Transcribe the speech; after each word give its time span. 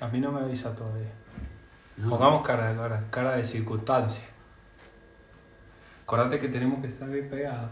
A 0.00 0.08
mí 0.08 0.20
no 0.20 0.32
me 0.32 0.40
avisa 0.40 0.74
todavía. 0.74 1.12
no. 1.96 2.08
Pongamos 2.08 2.46
cara 2.46 2.70
de 2.70 2.76
cara, 2.76 3.00
cara 3.10 3.36
de 3.36 3.44
circunstancia. 3.44 4.24
Acordate 6.02 6.38
que 6.38 6.48
tenemos 6.48 6.80
que 6.80 6.88
estar 6.88 7.08
bien 7.08 7.28
pegados. 7.28 7.70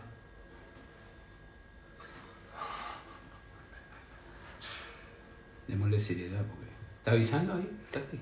Démosle 5.67 6.01
seriedad 6.01 6.45
porque. 6.45 6.69
¿Está 6.99 7.13
avisando 7.13 7.55
ahí, 7.55 7.81
Tati? 7.91 8.21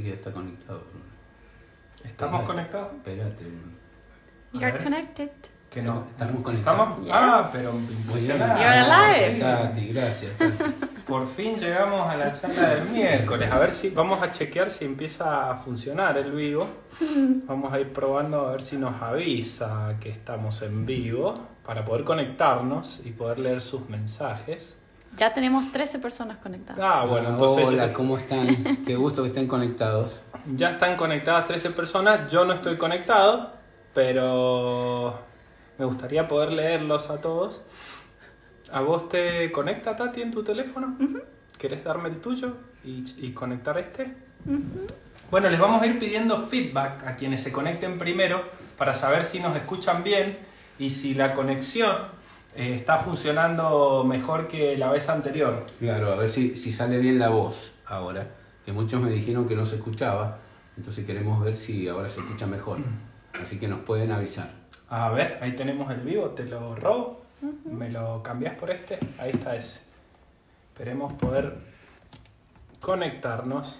Parece 0.00 0.02
que 0.02 0.08
ya 0.08 0.14
está 0.14 0.32
conectado. 0.32 0.82
¿Estamos 2.04 2.40
Espérate, 2.40 2.46
conectados? 2.46 2.92
Espérate. 2.96 3.44
A 3.44 4.58
You're 4.58 4.72
ver. 4.72 4.82
connected. 4.82 5.30
Que 5.68 5.82
no. 5.82 6.04
Estamos 6.10 6.42
conectados. 6.42 6.80
¿Estamos? 6.80 7.04
Yes. 7.04 7.14
Ah, 7.14 7.50
pero 7.52 7.70
impresionante. 7.70 8.62
You're 8.62 8.78
alive. 8.78 9.40
Tati, 9.40 9.88
gracias. 9.92 10.38
Tati. 10.38 10.74
Por 11.06 11.28
fin 11.28 11.56
llegamos 11.56 12.08
a 12.08 12.16
la 12.16 12.32
charla 12.32 12.68
del 12.74 12.88
miércoles. 12.88 13.50
A 13.52 13.58
ver 13.58 13.72
si 13.72 13.90
vamos 13.90 14.22
a 14.22 14.30
chequear 14.30 14.70
si 14.70 14.84
empieza 14.84 15.50
a 15.50 15.56
funcionar 15.56 16.16
el 16.18 16.32
vivo. 16.32 16.66
Vamos 17.46 17.72
a 17.72 17.80
ir 17.80 17.92
probando 17.92 18.46
a 18.46 18.52
ver 18.52 18.62
si 18.62 18.76
nos 18.76 19.00
avisa 19.02 19.96
que 20.00 20.08
estamos 20.10 20.62
en 20.62 20.86
vivo 20.86 21.34
para 21.66 21.84
poder 21.84 22.04
conectarnos 22.04 23.00
y 23.04 23.10
poder 23.10 23.40
leer 23.40 23.60
sus 23.60 23.88
mensajes. 23.88 24.79
Ya 25.16 25.34
tenemos 25.34 25.70
13 25.72 25.98
personas 25.98 26.38
conectadas. 26.38 26.80
Ah, 26.82 27.04
bueno, 27.06 27.30
entonces 27.30 27.66
Hola, 27.66 27.92
¿cómo 27.92 28.16
están? 28.16 28.46
Qué 28.86 28.96
gusto 28.96 29.22
que 29.22 29.28
estén 29.28 29.46
conectados. 29.48 30.22
ya 30.54 30.70
están 30.70 30.96
conectadas 30.96 31.46
13 31.46 31.70
personas. 31.70 32.30
Yo 32.30 32.44
no 32.44 32.52
estoy 32.54 32.76
conectado, 32.76 33.52
pero 33.92 35.18
me 35.78 35.84
gustaría 35.84 36.26
poder 36.28 36.52
leerlos 36.52 37.10
a 37.10 37.20
todos. 37.20 37.60
¿A 38.72 38.80
vos 38.82 39.08
te 39.08 39.50
conecta 39.50 39.96
Tati 39.96 40.22
en 40.22 40.30
tu 40.30 40.42
teléfono? 40.44 40.96
¿Querés 41.58 41.82
darme 41.84 42.08
el 42.08 42.20
tuyo 42.20 42.56
y, 42.84 43.04
y 43.18 43.32
conectar 43.32 43.76
este? 43.78 44.14
Bueno, 45.30 45.48
les 45.48 45.58
vamos 45.60 45.82
a 45.82 45.86
ir 45.86 45.98
pidiendo 45.98 46.46
feedback 46.46 47.06
a 47.06 47.16
quienes 47.16 47.42
se 47.42 47.52
conecten 47.52 47.98
primero 47.98 48.42
para 48.78 48.94
saber 48.94 49.24
si 49.24 49.40
nos 49.40 49.54
escuchan 49.56 50.02
bien 50.04 50.38
y 50.78 50.90
si 50.90 51.14
la 51.14 51.34
conexión 51.34 51.96
eh, 52.54 52.74
está 52.74 52.98
funcionando 52.98 54.04
mejor 54.04 54.48
que 54.48 54.76
la 54.76 54.90
vez 54.90 55.08
anterior. 55.08 55.66
Claro, 55.78 56.12
a 56.12 56.16
ver 56.16 56.30
si, 56.30 56.56
si 56.56 56.72
sale 56.72 56.98
bien 56.98 57.18
la 57.18 57.28
voz 57.28 57.72
ahora. 57.86 58.26
Que 58.64 58.72
muchos 58.72 59.00
me 59.00 59.10
dijeron 59.10 59.48
que 59.48 59.54
no 59.56 59.64
se 59.64 59.76
escuchaba. 59.76 60.38
Entonces 60.76 61.04
queremos 61.04 61.42
ver 61.44 61.56
si 61.56 61.88
ahora 61.88 62.08
se 62.08 62.20
escucha 62.20 62.46
mejor. 62.46 62.78
Así 63.40 63.58
que 63.58 63.68
nos 63.68 63.80
pueden 63.80 64.12
avisar. 64.12 64.50
A 64.88 65.10
ver, 65.10 65.38
ahí 65.40 65.52
tenemos 65.52 65.90
el 65.90 66.00
vivo, 66.00 66.30
te 66.30 66.44
lo 66.44 66.74
robo. 66.74 67.22
¿Me 67.64 67.88
lo 67.88 68.22
cambias 68.22 68.54
por 68.56 68.70
este? 68.70 68.98
Ahí 69.18 69.30
está 69.30 69.56
ese. 69.56 69.80
Esperemos 70.72 71.12
poder 71.14 71.56
conectarnos. 72.80 73.76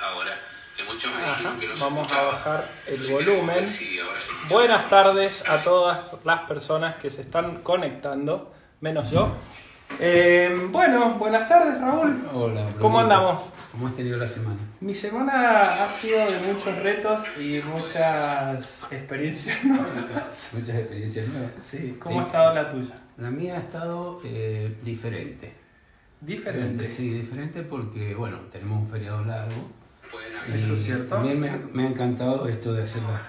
Ahora, 0.00 0.32
que 0.76 0.84
muchos 0.84 1.12
me 1.14 1.22
Ajá, 1.22 1.56
Vamos 1.80 2.12
a 2.12 2.22
bajar 2.22 2.68
el 2.86 3.12
volumen. 3.12 3.64
Buenas 4.48 4.88
tardes 4.88 5.42
a 5.48 5.56
todas 5.62 6.14
las 6.24 6.40
personas 6.42 6.96
que 6.96 7.10
se 7.10 7.22
están 7.22 7.62
conectando, 7.62 8.52
menos 8.80 9.10
yo. 9.10 9.28
Eh, 9.98 10.68
bueno, 10.70 11.14
buenas 11.14 11.48
tardes 11.48 11.80
Raúl. 11.80 12.24
Hola. 12.32 12.68
¿Cómo 12.78 12.98
Brunito. 12.98 13.14
andamos? 13.14 13.50
¿Cómo 13.72 13.88
has 13.88 13.96
tenido 13.96 14.18
la 14.18 14.28
semana? 14.28 14.58
Mi 14.80 14.94
semana 14.94 15.84
ha 15.84 15.90
sido 15.90 16.18
de 16.30 16.38
muchos 16.52 16.80
retos 16.82 17.20
y 17.40 17.60
muchas 17.64 18.84
experiencias 18.90 19.64
nuevas. 19.64 20.50
Muchas 20.54 20.76
experiencias 20.76 21.28
nuevas. 21.28 21.50
Sí, 21.68 21.96
¿cómo 22.00 22.16
Sí. 22.16 22.20
ha 22.22 22.26
estado 22.26 22.54
la 22.54 22.68
tuya? 22.68 22.94
La 23.18 23.30
mía 23.30 23.54
ha 23.56 23.58
estado 23.58 24.20
eh, 24.24 24.76
diferente. 24.82 25.54
Diferente. 26.20 26.86
Sí, 26.86 27.10
diferente 27.10 27.62
porque, 27.62 28.14
bueno, 28.14 28.38
tenemos 28.52 28.78
un 28.80 28.88
feriado 28.88 29.24
largo. 29.24 29.70
Eso 30.48 30.74
es 30.74 30.82
cierto. 30.84 31.16
También 31.16 31.40
me 31.40 31.50
ha, 31.50 31.58
me 31.72 31.84
ha 31.84 31.88
encantado 31.90 32.46
esto 32.48 32.72
de 32.72 32.82
hacer 32.84 33.02
las, 33.02 33.20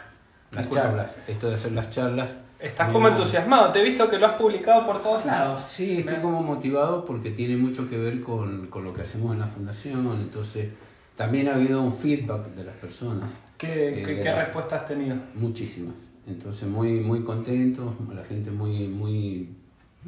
las 0.51 0.63
Disculpa. 0.65 0.83
charlas. 0.83 1.15
Esto 1.27 1.47
de 1.49 1.53
hacer 1.55 1.71
las 1.73 1.89
charlas. 1.91 2.37
Estás 2.59 2.87
Me 2.87 2.93
como 2.93 3.07
entusiasmado, 3.09 3.71
te 3.71 3.79
he 3.79 3.83
visto 3.83 4.09
que 4.09 4.17
lo 4.17 4.25
has 4.27 4.33
publicado 4.33 4.85
por 4.85 5.01
todos 5.03 5.23
lados. 5.25 5.61
Sí, 5.67 5.99
estoy 5.99 6.15
como 6.17 6.41
motivado 6.41 7.05
porque 7.05 7.29
tiene 7.31 7.55
mucho 7.55 7.87
que 7.89 7.97
ver 7.97 8.21
con, 8.21 8.67
con 8.67 8.83
lo 8.83 8.93
que 8.93 9.01
hacemos 9.01 9.33
en 9.33 9.39
la 9.41 9.47
fundación. 9.47 10.07
Entonces, 10.19 10.69
también 11.15 11.49
ha 11.49 11.55
habido 11.55 11.81
un 11.83 11.93
feedback 11.95 12.47
de 12.55 12.63
las 12.63 12.75
personas. 12.77 13.31
¿Qué, 13.57 13.99
Eh, 13.99 14.03
qué, 14.03 14.13
de 14.15 14.21
qué 14.23 14.29
la- 14.31 14.43
respuesta 14.45 14.75
has 14.77 14.87
tenido? 14.87 15.15
Muchísimas. 15.35 15.95
Entonces, 16.25 16.67
muy, 16.67 16.99
muy 16.99 17.23
contentos, 17.23 17.93
la 18.13 18.23
gente 18.23 18.49
muy, 18.49 18.87
muy 18.87 19.49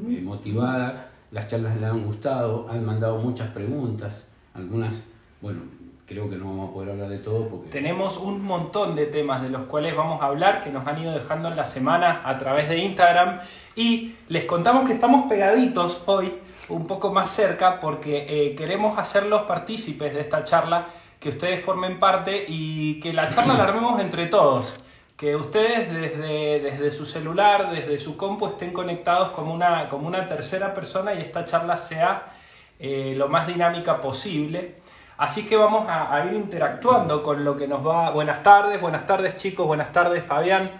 eh, 0.10 0.22
motivada. 0.24 1.12
Las 1.32 1.48
charlas 1.48 1.80
le 1.80 1.86
han 1.86 2.04
gustado, 2.04 2.68
han 2.70 2.84
mandado 2.84 3.20
muchas 3.20 3.50
preguntas. 3.52 4.26
Algunas, 4.56 5.04
bueno, 5.42 5.60
creo 6.10 6.28
que 6.28 6.38
no 6.38 6.46
vamos 6.46 6.72
a 6.72 6.74
poder 6.74 6.90
hablar 6.90 7.10
de 7.10 7.20
todo 7.20 7.48
porque... 7.48 7.70
Tenemos 7.70 8.18
un 8.18 8.44
montón 8.44 8.96
de 8.96 9.06
temas 9.06 9.44
de 9.44 9.50
los 9.50 9.68
cuales 9.68 9.96
vamos 9.96 10.24
a 10.24 10.26
hablar 10.26 10.64
que 10.64 10.72
nos 10.72 10.88
han 10.88 11.00
ido 11.00 11.14
dejando 11.14 11.50
en 11.50 11.56
la 11.56 11.68
semana 11.68 12.24
a 12.26 12.36
través 12.40 12.68
de 12.68 12.80
Instagram 12.80 13.40
y 13.76 14.16
les 14.28 14.46
contamos 14.46 14.88
que 14.88 14.94
estamos 14.94 15.30
pegaditos 15.30 16.02
hoy, 16.08 16.34
un 16.70 16.88
poco 16.88 17.14
más 17.14 17.30
cerca, 17.30 17.80
porque 17.80 18.26
eh, 18.28 18.56
queremos 18.56 18.98
hacerlos 18.98 19.44
partícipes 19.44 20.16
de 20.16 20.22
esta 20.22 20.44
charla, 20.44 20.88
que 21.20 21.30
ustedes 21.30 21.64
formen 21.64 22.00
parte 22.00 22.44
y 22.48 23.00
que 23.00 23.14
la 23.14 23.30
charla 23.30 23.54
la 23.54 23.66
armemos 23.66 24.02
entre 24.02 24.26
todos. 24.26 24.78
Que 25.16 25.36
ustedes 25.36 25.94
desde, 25.94 26.60
desde 26.60 26.92
su 26.92 27.06
celular, 27.06 27.70
desde 27.70 28.00
su 28.00 28.18
compu 28.18 28.48
estén 28.48 28.74
conectados 28.74 29.30
como 29.30 29.54
una, 29.54 29.88
como 29.90 30.08
una 30.08 30.28
tercera 30.28 30.74
persona 30.74 31.14
y 31.14 31.20
esta 31.20 31.46
charla 31.46 31.78
sea 31.78 32.34
eh, 32.80 33.14
lo 33.16 33.28
más 33.28 33.46
dinámica 33.46 34.02
posible. 34.02 34.76
Así 35.20 35.46
que 35.46 35.58
vamos 35.58 35.86
a, 35.90 36.16
a 36.16 36.26
ir 36.28 36.34
interactuando 36.34 37.22
con 37.22 37.44
lo 37.44 37.58
que 37.58 37.68
nos 37.68 37.86
va. 37.86 38.10
Buenas 38.12 38.42
tardes, 38.42 38.80
buenas 38.80 39.06
tardes 39.06 39.36
chicos, 39.36 39.68
buenas 39.68 39.92
tardes 39.92 40.24
Fabián. 40.24 40.72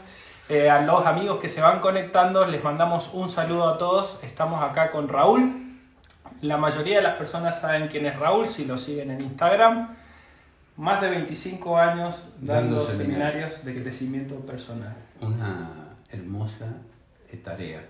Eh, 0.48 0.70
a 0.70 0.82
los 0.82 1.06
amigos 1.06 1.40
que 1.40 1.50
se 1.50 1.60
van 1.60 1.80
conectando 1.82 2.46
les 2.48 2.64
mandamos 2.64 3.10
un 3.14 3.30
saludo 3.30 3.68
a 3.68 3.78
todos. 3.78 4.18
Estamos 4.24 4.64
acá 4.64 4.92
con 4.92 5.10
Raúl. 5.10 5.52
La 6.42 6.56
mayoría 6.58 6.98
de 6.98 7.04
las 7.04 7.18
personas 7.18 7.60
saben 7.60 7.90
quién 7.90 8.06
es 8.06 8.18
Raúl 8.18 8.48
si 8.48 8.64
lo 8.64 8.78
siguen 8.78 9.12
en 9.12 9.20
Instagram. 9.20 9.90
Más 10.78 11.02
de 11.02 11.10
25 11.10 11.78
años 11.78 12.24
dando, 12.40 12.78
Dando 12.78 12.82
seminarios. 12.82 13.56
seminarios. 13.56 13.66
de 13.66 13.82
crecimiento 13.84 14.36
personal. 14.46 14.96
una 15.20 15.70
hermosa 16.10 16.78
eh, 17.30 17.36
tarea. 17.36 17.86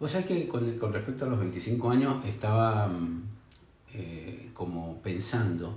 Vos 0.00 0.10
sabés 0.10 0.26
que 0.26 0.48
con, 0.48 0.76
con 0.76 0.92
respecto 0.92 1.24
a 1.24 1.28
los 1.28 1.38
25 1.38 1.88
años 1.88 2.24
estaba 2.26 2.88
mm, 2.88 3.22
eh, 3.94 4.50
como 4.52 5.00
pensando, 5.02 5.74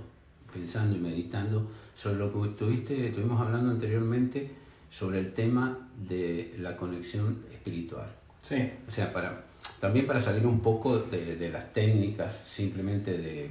pensando 0.52 0.96
y 0.96 1.00
meditando 1.00 1.70
sobre 1.94 2.18
lo 2.18 2.32
que 2.32 2.48
tuviste, 2.50 3.08
estuvimos 3.08 3.40
hablando 3.40 3.70
anteriormente 3.70 4.50
sobre 4.90 5.20
el 5.20 5.32
tema 5.32 5.88
de 6.08 6.54
la 6.58 6.76
conexión 6.76 7.44
espiritual. 7.50 8.08
Sí, 8.42 8.70
O 8.86 8.90
sea, 8.90 9.12
para, 9.12 9.44
también 9.80 10.06
para 10.06 10.20
salir 10.20 10.46
un 10.46 10.60
poco 10.60 10.98
de, 11.00 11.36
de 11.36 11.50
las 11.50 11.72
técnicas 11.72 12.42
simplemente 12.46 13.18
de, 13.18 13.50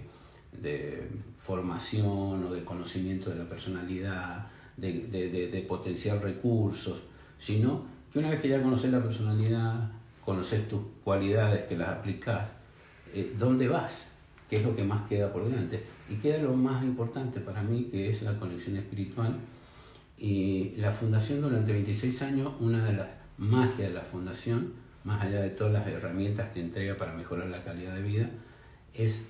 de 0.62 1.08
formación 1.38 2.46
o 2.46 2.54
de 2.54 2.64
conocimiento 2.64 3.30
de 3.30 3.36
la 3.38 3.46
personalidad, 3.48 4.48
de- 4.78 5.08
de 5.52 5.62
potenciar 5.68 6.22
recursos, 6.22 7.04
sino 7.40 7.86
que 8.12 8.20
una 8.20 8.30
vez 8.30 8.40
que 8.42 8.48
ya 8.50 8.62
conoces 8.62 8.92
la 8.92 9.02
personalidad, 9.04 9.92
conoces 10.24 10.68
tus 10.68 10.81
cualidades, 11.04 11.63
que 11.66 11.78
las 11.78 11.90
aplicas, 11.90 12.52
eh, 13.13 13.34
¿dónde 13.38 13.68
vas? 13.68 14.08
¿Qué 14.50 14.58
es 14.58 14.64
lo 14.64 14.76
que 14.76 14.84
más 14.84 15.08
queda 15.08 15.32
por 15.32 15.44
delante? 15.44 15.84
Y 16.10 16.16
queda 16.16 16.38
lo 16.40 16.54
más 16.54 16.84
importante 16.84 17.40
para 17.40 17.62
mí, 17.62 17.90
que 17.92 18.10
es 18.10 18.22
la 18.22 18.40
conexión 18.40 18.78
espiritual. 18.78 19.36
Y 20.18 20.74
la 20.78 20.92
fundación 20.92 21.42
durante 21.42 21.74
26 21.74 22.22
años, 22.22 22.54
una 22.60 22.84
de 22.86 22.94
las 22.94 23.08
magias 23.38 23.90
de 23.90 23.92
la 23.92 24.02
fundación, 24.02 24.74
más 25.04 25.24
allá 25.24 25.42
de 25.42 25.50
todas 25.50 25.74
las 25.74 25.88
herramientas 25.88 26.50
que 26.54 26.62
entrega 26.62 26.96
para 26.96 27.14
mejorar 27.14 27.48
la 27.48 27.64
calidad 27.64 27.96
de 27.96 28.02
vida, 28.02 28.30
es 28.94 29.26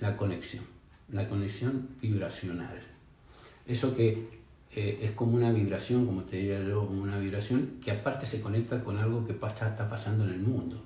la 0.00 0.16
conexión, 0.16 0.64
la 1.10 1.28
conexión 1.28 1.88
vibracional. 2.00 2.80
Eso 3.66 3.96
que 3.96 4.28
eh, 4.72 5.00
es 5.02 5.12
como 5.12 5.36
una 5.36 5.50
vibración, 5.50 6.06
como 6.06 6.22
te 6.22 6.36
diría 6.36 6.62
yo, 6.62 6.82
una 6.82 7.18
vibración 7.18 7.78
que 7.82 7.90
aparte 7.90 8.26
se 8.26 8.40
conecta 8.40 8.82
con 8.84 8.98
algo 8.98 9.26
que 9.26 9.34
pasa, 9.34 9.68
está 9.68 9.88
pasando 9.88 10.24
en 10.24 10.30
el 10.30 10.40
mundo. 10.40 10.82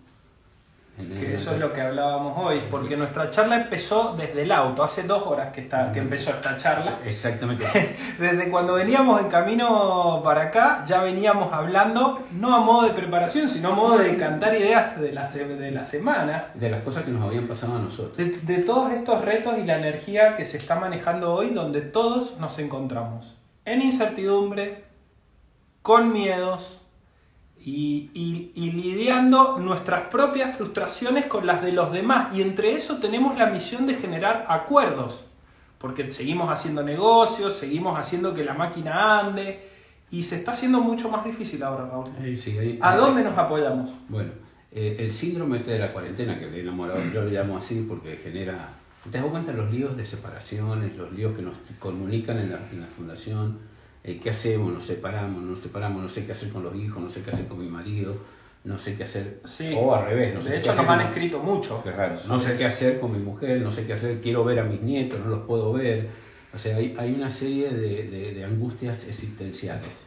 Que 0.96 1.34
eso 1.34 1.52
es 1.52 1.58
lo 1.58 1.72
que 1.72 1.80
hablábamos 1.80 2.38
hoy, 2.38 2.62
porque 2.70 2.96
nuestra 2.96 3.28
charla 3.28 3.56
empezó 3.56 4.14
desde 4.16 4.42
el 4.42 4.52
auto, 4.52 4.84
hace 4.84 5.02
dos 5.02 5.26
horas 5.26 5.52
que, 5.52 5.62
está, 5.62 5.90
que 5.90 5.98
empezó 5.98 6.30
esta 6.30 6.56
charla. 6.56 7.00
Exactamente. 7.04 7.64
desde 8.18 8.48
cuando 8.48 8.74
veníamos 8.74 9.20
en 9.20 9.26
camino 9.26 10.20
para 10.22 10.42
acá, 10.42 10.84
ya 10.86 11.02
veníamos 11.02 11.52
hablando, 11.52 12.20
no 12.34 12.54
a 12.54 12.60
modo 12.60 12.86
de 12.86 12.94
preparación, 12.94 13.48
sino 13.48 13.70
a 13.70 13.74
modo 13.74 13.98
de 13.98 14.16
cantar 14.16 14.54
ideas 14.54 15.00
de 15.00 15.10
la, 15.10 15.28
de 15.28 15.70
la 15.72 15.84
semana. 15.84 16.50
De 16.54 16.70
las 16.70 16.82
cosas 16.82 17.02
que 17.02 17.10
nos 17.10 17.24
habían 17.24 17.48
pasado 17.48 17.74
a 17.74 17.80
nosotros. 17.80 18.16
De, 18.16 18.26
de 18.26 18.62
todos 18.62 18.92
estos 18.92 19.24
retos 19.24 19.58
y 19.58 19.64
la 19.64 19.78
energía 19.78 20.36
que 20.36 20.46
se 20.46 20.58
está 20.58 20.76
manejando 20.76 21.34
hoy, 21.34 21.50
donde 21.50 21.80
todos 21.80 22.38
nos 22.38 22.56
encontramos. 22.60 23.34
En 23.64 23.82
incertidumbre, 23.82 24.84
con 25.82 26.12
miedos, 26.12 26.83
y, 27.66 28.70
lidiando 28.72 29.58
nuestras 29.58 30.02
propias 30.02 30.56
frustraciones 30.56 31.26
con 31.26 31.46
las 31.46 31.62
de 31.62 31.72
los 31.72 31.92
demás. 31.92 32.34
Y 32.36 32.42
entre 32.42 32.72
eso 32.74 32.98
tenemos 32.98 33.38
la 33.38 33.46
misión 33.46 33.86
de 33.86 33.94
generar 33.94 34.46
acuerdos, 34.48 35.24
porque 35.78 36.10
seguimos 36.10 36.50
haciendo 36.50 36.82
negocios, 36.82 37.54
seguimos 37.54 37.98
haciendo 37.98 38.34
que 38.34 38.44
la 38.44 38.54
máquina 38.54 39.20
ande, 39.20 39.70
y 40.10 40.22
se 40.22 40.36
está 40.36 40.52
haciendo 40.52 40.80
mucho 40.80 41.08
más 41.08 41.24
difícil 41.24 41.62
ahora, 41.62 41.86
Raúl. 41.86 42.04
¿A 42.80 42.96
dónde 42.96 43.24
nos 43.24 43.36
apoyamos? 43.36 43.90
Bueno, 44.08 44.30
eh, 44.70 44.96
el 44.98 45.12
síndrome 45.12 45.60
de 45.60 45.78
la 45.78 45.92
cuarentena, 45.92 46.38
que 46.38 46.50
le 46.50 46.58
he 46.58 46.60
enamorado, 46.60 47.00
yo 47.12 47.22
lo 47.22 47.30
llamo 47.30 47.56
así 47.56 47.84
porque 47.88 48.16
genera... 48.16 48.74
¿Te 49.10 49.18
das 49.18 49.26
cuenta 49.26 49.52
los 49.52 49.70
líos 49.70 49.96
de 49.98 50.06
separaciones, 50.06 50.96
los 50.96 51.12
líos 51.12 51.36
que 51.36 51.42
nos 51.42 51.58
comunican 51.78 52.38
en 52.38 52.50
la, 52.50 52.58
en 52.72 52.80
la 52.80 52.86
fundación? 52.86 53.58
Eh, 54.04 54.20
¿qué 54.22 54.30
hacemos? 54.30 54.70
Nos 54.70 54.84
separamos, 54.84 55.42
nos 55.42 55.60
separamos, 55.60 56.02
no 56.02 56.08
sé 56.10 56.26
qué 56.26 56.32
hacer 56.32 56.50
con 56.50 56.62
los 56.62 56.76
hijos, 56.76 57.02
no 57.02 57.08
sé 57.08 57.22
qué 57.22 57.30
hacer 57.30 57.46
con 57.48 57.58
mi 57.58 57.68
marido, 57.68 58.14
no 58.64 58.76
sé 58.76 58.96
qué 58.96 59.04
hacer, 59.04 59.40
o 59.74 59.94
al 59.94 60.04
revés, 60.04 60.34
no 60.34 60.42
sé 60.42 60.50
de 60.50 60.58
hecho 60.58 60.74
nos 60.74 60.86
han 60.86 61.00
escrito 61.00 61.38
mucho. 61.38 61.82
Qué 61.82 61.90
raro. 61.90 62.16
No 62.28 62.38
sé 62.38 62.54
qué 62.54 62.66
hacer 62.66 63.00
con 63.00 63.12
mi 63.12 63.18
mujer, 63.18 63.62
no 63.62 63.70
sé 63.70 63.86
qué 63.86 63.94
hacer, 63.94 64.20
quiero 64.20 64.44
ver 64.44 64.60
a 64.60 64.64
mis 64.64 64.82
nietos, 64.82 65.20
no 65.20 65.30
los 65.30 65.46
puedo 65.46 65.72
ver. 65.72 66.10
O 66.54 66.58
sea, 66.58 66.76
hay, 66.76 66.94
hay 66.98 67.14
una 67.14 67.30
serie 67.30 67.70
de, 67.70 68.34
de, 68.34 68.44
angustias 68.44 69.06
existenciales. 69.06 70.06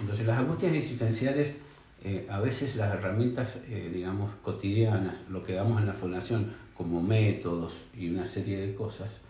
Entonces, 0.00 0.24
las 0.24 0.38
angustias 0.38 0.72
existenciales, 0.72 1.56
eh, 2.04 2.26
a 2.30 2.40
veces 2.40 2.76
las 2.76 2.94
herramientas, 2.94 3.58
eh, 3.68 3.90
digamos, 3.92 4.30
cotidianas, 4.42 5.24
lo 5.28 5.42
que 5.42 5.54
damos 5.54 5.80
en 5.80 5.88
la 5.88 5.92
fundación 5.92 6.54
como 6.74 7.02
métodos 7.02 7.78
y 7.98 8.08
una 8.08 8.24
serie 8.26 8.64
de 8.64 8.74
cosas, 8.74 9.22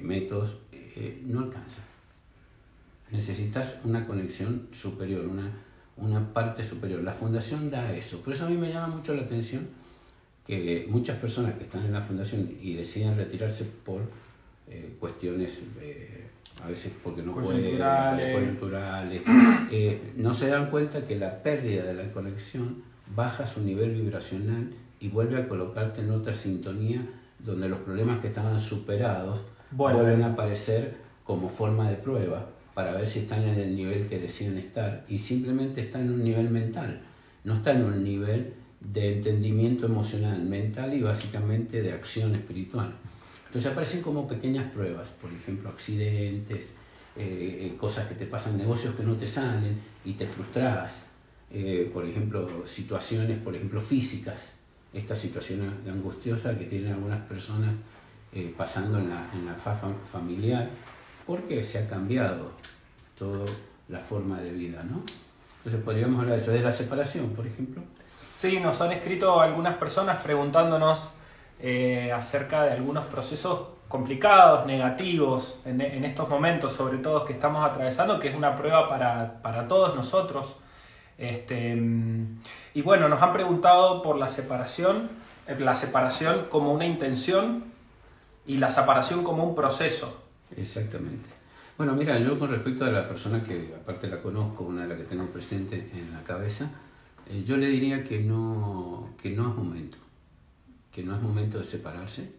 métodos, 0.00 0.58
no 1.26 1.40
alcanzan 1.40 1.91
necesitas 3.12 3.76
una 3.84 4.06
conexión 4.06 4.68
superior, 4.72 5.26
una, 5.26 5.50
una 5.96 6.32
parte 6.32 6.64
superior. 6.64 7.02
La 7.02 7.12
fundación 7.12 7.70
da 7.70 7.94
eso. 7.94 8.20
Por 8.20 8.32
eso 8.32 8.46
a 8.46 8.48
mí 8.48 8.56
me 8.56 8.72
llama 8.72 8.96
mucho 8.96 9.14
la 9.14 9.22
atención 9.22 9.68
que 10.46 10.86
muchas 10.88 11.18
personas 11.18 11.54
que 11.54 11.64
están 11.64 11.84
en 11.84 11.92
la 11.92 12.00
fundación 12.00 12.50
y 12.60 12.74
deciden 12.74 13.16
retirarse 13.16 13.64
por 13.84 14.00
eh, 14.68 14.96
cuestiones, 14.98 15.60
eh, 15.80 16.26
a 16.64 16.68
veces 16.68 16.92
porque 17.02 17.22
no 17.22 17.34
pueden, 17.34 17.78
coyunturales, 18.32 19.22
eh, 19.70 20.12
no 20.16 20.34
se 20.34 20.48
dan 20.48 20.70
cuenta 20.70 21.04
que 21.04 21.16
la 21.16 21.42
pérdida 21.42 21.84
de 21.84 21.94
la 21.94 22.10
conexión 22.12 22.82
baja 23.14 23.46
su 23.46 23.62
nivel 23.62 23.92
vibracional 23.92 24.70
y 25.00 25.08
vuelve 25.08 25.36
a 25.40 25.48
colocarte 25.48 26.00
en 26.00 26.10
otra 26.10 26.34
sintonía 26.34 27.06
donde 27.38 27.68
los 27.68 27.80
problemas 27.80 28.20
que 28.20 28.28
estaban 28.28 28.58
superados 28.58 29.42
vuelven 29.70 30.22
a 30.22 30.32
aparecer 30.32 30.96
como 31.24 31.48
forma 31.48 31.90
de 31.90 31.96
prueba 31.96 32.46
para 32.74 32.92
ver 32.92 33.06
si 33.06 33.20
están 33.20 33.42
en 33.44 33.58
el 33.58 33.76
nivel 33.76 34.08
que 34.08 34.18
deciden 34.18 34.58
estar. 34.58 35.04
Y 35.08 35.18
simplemente 35.18 35.80
están 35.80 36.02
en 36.02 36.12
un 36.12 36.24
nivel 36.24 36.50
mental, 36.50 37.00
no 37.44 37.54
están 37.54 37.78
en 37.78 37.84
un 37.84 38.04
nivel 38.04 38.54
de 38.80 39.14
entendimiento 39.14 39.86
emocional, 39.86 40.42
mental 40.42 40.94
y 40.94 41.02
básicamente 41.02 41.82
de 41.82 41.92
acción 41.92 42.34
espiritual. 42.34 42.92
Entonces 43.46 43.70
aparecen 43.70 44.02
como 44.02 44.26
pequeñas 44.26 44.70
pruebas, 44.72 45.08
por 45.10 45.30
ejemplo, 45.30 45.68
accidentes, 45.68 46.70
eh, 47.14 47.70
eh, 47.70 47.76
cosas 47.76 48.06
que 48.06 48.14
te 48.14 48.24
pasan, 48.24 48.56
negocios 48.56 48.94
que 48.94 49.02
no 49.02 49.14
te 49.14 49.26
salen 49.26 49.76
y 50.04 50.14
te 50.14 50.26
frustras, 50.26 51.06
eh, 51.50 51.90
por 51.92 52.06
ejemplo, 52.06 52.66
situaciones, 52.66 53.38
por 53.38 53.54
ejemplo, 53.54 53.78
físicas, 53.80 54.54
esta 54.94 55.14
situación 55.14 55.70
angustiosa 55.86 56.56
que 56.56 56.64
tienen 56.64 56.92
algunas 56.92 57.20
personas 57.26 57.74
pasando 58.56 58.98
en 58.98 59.10
la, 59.10 59.30
en 59.34 59.44
la 59.44 59.54
familiar, 59.54 60.70
porque 61.26 61.62
se 61.62 61.78
ha 61.78 61.88
cambiado 61.88 62.52
toda 63.18 63.46
la 63.88 63.98
forma 64.00 64.40
de 64.40 64.50
vida, 64.50 64.82
¿no? 64.82 65.02
Entonces 65.58 65.82
podríamos 65.84 66.20
hablar 66.20 66.36
de 66.36 66.42
eso, 66.42 66.50
de 66.50 66.60
la 66.60 66.72
separación, 66.72 67.30
por 67.30 67.46
ejemplo. 67.46 67.82
Sí, 68.36 68.58
nos 68.58 68.80
han 68.80 68.90
escrito 68.90 69.40
algunas 69.40 69.76
personas 69.76 70.22
preguntándonos 70.22 71.08
eh, 71.60 72.10
acerca 72.12 72.64
de 72.64 72.72
algunos 72.72 73.04
procesos 73.04 73.68
complicados, 73.86 74.66
negativos, 74.66 75.58
en, 75.66 75.80
estos 75.80 76.28
momentos, 76.28 76.72
sobre 76.72 76.98
todo 76.98 77.24
que 77.24 77.34
estamos 77.34 77.62
atravesando, 77.62 78.18
que 78.18 78.28
es 78.28 78.34
una 78.34 78.56
prueba 78.56 78.88
para, 78.88 79.68
todos 79.68 79.94
nosotros. 79.94 80.56
Este, 81.18 81.78
y 82.74 82.82
bueno, 82.82 83.08
nos 83.08 83.22
han 83.22 83.32
preguntado 83.32 84.02
por 84.02 84.16
la 84.16 84.28
separación, 84.28 85.10
eh, 85.46 85.56
la 85.60 85.74
separación 85.74 86.46
como 86.48 86.72
una 86.72 86.86
intención 86.86 87.64
y 88.46 88.56
la 88.56 88.70
separación 88.70 89.22
como 89.22 89.44
un 89.44 89.54
proceso. 89.54 90.21
Exactamente. 90.56 91.28
Bueno, 91.76 91.94
mira, 91.94 92.18
yo 92.18 92.38
con 92.38 92.50
respecto 92.50 92.84
a 92.84 92.90
la 92.90 93.08
persona 93.08 93.42
que 93.42 93.74
aparte 93.74 94.06
la 94.08 94.20
conozco, 94.20 94.64
una 94.64 94.82
de 94.82 94.88
las 94.88 94.98
que 94.98 95.04
tengo 95.04 95.26
presente 95.26 95.90
en 95.94 96.12
la 96.12 96.22
cabeza, 96.22 96.70
eh, 97.26 97.42
yo 97.46 97.56
le 97.56 97.68
diría 97.68 98.04
que 98.04 98.20
no, 98.20 99.10
que 99.20 99.30
no 99.30 99.48
es 99.48 99.56
momento, 99.56 99.98
que 100.92 101.02
no 101.02 101.16
es 101.16 101.22
momento 101.22 101.58
de 101.58 101.64
separarse, 101.64 102.32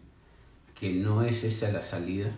que 0.78 0.92
no 0.92 1.22
es 1.22 1.42
esa 1.44 1.70
la 1.72 1.82
salida, 1.82 2.32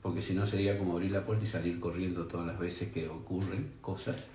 porque 0.00 0.22
si 0.22 0.34
no 0.34 0.46
sería 0.46 0.78
como 0.78 0.92
abrir 0.92 1.10
la 1.10 1.26
puerta 1.26 1.44
y 1.44 1.48
salir 1.48 1.80
corriendo 1.80 2.26
todas 2.26 2.46
las 2.46 2.58
veces 2.58 2.92
que 2.92 3.08
ocurren 3.08 3.72
cosas, 3.80 4.26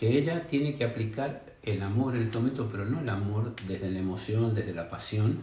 que 0.00 0.16
ella 0.16 0.46
tiene 0.46 0.74
que 0.74 0.84
aplicar 0.84 1.54
el 1.62 1.82
amor 1.82 2.16
en 2.16 2.22
el 2.22 2.32
momento, 2.32 2.68
pero 2.70 2.84
no 2.86 3.00
el 3.00 3.08
amor 3.08 3.54
desde 3.68 3.90
la 3.90 3.98
emoción, 3.98 4.54
desde 4.54 4.74
la 4.74 4.88
pasión, 4.88 5.38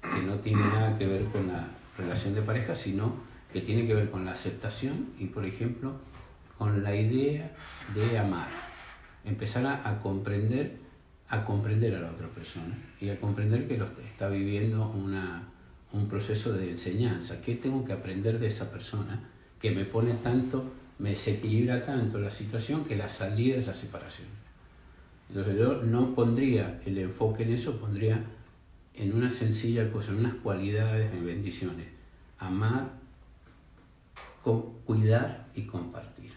que 0.00 0.22
no 0.22 0.36
tiene 0.36 0.62
nada 0.62 0.98
que 0.98 1.06
ver 1.06 1.24
con 1.26 1.48
la 1.48 1.68
relación 1.96 2.34
de 2.34 2.42
pareja, 2.42 2.74
sino 2.74 3.14
que 3.52 3.60
tiene 3.60 3.86
que 3.86 3.94
ver 3.94 4.10
con 4.10 4.24
la 4.24 4.32
aceptación 4.32 5.08
y, 5.18 5.26
por 5.26 5.44
ejemplo, 5.44 5.92
con 6.58 6.82
la 6.82 6.94
idea 6.94 7.52
de 7.94 8.18
amar. 8.18 8.48
Empezar 9.24 9.66
a, 9.66 10.00
comprender, 10.00 10.76
a 11.28 11.44
comprender 11.44 11.94
a 11.94 12.00
la 12.00 12.10
otra 12.10 12.28
persona 12.28 12.76
y 13.00 13.10
a 13.10 13.18
comprender 13.18 13.68
que 13.68 13.76
lo, 13.76 13.84
está 13.84 14.28
viviendo 14.28 14.88
una, 14.90 15.48
un 15.92 16.08
proceso 16.08 16.52
de 16.52 16.70
enseñanza. 16.70 17.40
¿Qué 17.40 17.54
tengo 17.54 17.84
que 17.84 17.92
aprender 17.92 18.38
de 18.38 18.46
esa 18.46 18.70
persona 18.70 19.20
que 19.60 19.70
me 19.70 19.84
pone 19.84 20.14
tanto, 20.14 20.72
me 20.98 21.10
desequilibra 21.10 21.82
tanto 21.82 22.18
la 22.18 22.30
situación 22.30 22.84
que 22.84 22.96
la 22.96 23.08
salida 23.08 23.56
es 23.56 23.66
la 23.66 23.74
separación? 23.74 24.28
Entonces 25.28 25.56
yo 25.56 25.82
no 25.82 26.14
pondría 26.14 26.80
el 26.84 26.98
enfoque 26.98 27.44
en 27.44 27.52
eso, 27.52 27.78
pondría 27.78 28.22
en 28.94 29.14
una 29.14 29.30
sencilla 29.30 29.90
cosa, 29.90 30.12
en 30.12 30.18
unas 30.18 30.34
cualidades, 30.34 31.12
en 31.12 31.24
bendiciones. 31.24 31.86
Amar 32.38 33.01
cuidar 34.42 35.46
y 35.54 35.62
compartir. 35.62 36.32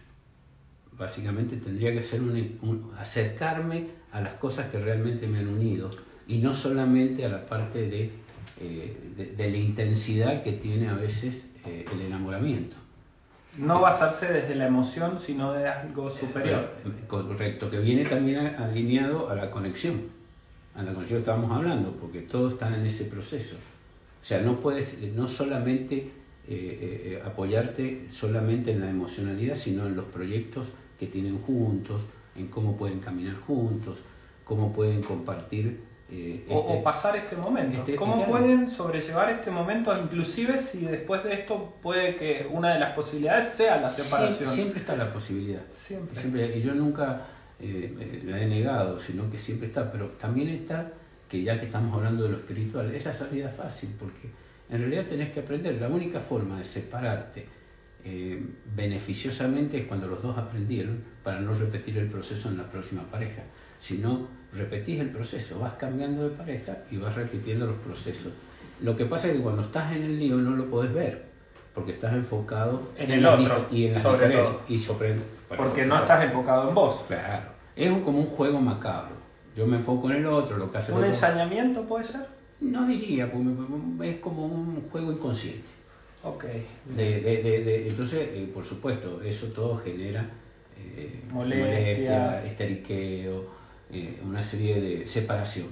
Básicamente 0.97 1.57
tendría 1.57 1.91
que 1.93 2.03
ser 2.03 2.21
un, 2.21 2.91
acercarme 2.97 3.88
a 4.12 4.21
las 4.21 4.35
cosas 4.35 4.69
que 4.69 4.79
realmente 4.79 5.27
me 5.27 5.39
han 5.39 5.47
unido 5.47 5.89
y 6.27 6.38
no 6.38 6.53
solamente 6.53 7.25
a 7.25 7.29
la 7.29 7.45
parte 7.45 7.88
de, 7.88 8.12
eh, 8.59 9.33
de, 9.38 9.50
la 9.51 9.57
intensidad 9.57 10.41
que 10.41 10.53
tiene 10.53 10.88
a 10.88 10.93
veces 10.93 11.50
eh, 11.65 11.85
el 11.91 12.01
enamoramiento. 12.01 12.77
No 13.57 13.79
basarse 13.81 14.31
desde 14.31 14.55
la 14.55 14.67
emoción, 14.67 15.19
sino 15.19 15.53
de 15.53 15.67
algo 15.67 16.09
superior. 16.09 16.71
Eh, 16.85 17.07
correcto, 17.07 17.69
que 17.69 17.79
viene 17.79 18.05
también 18.05 18.55
alineado 18.57 19.29
a 19.29 19.35
la 19.35 19.50
conexión, 19.50 20.01
a 20.75 20.83
la 20.83 20.93
conexión 20.93 21.17
que 21.17 21.21
estábamos 21.21 21.51
hablando, 21.51 21.91
porque 21.93 22.21
todos 22.21 22.53
están 22.53 22.74
en 22.74 22.85
ese 22.85 23.05
proceso. 23.05 23.55
O 23.55 24.25
sea, 24.25 24.41
no 24.41 24.59
puedes, 24.59 25.01
no 25.13 25.27
solamente 25.27 26.12
eh, 26.48 27.18
eh, 27.18 27.22
apoyarte 27.25 28.06
solamente 28.12 28.72
en 28.72 28.82
la 28.82 28.90
emocionalidad, 28.90 29.56
sino 29.56 29.88
en 29.88 29.96
los 29.96 30.06
proyectos 30.06 30.68
que 31.00 31.08
tienen 31.08 31.40
juntos, 31.40 32.04
en 32.36 32.48
cómo 32.50 32.78
pueden 32.78 33.00
caminar 33.00 33.36
juntos, 33.38 34.04
cómo 34.44 34.72
pueden 34.72 35.02
compartir. 35.02 35.82
Eh, 36.12 36.46
o, 36.48 36.60
este 36.60 36.84
pasar 36.84 37.16
este 37.16 37.36
momento. 37.36 37.80
Este, 37.80 37.96
¿Cómo 37.96 38.28
pueden 38.28 38.70
sobrellevar 38.70 39.32
este 39.32 39.50
momento, 39.50 39.98
inclusive 40.00 40.60
si 40.60 40.86
después 40.86 41.24
de 41.24 41.34
esto 41.34 41.78
puede 41.82 42.16
que 42.16 42.48
una 42.52 42.74
de 42.74 42.80
las 42.80 42.94
posibilidades 42.94 43.50
sea 43.50 43.82
la 43.82 43.90
separación? 43.90 44.48
Siempre, 44.48 44.82
está 44.82 44.96
la 44.96 45.12
posibilidad. 45.12 45.64
Siempre. 45.72 46.58
Y 46.58 46.62
yo 46.62 46.75
nunca 46.75 47.25
la 47.60 48.42
he 48.42 48.46
negado, 48.46 49.00
sino 49.00 49.32
que 49.32 49.40
siempre 49.40 49.68
está. 49.68 49.92
Pero 49.92 50.10
también 50.10 50.50
está 50.50 50.92
que 51.28 51.42
ya 51.42 51.60
que 51.60 51.66
estamos 51.66 51.92
hablando 51.98 52.25
de 52.25 52.30
lo 52.30 52.38
espiritual, 52.38 52.94
es 52.94 53.04
la 53.04 53.14
salida 53.14 53.50
fácil, 53.50 53.96
porque 53.98 54.30
en 54.69 54.79
realidad 54.79 55.05
tenés 55.05 55.29
que 55.31 55.39
aprender. 55.41 55.79
La 55.81 55.88
única 55.88 56.19
forma 56.19 56.57
de 56.57 56.63
separarte 56.63 57.45
eh, 58.03 58.43
beneficiosamente 58.75 59.77
es 59.79 59.86
cuando 59.86 60.07
los 60.07 60.22
dos 60.22 60.38
aprendieron 60.38 61.03
para 61.24 61.39
no 61.39 61.53
repetir 61.53 61.98
el 61.98 62.07
proceso 62.07 62.50
en 62.50 62.57
la 62.57 62.69
próxima 62.69 63.03
pareja. 63.03 63.41
sino 63.79 64.27
repetís 64.53 65.00
el 65.01 65.10
proceso, 65.10 65.60
vas 65.60 65.74
cambiando 65.74 66.29
de 66.29 66.36
pareja 66.36 66.77
y 66.89 66.98
vas 66.98 67.13
repitiendo 67.15 67.65
los 67.67 67.75
procesos. 67.77 68.31
Lo 68.81 68.95
que 68.95 69.05
pasa 69.05 69.27
es 69.27 69.34
que 69.36 69.41
cuando 69.41 69.62
estás 69.63 69.93
en 69.93 70.03
el 70.03 70.17
lío 70.19 70.38
no 70.38 70.51
lo 70.51 70.69
podés 70.69 70.93
ver, 70.93 71.25
porque 71.74 71.91
estás 71.91 72.13
enfocado 72.13 72.91
En 72.98 73.12
el 73.12 73.25
otro, 73.25 73.67
y 73.69 73.88
en 73.88 73.93
las 73.93 74.03
sobre 74.03 74.29
todo. 74.29 74.62
Y 74.69 74.77
sobre, 74.77 75.15
Porque 75.57 75.86
no 75.86 75.98
estás 75.98 76.24
enfocado 76.24 76.69
en 76.69 76.75
vos. 76.75 77.03
Claro, 77.07 77.50
es 77.75 77.89
como 78.01 78.19
un 78.19 78.27
juego 78.27 78.60
macabro. 78.62 79.15
Yo 79.55 79.67
me 79.67 79.77
enfoco 79.77 80.10
en 80.10 80.17
el 80.17 80.25
otro, 80.25 80.57
lo 80.57 80.72
que 80.72 80.77
hace 80.77 80.91
el 80.91 80.98
¿Un 80.98 81.03
otro. 81.03 81.13
ensañamiento 81.13 81.84
puede 81.84 82.05
ser? 82.05 82.25
No 82.62 82.88
diría, 82.88 83.27
me- 83.27 84.09
es 84.09 84.17
como 84.17 84.45
un 84.45 84.81
juego 84.89 85.12
inconsciente. 85.12 85.67
Ok. 86.24 86.45
De- 86.95 87.21
de- 87.21 87.43
de- 87.43 87.63
de- 87.63 87.88
entonces, 87.89 88.19
eh, 88.31 88.50
por 88.53 88.63
supuesto, 88.65 89.21
eso 89.21 89.47
todo 89.47 89.77
genera 89.77 90.25
eh, 90.77 91.21
Molestia. 91.31 92.43
esteriqueo, 92.45 93.45
eh, 93.91 94.19
una 94.25 94.41
serie 94.43 94.81
de 94.81 95.07
separación. 95.07 95.67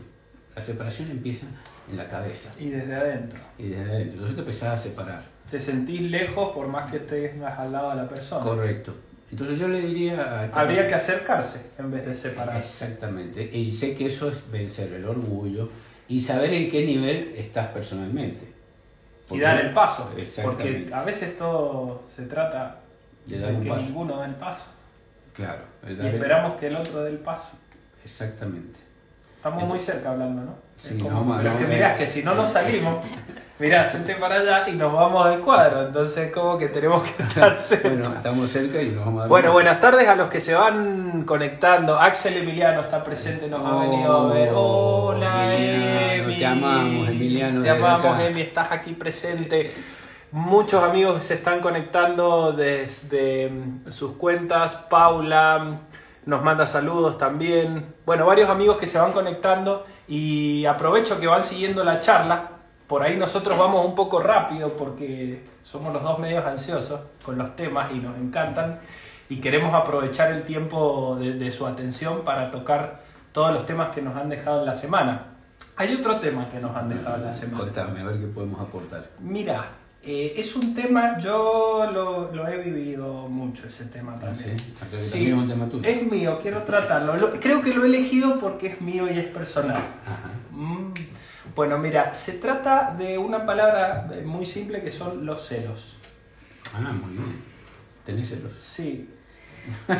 La 0.56 0.62
separación 0.62 1.10
empieza 1.12 1.48
en 1.90 1.98
la 1.98 2.08
cabeza 2.08 2.54
Y 2.60 2.70
desde 2.70 2.94
adentro. 2.96 3.40
y 3.58 3.68
desde 3.70 3.84
adentro. 3.84 4.14
Entonces 4.14 4.36
te 4.36 4.42
empezás 4.42 4.70
a 4.70 4.78
separar. 4.78 5.24
Te 5.50 5.60
sentís 5.60 6.02
lejos 6.02 6.54
por 6.54 6.68
más 6.68 6.92
que 6.92 7.00
tengas 7.00 7.58
al 7.60 7.72
lado 7.72 7.90
a 7.92 7.96
la 7.96 8.08
persona. 8.08 8.42
Correcto. 8.44 8.94
Entonces 9.32 9.58
yo 9.60 9.68
le 9.68 9.82
diría 9.82 10.42
a 10.42 10.62
Habría 10.62 10.88
que 10.88 10.94
acercarse 10.94 11.60
en 11.80 11.92
vez 11.92 12.06
de 12.06 12.14
separarse. 12.16 12.60
Exactamente. 12.86 13.44
Y 13.58 13.72
sé 13.72 13.96
que 13.96 14.06
eso 14.06 14.30
es 14.30 14.44
vencer 14.52 14.94
el 14.94 15.06
orgullo 15.06 15.70
y 16.08 16.20
saber 16.22 16.54
en 16.54 16.70
qué 16.70 16.86
nivel 16.86 17.34
estás 17.38 17.68
personalmente. 17.70 18.52
Y 19.32 19.40
dar 19.40 19.60
el 19.60 19.72
paso. 19.74 20.12
Porque 20.44 20.88
a 20.94 21.04
veces 21.04 21.38
todo 21.38 22.04
se 22.08 22.24
trata 22.26 22.80
De 23.26 23.38
de, 23.38 23.42
dar 23.44 23.54
un 23.54 23.62
que 23.64 23.70
paso. 23.70 23.86
ninguno 23.86 24.18
da 24.18 24.26
el 24.26 24.36
paso. 24.36 24.66
Claro. 25.34 25.62
el 25.88 25.98
Y 25.98 26.00
el- 26.02 26.14
esperamos 26.16 26.60
que 26.60 26.68
el 26.68 26.76
otro 26.76 27.04
dé 27.04 27.10
el 27.12 27.18
paso. 27.20 27.50
Exactamente. 28.04 28.80
Estamos 29.38 29.64
muy 29.68 29.80
cerca 29.80 30.12
hablando, 30.12 30.42
¿no? 30.44 30.56
Sí, 30.78 30.96
Es 30.98 31.04
como- 31.04 31.38
pero 31.38 31.52
no, 31.54 31.58
que 31.60 31.66
mirá, 31.66 31.96
que 31.96 32.06
si 32.08 32.22
no 32.24 32.36
nos 32.36 32.50
salimos, 32.52 33.04
mirá, 33.60 33.86
sente 33.88 34.16
para 34.16 34.36
allá 34.36 34.68
y 34.68 34.74
nos 34.74 34.92
vamos 34.94 35.30
de 35.30 35.38
cuadro. 35.40 35.88
Entonces, 35.88 36.32
como 36.32 36.58
que 36.58 36.68
tenemos 36.68 37.04
que 37.04 37.24
estar 37.28 37.60
cerca. 37.60 37.90
Bueno, 37.90 38.14
estamos 38.16 38.50
cerca 38.50 38.82
y 38.82 38.90
nos 38.90 39.06
vamos 39.06 39.20
a 39.20 39.22
dar 39.22 39.30
Bueno, 39.30 39.52
buenas 39.54 39.80
tardes 39.80 40.08
a 40.08 40.16
los 40.16 40.30
que 40.30 40.40
se 40.42 40.54
van 40.54 41.24
conectando. 41.24 41.98
Axel 42.00 42.38
Emiliano 42.38 42.82
está 42.82 43.02
presente, 43.04 43.48
nos 43.48 43.66
ha 43.66 43.76
Oh, 43.76 43.80
venido 43.80 44.18
a 44.18 44.34
ver. 44.34 44.50
Hola, 44.54 45.56
Emiliano, 45.56 46.24
Emi. 46.24 46.38
te 46.38 46.46
amamos, 46.46 47.10
Emiliano, 47.10 47.64
Te 47.64 47.70
amamos, 47.70 48.14
acá. 48.16 48.26
Emi, 48.26 48.42
estás 48.42 48.72
aquí 48.72 48.94
presente. 48.94 49.74
Muchos 50.32 50.84
amigos 50.84 51.24
se 51.24 51.36
están 51.36 51.60
conectando 51.60 52.54
desde 52.54 53.50
mm, 53.50 53.90
sus 53.90 54.14
cuentas. 54.14 54.76
Paula 54.76 55.80
nos 56.26 56.42
manda 56.42 56.66
saludos 56.68 57.18
también. 57.18 57.94
Bueno, 58.06 58.26
varios 58.26 58.50
amigos 58.50 58.78
que 58.78 58.88
se 58.88 58.98
van 58.98 59.12
conectando 59.12 59.86
y 60.08 60.66
aprovecho 60.66 61.20
que 61.20 61.28
van 61.28 61.44
siguiendo 61.44 61.84
la 61.84 62.00
charla. 62.00 62.50
Por 62.94 63.02
ahí 63.02 63.18
nosotros 63.18 63.58
vamos 63.58 63.84
un 63.88 63.96
poco 63.96 64.20
rápido 64.22 64.78
porque 64.78 65.42
somos 65.64 65.92
los 65.92 66.04
dos 66.04 66.20
medios 66.20 66.46
ansiosos 66.46 67.00
con 67.26 67.40
los 67.40 67.56
temas 67.56 67.92
y 67.92 67.96
nos 67.98 68.16
encantan 68.20 68.82
y 69.30 69.38
queremos 69.38 69.74
aprovechar 69.74 70.32
el 70.32 70.44
tiempo 70.44 71.18
de, 71.20 71.34
de 71.34 71.52
su 71.52 71.66
atención 71.66 72.22
para 72.24 72.52
tocar 72.52 73.02
todos 73.32 73.52
los 73.52 73.66
temas 73.66 73.90
que 73.96 74.04
nos 74.04 74.16
han 74.16 74.30
dejado 74.30 74.60
en 74.60 74.68
la 74.68 74.76
semana. 74.76 75.26
Hay 75.76 75.92
otro 75.96 76.20
tema 76.20 76.48
que 76.52 76.60
nos 76.60 76.76
han 76.76 76.88
dejado 76.88 77.16
en 77.16 77.24
la 77.26 77.34
semana. 77.34 77.64
Contame, 77.64 78.02
a 78.02 78.04
ver 78.04 78.20
qué 78.20 78.28
podemos 78.28 78.62
aportar. 78.62 79.10
Mira, 79.22 79.70
eh, 80.04 80.36
es 80.38 80.56
un 80.56 80.76
tema, 80.76 81.18
yo 81.18 81.90
lo, 81.92 82.32
lo 82.32 82.48
he 82.48 82.58
vivido 82.60 83.28
mucho 83.28 83.66
ese 83.66 83.86
tema 83.86 84.14
también. 84.14 84.60
¿Sí? 84.60 85.30
Es 85.30 85.34
un 85.34 85.48
tema 85.50 85.66
tuyo. 85.66 85.90
es 85.90 86.04
mío, 86.12 86.38
quiero 86.40 86.62
tratarlo. 86.62 87.18
Lo- 87.18 87.32
creo 87.40 87.60
que 87.64 87.74
lo 87.74 87.86
he 87.86 87.88
elegido 87.88 88.38
porque 88.38 88.68
es 88.68 88.82
mío 88.82 89.08
y 89.12 89.18
es 89.18 89.26
personal. 89.26 89.78
Ajá. 90.06 90.30
Bueno, 91.56 91.78
mira, 91.78 92.14
se 92.14 92.34
trata 92.34 92.96
de 92.98 93.18
una 93.18 93.46
palabra 93.46 94.08
eh, 94.12 94.22
muy 94.26 94.46
simple 94.46 94.82
que 94.82 94.92
son 94.92 95.26
los 95.26 95.48
celos. 95.48 95.98
Ah, 96.74 96.80
muy 96.92 97.12
bien. 97.12 97.42
¿Tenés 98.06 98.30
celos? 98.30 98.52
Sí. 98.60 99.10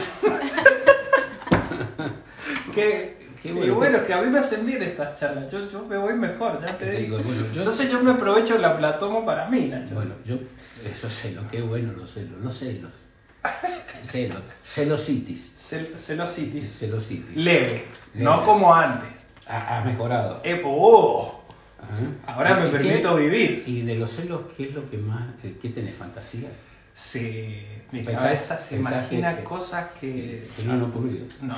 que, 2.74 3.18
Qué 3.42 3.50
y 3.50 3.52
bueno. 3.52 3.76
bueno, 3.76 3.98
es 3.98 4.04
que 4.04 4.14
a 4.14 4.22
mí 4.22 4.28
me 4.30 4.40
hacen 4.40 4.66
bien 4.66 4.82
estas 4.82 5.20
charlas. 5.20 5.52
Yo, 5.52 5.68
yo 5.68 5.84
me 5.86 5.98
voy 5.98 6.14
mejor, 6.14 6.60
ya 6.62 6.78
te 6.78 6.86
Te 6.86 6.92
digo. 7.02 7.18
digo, 7.18 7.30
bueno, 7.30 7.46
yo- 7.54 7.62
Entonces 7.62 7.92
yo 7.92 8.02
me 8.02 8.12
aprovecho 8.12 8.58
la, 8.58 8.80
la 8.80 8.98
tomo 8.98 9.26
para 9.26 9.48
mí, 9.50 9.66
Nacho. 9.68 9.96
Bueno, 9.96 10.16
yo, 10.26 10.36
eso 10.86 11.10
celos, 11.10 11.44
qué 11.52 11.62
bueno 11.62 11.92
los 11.94 12.12
celos, 12.12 12.40
los 12.42 12.58
celos. 12.58 12.94
Celos, 14.04 14.42
celositis. 14.64 15.52
Cel- 15.58 15.96
celositis. 15.98 16.78
Celositis. 16.80 17.36
Leve, 17.38 17.88
Leve. 18.14 18.24
no 18.26 18.44
como 18.44 18.74
antes. 18.74 19.10
Ha, 19.48 19.78
ha 19.78 19.82
mejorado. 19.84 20.42
Eh, 20.44 20.62
oh, 20.66 21.43
Ajá. 21.84 22.34
ahora 22.34 22.56
me 22.56 22.68
¿Y 22.68 22.72
qué- 22.72 22.78
permito 22.78 23.16
vivir. 23.16 23.64
Y 23.68 23.82
de 23.82 23.96
los 23.96 24.10
celos, 24.12 24.42
¿qué 24.56 24.66
es 24.70 24.74
lo 24.74 24.90
que 24.90 24.98
más, 24.98 25.24
eh, 25.44 25.58
qué 25.62 25.70
tenés 25.70 25.96
fantasías? 25.96 26.52
Sí, 26.94 27.66
mi 27.92 28.02
Pensás- 28.04 28.24
cabeza 28.24 28.60
se 28.60 28.76
imagina 28.78 29.36
que- 29.38 29.44
cosas 29.44 29.92
que... 30.00 30.48
que 30.56 30.64
no 30.64 30.74
han 30.74 30.84
ocurrido. 30.84 31.26
No, 31.42 31.56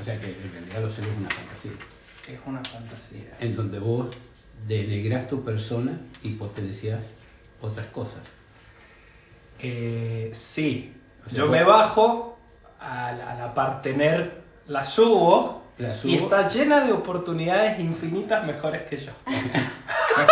O 0.00 0.04
sea 0.04 0.18
que 0.20 0.26
en 0.26 0.52
realidad 0.52 0.80
los 0.82 0.92
celos 0.94 1.10
es 1.10 1.16
una 1.18 1.30
fantasía. 1.30 1.72
es 2.28 2.38
una 2.46 2.62
fantasía. 2.64 3.36
En 3.40 3.56
donde 3.56 3.78
vos 3.80 4.08
denegras 4.68 5.26
tu 5.28 5.42
persona 5.44 5.98
y 6.22 6.30
potencias 6.34 7.12
otras 7.60 7.86
cosas. 7.88 8.22
Eh, 9.58 10.30
sí, 10.32 10.94
O 11.26 11.28
sea, 11.28 11.38
yo 11.38 11.44
vos- 11.46 11.52
me 11.52 11.64
bajo 11.64 12.38
a 12.80 13.12
la, 13.12 13.32
a 13.32 13.34
la 13.38 13.54
partener, 13.54 14.40
la 14.68 14.84
subo, 14.84 15.64
La 15.80 15.92
subo. 15.92 16.12
y 16.12 16.16
está 16.16 16.46
llena 16.46 16.84
de 16.84 16.92
oportunidades 16.92 17.80
infinitas 17.80 18.46
mejores 18.46 18.82
que 18.82 18.96
yo. 18.96 19.12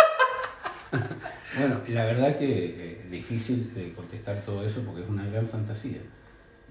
Bueno, 1.57 1.81
la 1.87 2.05
verdad 2.05 2.37
que 2.37 3.01
es 3.03 3.11
difícil 3.11 3.73
de 3.73 3.91
contestar 3.93 4.39
todo 4.41 4.63
eso 4.63 4.81
porque 4.83 5.01
es 5.01 5.09
una 5.09 5.25
gran 5.25 5.47
fantasía, 5.47 5.97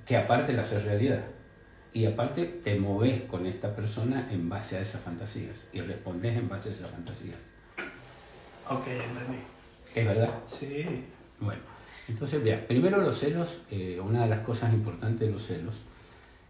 que 0.06 0.16
aparte 0.16 0.52
la 0.52 0.62
haces 0.62 0.84
realidad. 0.84 1.24
Y 1.92 2.06
aparte 2.06 2.44
te 2.44 2.78
moves 2.78 3.22
con 3.24 3.46
esta 3.46 3.74
persona 3.74 4.28
en 4.30 4.48
base 4.48 4.76
a 4.76 4.80
esas 4.80 5.00
fantasías 5.02 5.66
y 5.72 5.80
respondes 5.80 6.36
en 6.36 6.48
base 6.48 6.68
a 6.68 6.72
esas 6.72 6.90
fantasías. 6.90 7.38
Ok, 8.68 8.86
entendí. 8.86 9.40
¿Es 9.94 10.06
verdad? 10.06 10.30
Sí. 10.46 10.86
Bueno, 11.40 11.60
entonces, 12.08 12.42
mira, 12.42 12.66
primero 12.66 12.98
los 12.98 13.18
celos, 13.18 13.60
eh, 13.70 14.00
una 14.00 14.22
de 14.22 14.28
las 14.28 14.40
cosas 14.40 14.72
importantes 14.72 15.26
de 15.26 15.32
los 15.32 15.44
celos 15.44 15.80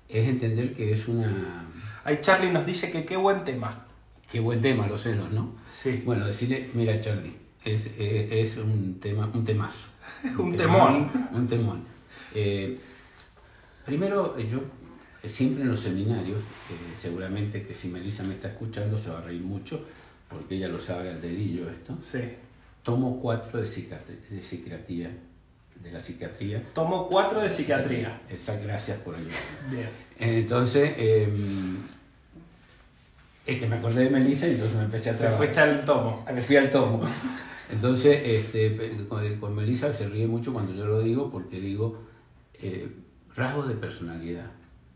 es 0.08 0.28
entender 0.28 0.74
que 0.74 0.92
es 0.92 1.08
una... 1.08 1.66
Ahí 2.04 2.18
Charlie 2.20 2.50
nos 2.50 2.64
dice 2.64 2.90
que 2.90 3.04
qué 3.04 3.16
buen 3.16 3.44
tema. 3.44 3.86
Qué 4.30 4.40
buen 4.40 4.60
tema 4.60 4.86
los 4.86 5.02
celos, 5.02 5.30
¿no? 5.30 5.54
Sí. 5.68 6.02
Bueno, 6.04 6.26
decirle, 6.26 6.70
mira 6.74 7.00
Charlie, 7.00 7.34
es, 7.64 7.90
eh, 7.98 8.28
es 8.30 8.56
un 8.56 8.98
tema, 9.00 9.30
un 9.32 9.44
temazo. 9.44 9.88
Un 10.38 10.56
temazo, 10.56 10.94
temón. 10.94 11.28
Un 11.32 11.48
temón. 11.48 11.84
Eh, 12.34 12.78
primero, 13.84 14.38
yo 14.38 14.60
siempre 15.24 15.62
en 15.62 15.68
los 15.68 15.80
seminarios, 15.80 16.40
eh, 16.40 16.94
seguramente 16.96 17.62
que 17.62 17.74
si 17.74 17.88
Melissa 17.88 18.22
me 18.22 18.34
está 18.34 18.48
escuchando 18.48 18.96
se 18.96 19.10
va 19.10 19.18
a 19.18 19.22
reír 19.22 19.42
mucho, 19.42 19.84
porque 20.28 20.56
ella 20.56 20.68
lo 20.68 20.78
sabe 20.78 21.10
al 21.10 21.20
dedillo 21.20 21.70
esto. 21.70 21.96
Sí. 22.00 22.20
Tomo 22.82 23.18
cuatro 23.20 23.60
de, 23.60 23.66
de 23.66 24.42
psiquiatría, 24.42 25.10
de 25.82 25.90
la 25.92 26.00
psiquiatría. 26.00 26.62
Tomo 26.74 27.06
cuatro 27.08 27.40
de 27.40 27.48
psiquiatría. 27.50 28.20
Exacto, 28.28 28.64
gracias 28.66 28.98
por 28.98 29.14
ayudar. 29.14 29.34
Bien. 29.70 29.88
Entonces, 30.18 30.92
eh, 30.96 31.28
es 33.46 33.58
que 33.58 33.66
me 33.66 33.76
acordé 33.76 34.04
de 34.04 34.10
Melissa 34.10 34.46
y 34.46 34.52
entonces 34.52 34.76
me 34.76 34.84
empecé 34.84 35.10
a 35.10 35.16
trabajar. 35.16 35.38
fuiste 35.38 35.60
al 35.60 35.84
tomo. 35.84 36.24
Me 36.32 36.42
fui 36.42 36.56
al 36.56 36.68
tomo. 36.70 37.00
Entonces, 37.70 38.22
este, 38.24 39.06
con, 39.08 39.36
con 39.36 39.54
Melissa 39.54 39.92
se 39.92 40.08
ríe 40.08 40.26
mucho 40.26 40.54
cuando 40.54 40.72
yo 40.74 40.86
lo 40.86 41.00
digo 41.00 41.30
porque 41.30 41.60
digo 41.60 42.02
eh, 42.54 42.88
rasgos 43.36 43.68
de 43.68 43.74
personalidad, 43.74 44.46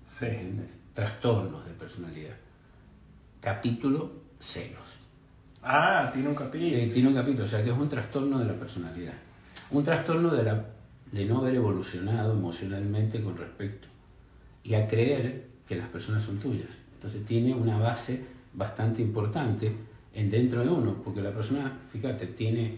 Sí. 0.09 0.25
¿entiendes? 0.27 0.79
trastornos 0.95 1.65
de 1.67 1.73
personalidad. 1.73 2.35
Capítulo 3.41 4.11
celos. 4.39 4.81
Ah, 5.63 6.11
tiene 6.13 6.29
un 6.29 6.35
Eh, 6.35 6.39
capítulo. 6.39 6.93
tiene 6.93 7.09
un 7.09 7.15
capítulo, 7.15 7.45
o 7.45 7.47
sea 7.47 7.63
que 7.63 7.71
es 7.71 7.77
un 7.77 7.89
trastorno 7.89 8.39
de 8.39 8.45
la 8.47 8.55
personalidad. 8.55 9.15
Un 9.71 9.85
trastorno 9.85 10.31
de, 10.31 10.43
la, 10.43 10.65
de 11.13 11.25
no 11.27 11.39
haber 11.39 11.55
evolucionado 11.57 12.33
emocionalmente 12.33 13.23
con 13.23 13.37
respecto 13.37 13.89
y 14.65 14.75
a 14.75 14.87
creer 14.87 15.47
que 15.69 15.77
las 15.77 15.89
personas 15.89 16.23
son 16.23 16.39
tuyas. 16.39 16.69
Entonces 16.95 17.25
tiene 17.25 17.55
una 17.55 17.79
base 17.79 18.25
bastante 18.55 19.03
importante 19.03 19.73
en 20.15 20.31
dentro 20.31 20.63
de 20.63 20.69
uno, 20.69 21.03
porque 21.03 21.21
la 21.23 21.33
persona, 21.33 21.81
fíjate, 21.91 22.27
tiene 22.29 22.77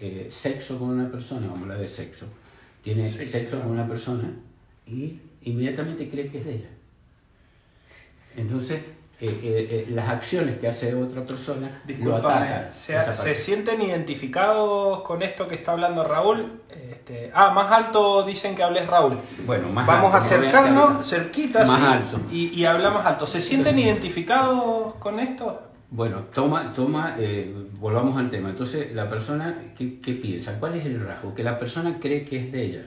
eh, 0.00 0.28
sexo 0.30 0.78
con 0.78 0.90
una 0.90 1.10
persona, 1.10 1.46
vamos 1.46 1.60
a 1.60 1.62
hablar 1.62 1.78
de 1.78 1.86
sexo, 1.86 2.26
tiene 2.82 3.06
Sí, 3.06 3.26
sexo 3.26 3.60
con 3.60 3.70
una 3.70 3.86
persona 3.86 4.30
y 4.86 5.18
inmediatamente 5.42 6.08
cree 6.08 6.28
que 6.28 6.38
es 6.38 6.44
de 6.44 6.54
ella. 6.56 6.68
Entonces, 8.36 8.82
eh, 9.18 9.26
eh, 9.26 9.40
eh, 9.42 9.86
las 9.90 10.08
acciones 10.10 10.58
que 10.58 10.68
hace 10.68 10.94
otra 10.94 11.24
persona 11.24 11.82
lo 12.00 12.16
atacan. 12.16 12.70
¿se, 12.70 13.34
sienten 13.34 13.80
identificados 13.80 15.00
con 15.00 15.22
esto 15.22 15.48
que 15.48 15.54
está 15.54 15.72
hablando 15.72 16.04
Raúl? 16.04 16.60
Este, 16.68 17.30
ah, 17.32 17.50
más 17.50 17.72
alto 17.72 18.24
dicen 18.24 18.54
que 18.54 18.62
hables 18.62 18.86
Raúl. 18.86 19.18
Bueno, 19.46 19.68
más 19.68 19.86
Vamos 19.86 20.12
alto, 20.12 20.16
a 20.16 20.20
no 20.20 20.26
acercarnos, 20.26 20.90
hacer- 21.06 21.20
cerquita. 21.24 21.64
Más 21.64 21.80
sí, 21.80 21.86
alto. 21.86 22.20
Y, 22.30 22.48
y 22.48 22.64
hablamos 22.66 23.06
alto. 23.06 23.26
¿Se 23.26 23.40
sienten 23.40 23.78
identificados 23.78 24.94
con 24.96 25.18
esto? 25.18 25.62
Bueno, 25.90 26.24
toma, 26.34 26.72
toma, 26.72 27.16
eh, 27.18 27.54
volvamos 27.78 28.16
al 28.18 28.28
tema. 28.28 28.50
Entonces, 28.50 28.92
la 28.92 29.08
persona, 29.08 29.62
¿qué, 29.78 30.00
qué 30.00 30.12
piensa? 30.12 30.58
¿Cuál 30.58 30.74
es 30.74 30.84
el 30.84 31.00
rasgo? 31.00 31.32
Que 31.32 31.42
la 31.42 31.58
persona 31.58 31.98
cree 32.00 32.24
que 32.24 32.38
es 32.44 32.52
de 32.52 32.62
ella. 32.62 32.86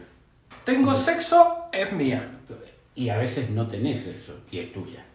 Tengo 0.64 0.94
sexo, 0.94 1.66
es 1.72 1.92
mía. 1.92 2.30
Y 2.94 3.10
a 3.10 3.18
veces 3.18 3.50
no 3.50 3.66
tenés 3.68 4.06
eso, 4.06 4.34
y 4.52 4.60
es 4.60 4.74
tuya. 4.74 5.06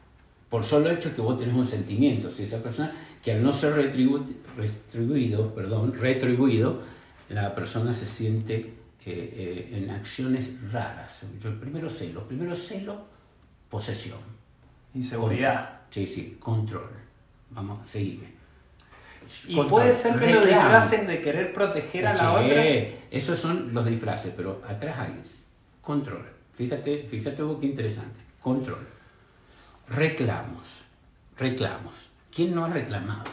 Por 0.54 0.62
solo 0.62 0.88
hecho 0.88 1.12
que 1.12 1.20
vos 1.20 1.36
tenés 1.36 1.52
un 1.52 1.66
sentimiento. 1.66 2.30
Si 2.30 2.44
esa 2.44 2.62
persona, 2.62 2.92
que 3.20 3.32
al 3.32 3.42
no 3.42 3.52
ser 3.52 3.74
retribu- 3.74 4.24
retribuido, 4.56 5.52
perdón, 5.52 5.92
retribuido, 5.92 6.80
la 7.28 7.52
persona 7.56 7.92
se 7.92 8.04
siente 8.06 8.54
eh, 8.54 8.70
eh, 9.04 9.70
en 9.72 9.90
acciones 9.90 10.50
raras. 10.70 11.22
Yo, 11.42 11.48
el 11.48 11.56
primero 11.56 11.90
celo, 11.90 12.22
primero 12.28 12.54
celo, 12.54 13.04
posesión. 13.68 14.20
Inseguridad. 14.94 15.80
Sí, 15.90 16.06
sí, 16.06 16.36
control. 16.38 16.88
Vamos, 17.50 17.90
seguime. 17.90 18.28
Y 19.48 19.56
Control, 19.56 19.68
puede 19.68 19.92
ser 19.96 20.20
que 20.20 20.34
lo 20.34 20.40
disfracen 20.46 21.08
de 21.08 21.20
querer 21.20 21.52
proteger 21.52 22.06
a 22.06 22.12
la 22.12 22.16
Sí, 22.16 22.44
otra. 22.44 22.64
Esos 23.10 23.40
son 23.40 23.74
los 23.74 23.84
disfraces, 23.84 24.32
pero 24.36 24.62
atrás 24.68 25.00
hay 25.00 25.20
control. 25.80 26.24
Fíjate, 26.52 27.08
fíjate 27.08 27.42
vos 27.42 27.58
qué 27.58 27.66
interesante. 27.66 28.20
Control. 28.40 28.93
Reclamos. 29.88 30.84
Reclamos. 31.36 32.10
¿Quién 32.34 32.54
no 32.54 32.64
ha 32.64 32.68
reclamado? 32.68 33.24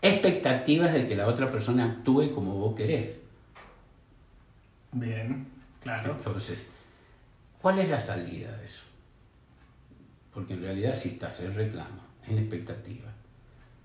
Expectativas 0.00 0.92
de 0.92 1.08
que 1.08 1.16
la 1.16 1.26
otra 1.26 1.50
persona 1.50 1.84
actúe 1.84 2.30
como 2.32 2.54
vos 2.54 2.74
querés. 2.76 3.18
Bien, 4.92 5.46
claro. 5.82 6.12
Entonces, 6.16 6.70
¿cuál 7.60 7.80
es 7.80 7.88
la 7.88 7.98
salida 7.98 8.56
de 8.56 8.64
eso? 8.64 8.84
Porque 10.32 10.54
en 10.54 10.62
realidad 10.62 10.94
si 10.94 11.10
estás 11.10 11.40
en 11.40 11.54
reclamo, 11.54 12.02
en 12.26 12.38
expectativa, 12.38 13.10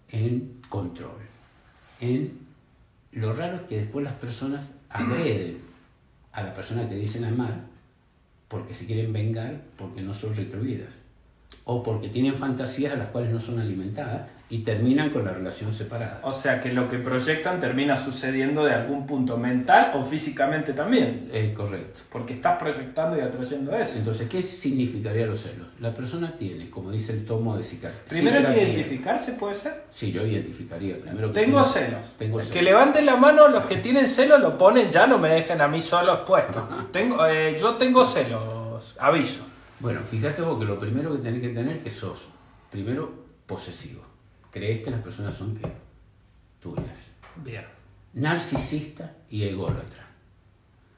en 0.09 0.61
control, 0.69 1.17
en... 1.99 2.51
Lo 3.13 3.33
raro 3.33 3.57
es 3.57 3.61
que 3.63 3.79
después 3.79 4.05
las 4.05 4.13
personas 4.13 4.69
agreden 4.89 5.59
a 6.31 6.43
la 6.43 6.53
persona 6.53 6.87
que 6.87 6.95
dicen 6.95 7.25
amar 7.25 7.65
porque 8.47 8.73
se 8.73 8.85
quieren 8.85 9.11
vengar 9.11 9.61
porque 9.77 10.01
no 10.01 10.13
son 10.13 10.33
retribuidas 10.33 11.00
o 11.71 11.83
porque 11.83 12.09
tienen 12.09 12.35
fantasías 12.35 12.93
a 12.93 12.97
las 12.97 13.07
cuales 13.07 13.31
no 13.31 13.39
son 13.39 13.59
alimentadas 13.59 14.29
y 14.49 14.59
terminan 14.59 15.09
con 15.11 15.23
la 15.23 15.31
relación 15.31 15.71
separada. 15.71 16.19
O 16.23 16.33
sea 16.33 16.59
que 16.59 16.73
lo 16.73 16.89
que 16.89 16.97
proyectan 16.97 17.61
termina 17.61 17.95
sucediendo 17.95 18.65
de 18.65 18.73
algún 18.73 19.07
punto 19.07 19.37
mental 19.37 19.91
o 19.95 20.03
físicamente 20.03 20.73
también. 20.73 21.31
Correcto. 21.55 22.01
Porque 22.11 22.33
estás 22.33 22.59
proyectando 22.59 23.17
y 23.17 23.21
atrayendo 23.21 23.73
eso. 23.73 23.97
Entonces, 23.97 24.27
¿qué 24.27 24.41
significaría 24.41 25.25
los 25.25 25.41
celos? 25.41 25.67
La 25.79 25.93
persona 25.93 26.35
tiene, 26.37 26.69
como 26.69 26.91
dice 26.91 27.13
el 27.13 27.25
tomo 27.25 27.55
de 27.55 27.63
Sicar. 27.63 27.93
Primero 28.09 28.45
que 28.51 28.61
identificarse, 28.61 29.33
¿puede 29.33 29.55
ser? 29.55 29.85
Sí, 29.93 30.11
yo 30.11 30.25
identificaría 30.25 30.99
primero. 30.99 31.31
que 31.31 31.39
Tengo 31.39 31.63
celos. 31.63 32.05
Tengo 32.17 32.39
que 32.39 32.43
celos. 32.43 32.63
levanten 32.63 33.05
la 33.05 33.15
mano 33.15 33.47
los 33.47 33.63
que 33.65 33.77
tienen 33.77 34.05
celos, 34.05 34.41
lo 34.41 34.57
ponen 34.57 34.91
ya, 34.91 35.07
no 35.07 35.17
me 35.17 35.29
dejen 35.29 35.61
a 35.61 35.69
mí 35.69 35.81
solo 35.81 36.13
expuesto. 36.13 36.67
tengo, 36.91 37.25
eh, 37.25 37.55
yo 37.57 37.75
tengo 37.75 38.03
celos, 38.03 38.95
aviso. 38.99 39.50
Bueno, 39.81 40.03
fíjate 40.03 40.43
vos 40.43 40.59
que 40.59 40.65
lo 40.65 40.77
primero 40.77 41.11
que 41.11 41.23
tenés 41.23 41.41
que 41.41 41.49
tener 41.49 41.77
es 41.77 41.83
que 41.83 41.89
sos, 41.89 42.27
primero, 42.69 43.11
posesivo. 43.47 44.03
Crees 44.51 44.83
que 44.83 44.91
las 44.91 45.01
personas 45.01 45.33
son 45.33 45.55
¿qué? 45.55 45.67
tuyas. 46.59 46.99
Bien. 47.43 47.65
Narcisista 48.13 49.11
y 49.31 49.41
ególatra. 49.41 50.05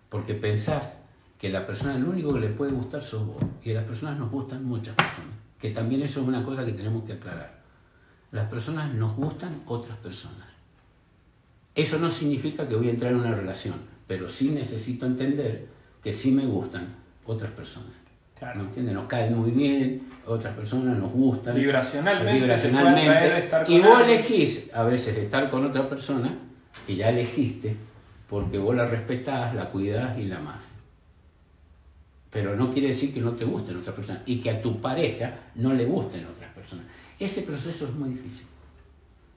Porque 0.09 0.33
pensás 0.33 0.97
que 1.39 1.47
la 1.47 1.65
persona, 1.65 1.97
lo 1.97 2.09
único 2.09 2.33
que 2.33 2.41
le 2.41 2.49
puede 2.49 2.73
gustar 2.73 3.01
sos 3.01 3.25
vos. 3.25 3.41
Y 3.63 3.71
a 3.71 3.75
las 3.75 3.85
personas 3.85 4.19
nos 4.19 4.29
gustan 4.29 4.65
muchas 4.65 4.95
personas. 4.95 5.33
Que 5.57 5.69
también 5.69 6.01
eso 6.01 6.19
es 6.19 6.27
una 6.27 6.43
cosa 6.43 6.65
que 6.65 6.73
tenemos 6.73 7.05
que 7.05 7.13
aclarar. 7.13 7.63
Las 8.31 8.49
personas 8.49 8.93
nos 8.93 9.15
gustan 9.15 9.61
otras 9.65 9.97
personas. 9.99 10.49
Eso 11.73 11.97
no 11.99 12.11
significa 12.11 12.67
que 12.67 12.75
voy 12.75 12.89
a 12.89 12.91
entrar 12.91 13.13
en 13.13 13.19
una 13.19 13.33
relación, 13.33 13.75
pero 14.07 14.27
sí 14.27 14.49
necesito 14.49 15.05
entender 15.05 15.69
que 16.03 16.11
sí 16.11 16.31
me 16.31 16.45
gustan 16.45 16.93
otras 17.25 17.53
personas. 17.53 18.02
Claro. 18.43 18.59
¿Me 18.59 18.65
entiendes? 18.65 18.93
Nos 18.93 19.05
caen 19.07 19.38
muy 19.38 19.51
bien, 19.51 20.01
otras 20.25 20.53
personas 20.53 20.97
nos 20.97 21.13
gustan. 21.13 21.55
Vibracionalmente 21.55 23.38
estar 23.38 23.65
con 23.65 23.73
y 23.73 23.79
vos 23.79 23.95
alguien. 23.95 24.19
elegís 24.19 24.69
a 24.73 24.83
veces 24.83 25.15
estar 25.17 25.50
con 25.50 25.65
otra 25.65 25.88
persona 25.88 26.36
que 26.86 26.97
ya 26.97 27.08
elegiste 27.08 27.73
porque 28.27 28.58
vos 28.58 28.75
la 28.75 28.86
respetás, 28.86 29.56
la 29.56 29.69
cuidás 29.69 30.19
y 30.19 30.25
la 30.25 30.39
amás. 30.39 30.71
Pero 32.32 32.58
no 32.58 32.69
quiere 32.69 32.88
decir 32.88 33.13
que 33.13 33.21
no 33.21 33.32
te 33.32 33.45
gusten 33.45 33.77
otras 33.77 33.95
personas 33.95 34.23
y 34.25 34.41
que 34.41 34.49
a 34.49 34.62
tu 34.62 34.82
pareja 34.82 35.36
no 35.56 35.73
le 35.73 35.86
gusten 35.86 36.25
otras 36.25 36.51
personas. 36.51 36.86
Ese 37.17 37.43
proceso 37.43 37.86
es 37.86 37.93
muy 37.93 38.10
difícil. 38.10 38.45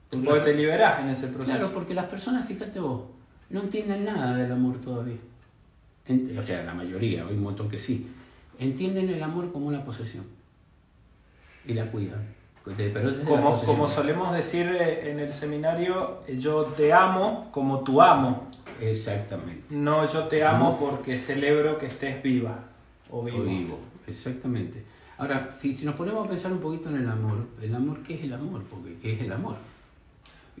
Porque 0.09 0.41
te 0.41 0.53
liberás 0.53 0.99
en 0.99 1.09
ese 1.09 1.27
proceso. 1.27 1.57
Claro, 1.57 1.73
porque 1.73 1.93
las 1.93 2.07
personas, 2.07 2.45
fíjate 2.45 2.77
vos, 2.81 3.03
no 3.51 3.61
entienden 3.61 4.03
nada 4.03 4.35
del 4.35 4.51
amor 4.51 4.81
todavía. 4.81 5.15
O 6.37 6.41
sea, 6.41 6.63
la 6.63 6.73
mayoría, 6.73 7.25
hay 7.25 7.35
un 7.35 7.43
montón 7.43 7.69
que 7.69 7.79
sí. 7.79 8.05
Entienden 8.59 9.09
el 9.09 9.21
amor 9.21 9.51
como 9.51 9.67
una 9.67 9.83
posesión. 9.83 10.25
Y 11.65 11.73
la 11.73 11.85
cuidan. 11.91 12.37
La 12.65 13.23
Como, 13.25 13.55
como 13.63 13.87
solemos 13.87 14.33
decir 14.35 14.67
eh, 14.67 15.09
en 15.11 15.19
el 15.21 15.31
seminario, 15.31 16.19
eh, 16.27 16.37
yo 16.37 16.65
te 16.65 16.91
amo 16.91 17.47
como 17.51 17.79
tú 17.79 18.01
amo. 18.01 18.47
Exactamente. 18.81 19.73
No, 19.73 20.05
yo 20.11 20.23
te 20.25 20.43
amo 20.43 20.71
No. 20.71 20.77
porque 20.77 21.17
celebro 21.17 21.77
que 21.77 21.85
estés 21.85 22.21
viva 22.21 22.59
o 23.09 23.23
vivo. 23.23 23.39
O 23.39 23.43
vivo, 23.43 23.79
exactamente. 24.05 24.83
Ahora, 25.17 25.55
si 25.61 25.73
nos 25.85 25.95
ponemos 25.95 26.25
a 26.25 26.29
pensar 26.29 26.51
un 26.51 26.59
poquito 26.59 26.89
en 26.89 26.97
el 26.97 27.09
amor, 27.09 27.47
¿el 27.61 27.73
amor 27.73 28.03
qué 28.03 28.15
es 28.15 28.23
el 28.23 28.33
amor? 28.33 28.63
Porque 28.69 28.97
¿qué 29.01 29.13
es 29.13 29.21
el 29.21 29.31
amor? 29.31 29.55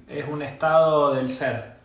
Es 0.07 0.25
un 0.27 0.41
estado 0.41 1.13
del 1.13 1.27
ser. 1.29 1.76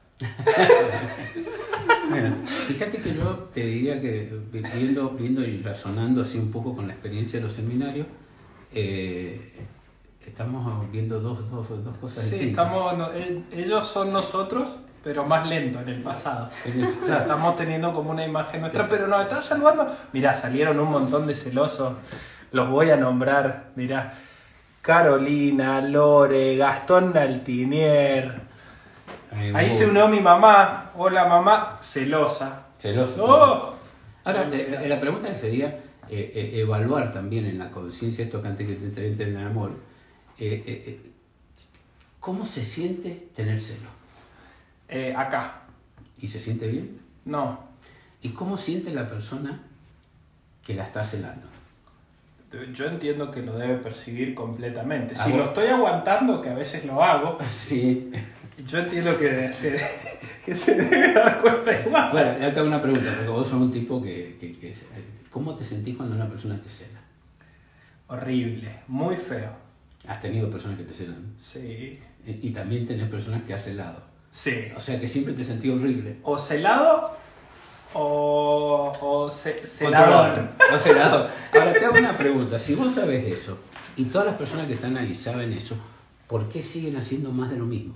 Mira, 2.10 2.32
fíjate 2.44 2.98
que 2.98 3.14
yo 3.14 3.48
te 3.52 3.60
diría 3.64 4.00
que 4.00 4.38
vi- 4.52 4.62
viendo, 4.74 5.10
viendo 5.10 5.42
y 5.42 5.58
razonando 5.62 6.22
así 6.22 6.38
un 6.38 6.50
poco 6.50 6.74
con 6.74 6.86
la 6.86 6.92
experiencia 6.92 7.38
de 7.38 7.44
los 7.44 7.52
seminarios, 7.52 8.06
eh, 8.74 9.40
estamos 10.26 10.90
viendo 10.90 11.20
dos, 11.20 11.50
dos, 11.50 11.68
dos 11.84 11.96
cosas 11.98 12.24
Sí, 12.24 12.30
distintas. 12.36 12.66
estamos, 12.66 12.98
no, 12.98 13.12
eh, 13.12 13.42
ellos 13.52 13.86
son 13.86 14.12
nosotros, 14.12 14.68
pero 15.02 15.24
más 15.24 15.46
lento 15.48 15.80
en 15.80 15.88
el 15.88 16.02
pasado. 16.02 16.48
O 17.02 17.06
sea, 17.06 17.18
estamos 17.20 17.56
teniendo 17.56 17.92
como 17.94 18.10
una 18.10 18.24
imagen 18.24 18.60
nuestra, 18.60 18.86
pero 18.88 19.06
nos 19.08 19.22
están 19.22 19.42
salvando. 19.42 19.86
Mirá, 20.12 20.34
salieron 20.34 20.78
un 20.78 20.90
montón 20.90 21.26
de 21.26 21.34
celosos. 21.34 21.94
Los 22.52 22.68
voy 22.68 22.90
a 22.90 22.96
nombrar. 22.96 23.70
Mirá, 23.76 24.12
Carolina, 24.82 25.80
Lore, 25.80 26.56
Gastón 26.56 27.16
Altinier. 27.16 28.51
Ay, 29.34 29.52
Ahí 29.54 29.70
se 29.70 29.86
unió 29.86 30.08
mi 30.08 30.20
mamá. 30.20 30.90
Hola 30.96 31.26
mamá, 31.26 31.78
celosa. 31.82 32.66
Celoso. 32.78 33.24
¡Oh! 33.24 33.74
Ahora, 34.24 34.48
eh, 34.52 34.78
eh, 34.84 34.88
la 34.88 35.00
pregunta 35.00 35.34
sería 35.34 35.68
eh, 36.08 36.32
eh, 36.34 36.50
evaluar 36.60 37.12
también 37.12 37.46
en 37.46 37.58
la 37.58 37.70
conciencia, 37.70 38.24
esto 38.24 38.40
que 38.42 38.48
antes 38.48 38.66
que 38.66 38.74
te 38.74 38.86
entre 39.06 39.28
en 39.28 39.36
el 39.36 39.46
amor, 39.46 39.70
eh, 40.38 40.62
eh, 40.66 40.84
eh, 40.86 41.10
¿cómo 42.20 42.44
se 42.44 42.62
siente 42.64 43.28
tener 43.34 43.60
celo? 43.62 43.88
Eh, 44.88 45.14
acá. 45.16 45.62
¿Y 46.20 46.28
se 46.28 46.38
siente 46.38 46.68
bien? 46.68 47.00
No. 47.24 47.58
¿Y 48.20 48.30
cómo 48.30 48.56
siente 48.56 48.90
la 48.92 49.08
persona 49.08 49.60
que 50.64 50.74
la 50.74 50.84
está 50.84 51.02
celando? 51.02 51.46
Yo 52.74 52.84
entiendo 52.84 53.30
que 53.30 53.40
lo 53.40 53.56
debe 53.56 53.76
percibir 53.76 54.34
completamente. 54.34 55.14
¿A 55.14 55.24
Si 55.24 55.30
vos? 55.30 55.38
lo 55.38 55.44
estoy 55.46 55.68
aguantando, 55.68 56.42
que 56.42 56.50
a 56.50 56.54
veces 56.54 56.84
lo 56.84 57.02
hago, 57.02 57.38
Sí. 57.50 58.10
Yo 58.66 58.78
entiendo 58.78 59.16
que 59.18 59.52
se, 59.52 59.80
que 60.44 60.54
se 60.56 60.74
debe 60.74 61.12
dar 61.12 61.40
cuenta 61.40 61.80
igual. 61.80 62.10
Bueno, 62.12 62.38
ya 62.38 62.52
te 62.52 62.58
hago 62.58 62.68
una 62.68 62.80
pregunta, 62.82 63.12
porque 63.16 63.28
vos 63.30 63.46
sos 63.48 63.60
un 63.60 63.72
tipo 63.72 64.02
que, 64.02 64.36
que- 64.40 64.52
que- 64.58 64.74
¿Cómo 65.30 65.54
te 65.54 65.64
sentís 65.64 65.96
cuando 65.96 66.14
una 66.14 66.28
persona 66.28 66.60
te 66.60 66.68
cela? 66.68 67.00
Horrible, 68.08 68.80
muy 68.88 69.16
feo. 69.16 69.50
Has 70.06 70.20
tenido 70.20 70.50
personas 70.50 70.76
que 70.78 70.84
te 70.84 70.92
celan. 70.92 71.34
Sí. 71.38 71.98
Y, 72.26 72.48
y 72.48 72.52
también 72.52 72.84
tenés 72.86 73.08
personas 73.08 73.42
que 73.44 73.54
has 73.54 73.64
celado. 73.64 74.02
Sí. 74.30 74.66
O 74.76 74.80
sea 74.80 75.00
que 75.00 75.08
siempre 75.08 75.32
te 75.32 75.44
sentí 75.44 75.70
horrible. 75.70 76.16
O 76.22 76.36
celado 76.38 77.12
o, 77.94 78.92
o 79.00 79.30
ce- 79.30 79.66
celador. 79.66 80.48
O 80.74 80.78
celador. 80.78 81.28
Ahora 81.52 81.72
te 81.72 81.84
hago 81.84 81.98
una 81.98 82.16
pregunta. 82.16 82.58
Si 82.58 82.74
vos 82.74 82.92
sabes 82.92 83.24
eso, 83.32 83.58
y 83.96 84.04
todas 84.06 84.26
las 84.26 84.36
personas 84.36 84.66
que 84.66 84.74
están 84.74 84.96
ahí 84.96 85.14
saben 85.14 85.52
eso, 85.52 85.76
¿por 86.26 86.48
qué 86.48 86.62
siguen 86.62 86.96
haciendo 86.96 87.30
más 87.30 87.50
de 87.50 87.56
lo 87.58 87.64
mismo? 87.66 87.94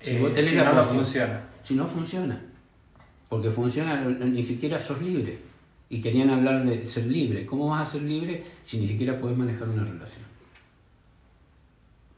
Si 0.00 0.10
Eh, 0.16 0.20
vos 0.20 0.32
tenés 0.34 0.50
si 0.50 0.56
la 0.56 0.64
no, 0.64 0.74
no 0.74 0.82
funciona. 0.82 1.40
Si 1.62 1.74
no 1.74 1.86
funciona. 1.86 2.40
Porque 3.28 3.50
funciona, 3.50 4.00
ni 4.04 4.42
siquiera 4.42 4.80
sos 4.80 5.00
libre. 5.02 5.38
Y 5.88 6.00
querían 6.00 6.30
hablar 6.30 6.64
de 6.64 6.86
ser 6.86 7.06
libre. 7.06 7.44
¿Cómo 7.46 7.68
vas 7.68 7.88
a 7.88 7.92
ser 7.92 8.02
libre 8.02 8.44
si 8.64 8.78
ni 8.78 8.86
siquiera 8.88 9.18
puedes 9.20 9.36
manejar 9.36 9.68
una 9.68 9.84
relación? 9.84 10.24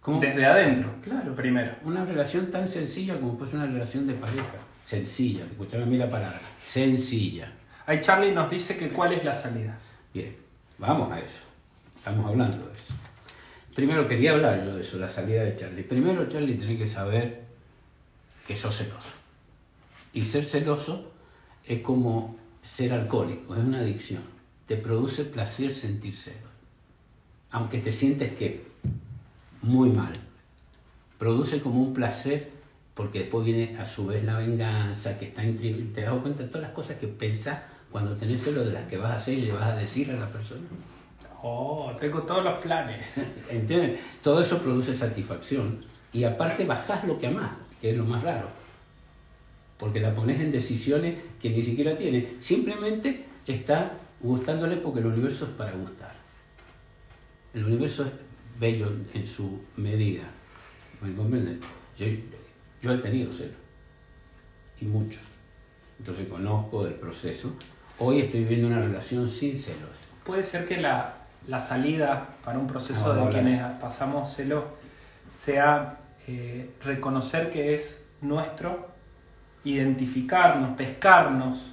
¿Cómo? 0.01 0.21
Desde 0.21 0.45
adentro. 0.45 0.91
Claro. 1.03 1.35
Primero. 1.35 1.75
Una 1.85 2.05
relación 2.05 2.51
tan 2.51 2.67
sencilla 2.69 3.19
como 3.19 3.37
puede 3.37 3.51
ser 3.53 3.61
una 3.61 3.69
relación 3.73 4.07
de 4.07 4.15
pareja. 4.15 4.55
sencilla, 4.85 5.45
escuchame 5.45 5.85
a 5.85 5.87
mí 5.87 5.97
la 5.97 6.09
palabra, 6.11 6.41
sencilla. 6.59 7.53
Ahí 7.87 8.01
Charlie 8.01 8.33
nos 8.33 8.51
dice 8.51 8.77
que 8.77 8.89
cuál 8.89 9.13
es 9.13 9.25
la 9.25 9.33
salida. 9.35 9.79
Bien, 10.13 10.35
vamos 10.79 11.13
a 11.13 11.21
eso. 11.21 11.43
Estamos 11.97 12.27
hablando 12.27 12.59
de 12.67 12.75
eso. 12.75 12.95
Primero 13.77 14.07
quería 14.09 14.33
hablar 14.33 14.65
yo 14.65 14.75
de 14.75 14.81
eso, 14.81 14.99
la 14.99 15.07
salida 15.09 15.45
de 15.45 15.57
Charlie. 15.57 15.85
Primero 15.85 16.29
Charlie 16.29 16.55
tiene 16.57 16.77
que 16.77 16.87
saber 16.87 17.43
que 18.47 18.57
sos 18.57 18.77
celoso. 18.77 19.13
Y 20.13 20.25
ser 20.25 20.45
celoso 20.45 21.13
es 21.65 21.81
como 21.81 22.37
ser 22.61 22.93
alcohólico, 22.93 23.55
es 23.55 23.65
una 23.65 23.81
adicción. 23.81 24.23
Te 24.67 24.77
produce 24.77 25.25
placer 25.25 25.75
sentir 25.75 26.17
celos. 26.17 26.51
Aunque 27.51 27.79
te 27.79 27.93
sientes 27.93 28.33
que 28.35 28.65
muy 29.63 29.91
mal. 29.91 30.13
Produce 31.19 31.61
como 31.61 31.83
un 31.83 31.95
placer 31.95 32.51
porque 32.95 33.21
después 33.21 33.45
viene 33.45 33.79
a 33.79 33.85
su 33.85 34.07
vez 34.07 34.23
la 34.25 34.39
venganza, 34.39 35.19
que 35.19 35.27
está 35.27 35.43
entre... 35.43 35.73
¿Te 35.73 36.03
das 36.03 36.15
cuenta 36.21 36.43
de 36.43 36.49
todas 36.49 36.63
las 36.63 36.73
cosas 36.73 36.99
que 36.99 37.09
pensás 37.09 37.59
cuando 37.91 38.15
tenés 38.15 38.43
celos 38.43 38.67
de 38.67 38.73
las 38.73 38.87
que 38.87 38.99
vas 38.99 39.13
a 39.13 39.17
hacer 39.17 39.39
y 39.39 39.43
le 39.43 39.53
vas 39.53 39.65
a 39.65 39.77
decir 39.77 40.11
a 40.11 40.15
la 40.15 40.29
persona? 40.31 40.63
Oh, 41.43 41.93
tengo 41.99 42.23
todos 42.23 42.45
los 42.45 42.59
planes. 42.63 43.07
¿Entiendes? 43.51 44.01
Todo 44.23 44.41
eso 44.41 44.59
produce 44.59 44.95
satisfacción 44.95 45.85
y 46.13 46.25
aparte 46.25 46.65
bajás 46.65 47.05
lo 47.05 47.19
que 47.19 47.29
amás, 47.29 47.53
que 47.83 47.91
es 47.91 47.97
lo 47.97 48.05
más 48.05 48.23
raro. 48.23 48.47
Porque 49.77 49.99
la 49.99 50.15
pones 50.15 50.41
en 50.41 50.53
decisiones 50.53 51.19
que 51.41 51.51
ni 51.51 51.61
siquiera 51.61 51.97
tiene. 51.97 52.29
Simplemente 52.39 53.25
está 53.45 53.99
gustándole 54.21 54.77
porque 54.77 55.01
el 55.01 55.07
universo 55.07 55.47
es 55.47 55.51
para 55.51 55.73
gustar. 55.73 56.15
El 57.53 57.65
universo 57.65 58.05
es 58.05 58.13
bello 58.61 58.93
en 59.13 59.27
su 59.27 59.61
medida. 59.77 60.23
¿Me 61.01 61.13
comprendes? 61.13 61.59
Yo, 61.99 62.07
yo 62.81 62.93
he 62.93 62.99
tenido 62.99 63.33
celos. 63.33 63.57
Y 64.81 64.85
muchos. 64.85 65.23
Entonces 65.99 66.29
conozco 66.29 66.87
el 66.87 66.95
proceso. 66.95 67.53
Hoy 67.99 68.21
estoy 68.21 68.41
viviendo 68.41 68.69
una 68.69 68.81
relación 68.81 69.29
sin 69.29 69.59
celos. 69.59 69.91
Puede 70.25 70.45
ser 70.45 70.67
que 70.69 70.77
la, 70.77 71.17
la 71.49 71.59
salida 71.59 72.37
para 72.45 72.61
un 72.61 72.69
proceso 72.69 73.13
Ah, 73.13 73.25
de 73.25 73.31
quienes 73.33 73.61
pasamos 73.81 74.33
celos 74.33 74.63
sea 75.29 75.99
eh, 76.29 76.71
reconocer 76.85 77.51
que 77.51 77.75
es 77.75 78.03
nuestro, 78.21 78.89
identificarnos, 79.65 80.77
pescarnos, 80.77 81.73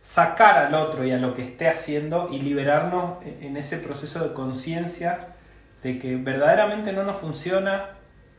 sacar 0.00 0.58
al 0.58 0.74
otro 0.74 1.04
y 1.04 1.12
a 1.12 1.18
lo 1.18 1.34
que 1.34 1.42
esté 1.44 1.68
haciendo 1.68 2.28
y 2.30 2.40
liberarnos 2.40 3.24
en 3.24 3.56
ese 3.56 3.78
proceso 3.78 4.26
de 4.26 4.32
conciencia 4.34 5.28
de 5.82 5.98
que 5.98 6.16
verdaderamente 6.16 6.92
no 6.92 7.04
nos 7.04 7.16
funciona, 7.18 7.90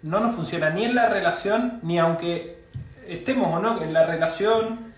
no 0.01 0.19
nos 0.19 0.35
funciona 0.35 0.69
ni 0.71 0.85
en 0.85 0.95
la 0.95 1.07
relación, 1.09 1.79
ni 1.83 1.99
aunque 1.99 2.63
estemos 3.07 3.53
o 3.53 3.59
no 3.59 3.81
en 3.81 3.93
la 3.93 4.05
relación, 4.05 4.93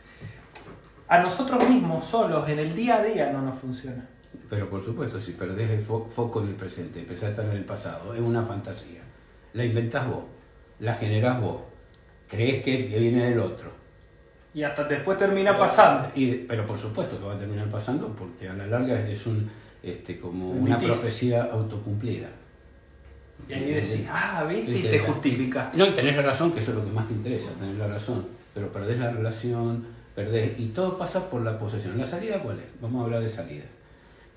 a 1.08 1.20
nosotros 1.20 1.68
mismos 1.70 2.06
solos, 2.06 2.50
en 2.50 2.58
el 2.60 2.74
día 2.76 2.96
a 2.98 3.04
día 3.04 3.32
no 3.32 3.42
nos 3.42 3.60
funciona. 3.60 4.08
Pero 4.50 4.70
por 4.70 4.84
supuesto, 4.84 5.20
si 5.20 5.34
perdés 5.34 5.70
el 5.72 5.88
fo- 5.88 6.08
foco 6.08 6.42
en 6.42 6.50
el 6.50 6.56
presente, 6.56 7.00
empezás 7.00 7.26
a 7.26 7.30
estar 7.30 7.46
en 7.46 7.52
el 7.52 7.66
pasado, 7.66 8.14
es 8.14 8.22
una 8.22 8.44
fantasía. 8.44 9.02
La 9.56 9.66
inventás 9.66 10.08
vos, 10.08 10.24
la 10.80 10.96
generás 10.96 11.42
vos, 11.42 11.62
crees 12.28 12.64
que 12.64 12.78
viene 12.78 13.30
del 13.30 13.40
otro. 13.40 13.72
Y 14.54 14.64
hasta 14.64 14.84
después 14.86 15.18
termina 15.18 15.58
pasando. 15.58 16.12
Y, 16.16 16.34
pero 16.36 16.66
por 16.66 16.78
supuesto 16.78 17.18
que 17.20 17.26
va 17.26 17.36
a 17.36 17.40
terminar 17.40 17.68
pasando 17.70 18.16
porque 18.16 18.48
a 18.48 18.54
la 18.54 18.68
larga 18.68 19.00
es 19.10 19.26
un, 19.26 19.50
este, 19.84 20.20
como 20.20 20.52
Un 20.52 20.64
una 20.64 20.78
profecía 20.78 21.44
autocumplida. 21.44 22.30
Y 23.50 23.54
ahí 23.54 23.74
decís, 23.74 24.06
ah, 24.10 24.46
viste, 24.48 24.72
y 24.72 24.84
te 24.84 25.00
justifica. 25.00 25.72
No, 25.74 25.86
y 25.86 25.94
tenés 25.94 26.16
la 26.16 26.22
razón, 26.22 26.52
que 26.52 26.60
eso 26.60 26.72
es 26.72 26.78
lo 26.78 26.86
que 26.86 26.92
más 26.92 27.08
te 27.08 27.14
interesa, 27.14 27.52
tener 27.54 27.76
la 27.76 27.88
razón. 27.88 28.28
Pero 28.54 28.72
perdés 28.72 28.98
la 28.98 29.12
relación, 29.12 29.86
perdés. 30.16 30.58
Y 30.58 30.68
todo 30.68 30.98
pasa 30.98 31.30
por 31.30 31.42
la 31.42 31.58
posesión. 31.60 31.98
¿La 31.98 32.06
salida 32.06 32.40
cuál 32.42 32.60
es? 32.60 32.82
Vamos 32.82 33.02
a 33.02 33.06
hablar 33.06 33.22
de 33.22 33.30
salida. 33.30 33.66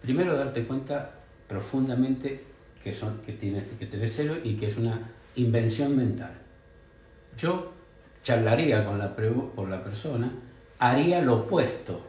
Primero, 0.02 0.36
darte 0.36 0.64
cuenta 0.64 1.12
profundamente 1.46 2.44
que, 2.82 2.92
son, 2.92 3.18
que, 3.18 3.32
tienes, 3.32 3.64
que 3.78 3.86
tenés 3.86 4.14
celo 4.14 4.36
y 4.42 4.54
que 4.54 4.66
es 4.66 4.76
una 4.76 5.10
invención 5.36 5.96
mental. 5.96 6.32
Yo 7.36 7.72
charlaría 8.22 8.84
con 8.84 8.98
la, 8.98 9.14
con 9.54 9.70
la 9.70 9.82
persona, 9.82 10.30
haría 10.78 11.20
lo 11.20 11.36
opuesto 11.36 12.06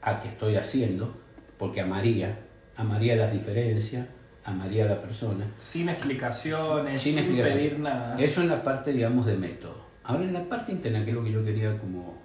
a 0.00 0.20
que 0.20 0.28
estoy 0.28 0.56
haciendo, 0.56 1.14
porque 1.58 1.80
amaría, 1.80 2.38
amaría 2.76 3.16
las 3.16 3.32
diferencias, 3.32 4.06
amaría 4.44 4.84
a 4.84 4.88
la 4.88 5.00
persona. 5.00 5.46
Sin 5.56 5.88
explicaciones, 5.88 7.00
Sin 7.00 7.14
sin, 7.14 7.36
pedir 7.36 7.78
nada. 7.78 8.20
Eso 8.20 8.42
en 8.42 8.48
la 8.48 8.62
parte, 8.62 8.92
digamos, 8.92 9.26
de 9.26 9.36
método. 9.36 9.82
Ahora 10.04 10.24
en 10.24 10.32
la 10.32 10.44
parte 10.48 10.72
interna, 10.72 11.04
que 11.04 11.10
es 11.10 11.16
lo 11.16 11.22
que 11.22 11.32
yo 11.32 11.44
quería 11.44 11.78
como 11.78 12.18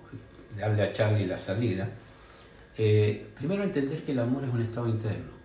darle 0.58 0.84
a 0.84 0.92
Charlie 0.92 1.28
la 1.28 1.38
salida, 1.38 1.88
eh, 2.78 3.28
primero 3.36 3.64
entender 3.64 4.04
que 4.04 4.12
el 4.12 4.20
amor 4.20 4.44
es 4.44 4.54
un 4.54 4.62
estado 4.62 4.88
interno. 4.90 5.37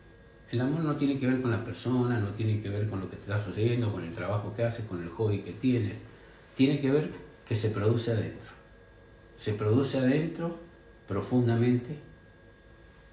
El 0.53 0.61
amor 0.61 0.83
no 0.83 0.95
tiene 0.97 1.19
que 1.19 1.27
ver 1.27 1.41
con 1.41 1.51
la 1.51 1.65
persona, 1.65 2.19
no 2.19 2.29
tiene 2.29 2.61
que 2.61 2.69
ver 2.69 2.87
con 2.87 3.01
lo 3.01 3.09
que 3.09 3.17
te 3.17 3.23
está 3.23 3.43
sucediendo, 3.43 3.91
con 3.91 4.05
el 4.05 4.15
trabajo 4.15 4.55
que 4.55 4.63
haces, 4.63 4.85
con 4.85 5.03
el 5.03 5.09
hobby 5.09 5.39
que 5.39 5.53
tienes. 5.53 6.03
Tiene 6.55 6.79
que 6.79 6.91
ver 6.91 7.11
que 7.49 7.57
se 7.57 7.71
produce 7.71 8.13
adentro. 8.13 8.51
Se 9.39 9.55
produce 9.55 9.99
adentro 9.99 10.59
profundamente. 11.09 11.97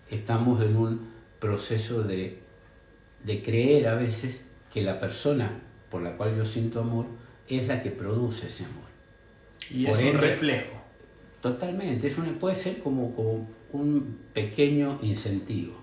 Estamos 0.10 0.60
en 0.60 0.76
un 0.76 1.08
proceso 1.40 2.04
de, 2.04 2.40
de 3.24 3.42
creer 3.42 3.88
a 3.88 3.96
veces 3.96 4.46
que 4.74 4.82
la 4.82 5.00
persona 5.00 5.62
por 5.90 6.02
la 6.02 6.18
cual 6.18 6.36
yo 6.36 6.44
siento 6.44 6.82
amor 6.82 7.06
es 7.48 7.68
la 7.68 7.82
que 7.82 7.90
produce 7.90 8.48
ese 8.48 8.66
amor. 8.66 8.90
y 9.70 9.86
por 9.86 9.98
es 9.98 10.14
un 10.14 10.20
reflejo. 10.20 10.74
Totalmente, 11.42 12.08
es 12.08 12.18
una, 12.18 12.38
puede 12.38 12.56
ser 12.56 12.80
como, 12.80 13.16
como 13.16 13.48
un 13.72 14.20
pequeño 14.34 15.00
incentivo. 15.02 15.79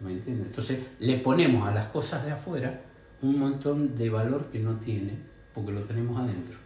¿Me 0.00 0.12
entiendes? 0.12 0.46
Entonces 0.48 0.78
le 1.00 1.18
ponemos 1.18 1.66
a 1.66 1.72
las 1.72 1.86
cosas 1.90 2.24
de 2.24 2.32
afuera 2.32 2.80
un 3.22 3.38
montón 3.38 3.94
de 3.96 4.10
valor 4.10 4.46
que 4.52 4.58
no 4.58 4.74
tiene 4.76 5.14
porque 5.54 5.72
lo 5.72 5.80
tenemos 5.82 6.18
adentro. 6.18 6.56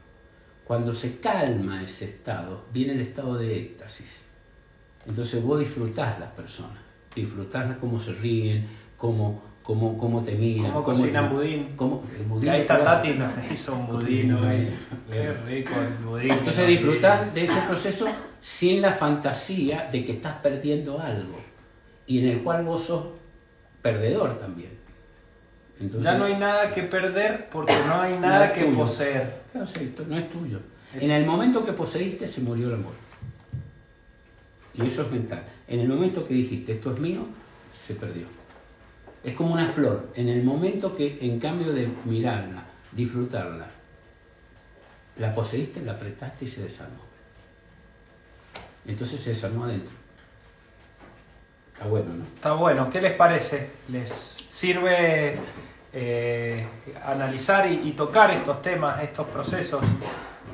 Cuando 0.64 0.92
se 0.94 1.18
calma 1.18 1.82
ese 1.82 2.06
estado, 2.06 2.64
viene 2.72 2.92
el 2.94 3.00
estado 3.00 3.36
de 3.36 3.56
éxtasis. 3.60 4.22
Entonces 5.06 5.42
vos 5.42 5.58
disfrutás 5.60 6.18
las 6.18 6.30
personas, 6.30 6.78
disfrutás 7.14 7.76
cómo 7.78 7.98
se 7.98 8.12
ríen, 8.12 8.66
cómo, 8.96 9.42
cómo, 9.62 9.96
cómo 9.96 10.22
te 10.22 10.34
miran. 10.34 10.72
Cómo 10.72 10.84
cómo 10.84 10.96
cocinan 10.98 11.28
te- 11.28 11.34
budín. 11.34 11.68
cómo- 11.76 12.02
el 12.18 12.24
budín 12.24 12.48
ahí 12.50 12.60
está. 12.62 12.82
Tati 12.84 13.14
nos 13.14 13.50
hizo 13.50 13.74
un 13.76 13.86
budín 13.86 14.32
hoy. 14.34 14.68
Qué 15.10 15.32
rico 15.32 15.70
el 15.80 16.04
budín. 16.04 16.30
Entonces 16.32 16.66
disfrutás 16.68 17.32
de 17.34 17.44
ese 17.44 17.60
proceso 17.62 18.06
sin 18.40 18.82
la 18.82 18.92
fantasía 18.92 19.88
de 19.90 20.04
que 20.04 20.12
estás 20.12 20.34
perdiendo 20.42 21.00
algo 21.00 21.36
y 22.06 22.18
en 22.20 22.26
el 22.28 22.42
cual 22.42 22.64
vos 22.64 22.82
sos 22.82 23.04
perdedor 23.82 24.38
también. 24.38 24.78
Entonces, 25.78 26.04
Ya 26.12 26.18
no 26.18 26.26
hay 26.26 26.36
nada 26.36 26.72
que 26.74 26.82
perder 26.82 27.48
porque 27.50 27.72
no 27.86 28.00
hay 28.00 28.12
nada 28.14 28.28
Nada 28.40 28.52
que 28.52 28.64
tuyo. 28.64 28.76
poseer. 28.78 29.40
Claro, 29.52 29.66
sí, 29.66 29.94
no 30.06 30.18
es 30.18 30.28
tuyo. 30.28 30.60
Es- 30.94 31.02
En 31.02 31.10
el 31.10 31.24
momento 31.24 31.64
que 31.64 31.72
poseíste 31.72 32.26
se 32.26 32.40
murió 32.42 32.68
el 32.68 32.74
amor. 32.74 32.92
Y 34.74 34.84
eso 34.86 35.02
es 35.02 35.10
mental. 35.10 35.42
En 35.68 35.80
el 35.80 35.88
momento 35.88 36.24
que 36.24 36.34
dijiste 36.34 36.72
esto 36.72 36.92
es 36.92 37.00
mío, 37.00 37.26
se 37.76 37.94
perdió. 37.94 38.26
Es 39.24 39.34
como 39.34 39.52
una 39.54 39.66
flor. 39.66 40.10
En 40.14 40.28
el 40.28 40.42
momento 40.44 40.94
que 40.94 41.18
en 41.20 41.38
cambio 41.40 41.72
de 41.72 41.88
mirarla, 42.04 42.64
disfrutarla, 42.92 43.66
la 45.16 45.34
poseíste, 45.34 45.82
la 45.82 45.92
apretaste 45.92 46.44
y 46.44 46.48
se 46.48 46.62
desarmó. 46.62 47.00
Entonces 48.86 49.20
se 49.20 49.30
desarmó 49.30 49.64
adentro. 49.64 49.92
Está 51.80 51.88
bueno, 51.88 52.12
¿no? 52.14 52.24
Está 52.34 52.52
bueno, 52.52 52.90
¿qué 52.90 53.00
les 53.00 53.14
parece? 53.14 53.70
¿Les 53.88 54.36
sirve 54.50 55.38
eh, 55.94 56.66
analizar 57.06 57.66
y, 57.72 57.92
tocar 57.92 58.30
estos 58.32 58.60
temas, 58.60 59.02
estos 59.02 59.26
procesos 59.28 59.80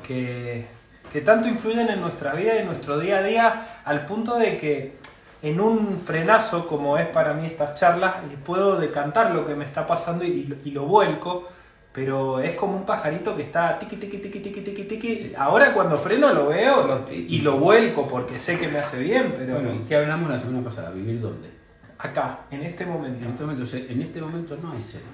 que, 0.07 0.65
que 1.11 1.19
tanto 1.19 1.49
influyen 1.49 1.89
en 1.89 1.99
nuestra 1.99 2.31
vida 2.31 2.55
y 2.55 2.59
en 2.59 2.67
nuestro 2.67 2.97
día 2.97 3.17
a 3.17 3.23
día, 3.23 3.67
al 3.83 4.05
punto 4.05 4.35
de 4.37 4.57
que 4.57 4.95
en 5.41 5.59
un 5.59 5.99
frenazo 5.99 6.65
como 6.65 6.97
es 6.97 7.07
para 7.07 7.33
mí 7.33 7.45
estas 7.45 7.75
charlas, 7.77 8.15
puedo 8.45 8.77
decantar 8.79 9.31
lo 9.35 9.45
que 9.45 9.53
me 9.53 9.65
está 9.65 9.85
pasando 9.85 10.23
y, 10.23 10.43
lo- 10.45 10.55
y 10.63 10.71
lo 10.71 10.85
vuelco, 10.85 11.49
pero 11.97 12.39
es 12.39 12.51
como 12.53 12.77
un 12.77 12.85
pajarito 12.85 13.35
que 13.35 13.41
está 13.41 13.79
tiqui, 13.79 13.95
tiqui, 13.95 14.17
tiqui, 14.19 14.39
tiqui, 14.39 14.61
tiqui, 14.61 14.83
tiqui. 14.83 15.33
Ahora 15.35 15.73
cuando 15.73 15.97
freno 15.97 16.31
lo 16.31 16.49
veo 16.49 16.85
lo- 16.85 17.11
y 17.11 17.39
lo 17.41 17.57
vuelco 17.57 18.07
porque 18.07 18.37
sé 18.37 18.59
que 18.59 18.67
me 18.67 18.77
hace 18.77 18.99
bien, 18.99 19.33
pero 19.35 19.55
Bueno, 19.55 19.73
¿y 19.73 19.79
qué 19.87 19.95
hablamos 19.95 20.29
la 20.29 20.37
semana 20.37 20.63
pasada? 20.63 20.91
¿Vivir 20.91 21.19
dónde? 21.19 21.49
acá, 21.97 22.41
en 22.51 22.61
este 22.61 22.85
momento. 22.85 23.23
En 23.25 23.31
este 23.31 23.43
momento, 23.43 23.77
en 23.77 24.01
este 24.03 24.21
momento 24.21 24.57
no 24.61 24.73
hay 24.73 24.79
celo. 24.81 25.05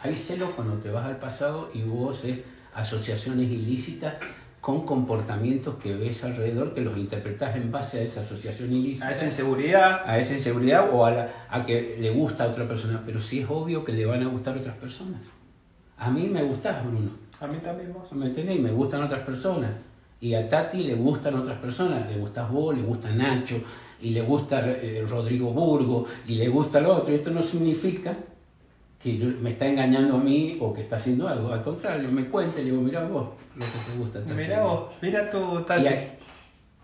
Hay 0.00 0.16
celo 0.16 0.52
cuando 0.56 0.76
te 0.78 0.90
vas 0.90 1.04
al 1.04 1.18
pasado 1.18 1.68
y 1.74 1.82
vos 1.82 2.24
es 2.24 2.42
asociaciones 2.74 3.50
ilícitas 3.50 4.14
con 4.62 4.86
comportamientos 4.86 5.74
que 5.74 5.94
ves 5.94 6.24
alrededor 6.24 6.72
que 6.72 6.80
los 6.80 6.96
interpretás 6.96 7.54
en 7.56 7.70
base 7.70 7.98
a 8.00 8.02
esa 8.04 8.22
asociación 8.22 8.72
ilícita. 8.72 9.08
a 9.08 9.12
esa 9.12 9.26
inseguridad. 9.26 10.02
a 10.06 10.16
esa 10.16 10.32
inseguridad 10.32 10.88
o 10.90 11.04
a, 11.04 11.10
la- 11.10 11.28
a 11.50 11.66
que 11.66 11.98
le 12.00 12.08
gusta 12.10 12.44
a 12.44 12.46
otra 12.46 12.66
persona. 12.66 13.02
Pero 13.04 13.20
sí 13.20 13.40
es 13.40 13.46
obvio 13.50 13.84
que 13.84 13.92
le 13.92 14.06
van 14.06 14.22
a 14.22 14.26
gustar 14.28 14.56
otras 14.56 14.76
personas. 14.76 15.20
A 16.00 16.10
mí 16.10 16.26
me 16.28 16.42
gustás, 16.42 16.82
Bruno. 16.84 17.10
A 17.40 17.46
mí 17.46 17.58
también 17.58 17.92
vos. 17.92 18.10
¿Me 18.12 18.26
entendés? 18.26 18.56
Y 18.56 18.60
me 18.60 18.72
gustan 18.72 19.02
otras 19.02 19.20
personas. 19.20 19.74
Y 20.18 20.34
a 20.34 20.48
Tati 20.48 20.82
le 20.82 20.94
gustan 20.94 21.34
otras 21.34 21.58
personas, 21.58 22.10
le 22.10 22.18
gustas 22.18 22.50
vos, 22.50 22.74
le 22.74 22.82
gusta 22.82 23.10
Nacho, 23.10 23.56
y 24.00 24.10
le 24.10 24.22
gusta 24.22 24.62
eh, 24.66 25.04
Rodrigo 25.08 25.50
Burgo, 25.52 26.06
y 26.26 26.34
le 26.34 26.48
gusta 26.48 26.80
lo 26.80 26.96
otro. 26.96 27.12
Esto 27.12 27.30
no 27.30 27.42
significa 27.42 28.14
que 29.02 29.12
me 29.40 29.50
está 29.50 29.66
engañando 29.66 30.16
a 30.16 30.18
mí 30.18 30.58
o 30.60 30.72
que 30.72 30.82
está 30.82 30.96
haciendo 30.96 31.28
algo. 31.28 31.52
Al 31.52 31.62
contrario, 31.62 32.10
me 32.10 32.26
cuenta 32.26 32.60
y 32.60 32.64
le 32.64 32.70
digo, 32.70 32.82
mira 32.82 33.02
vos 33.04 33.28
lo 33.56 33.64
que 33.64 33.90
te 33.90 33.98
gusta. 33.98 34.20
Tati. 34.20 34.32
Mira 34.32 34.62
vos, 34.62 34.84
mira 35.02 35.30
tu 35.30 35.62
Tati. 35.62 35.86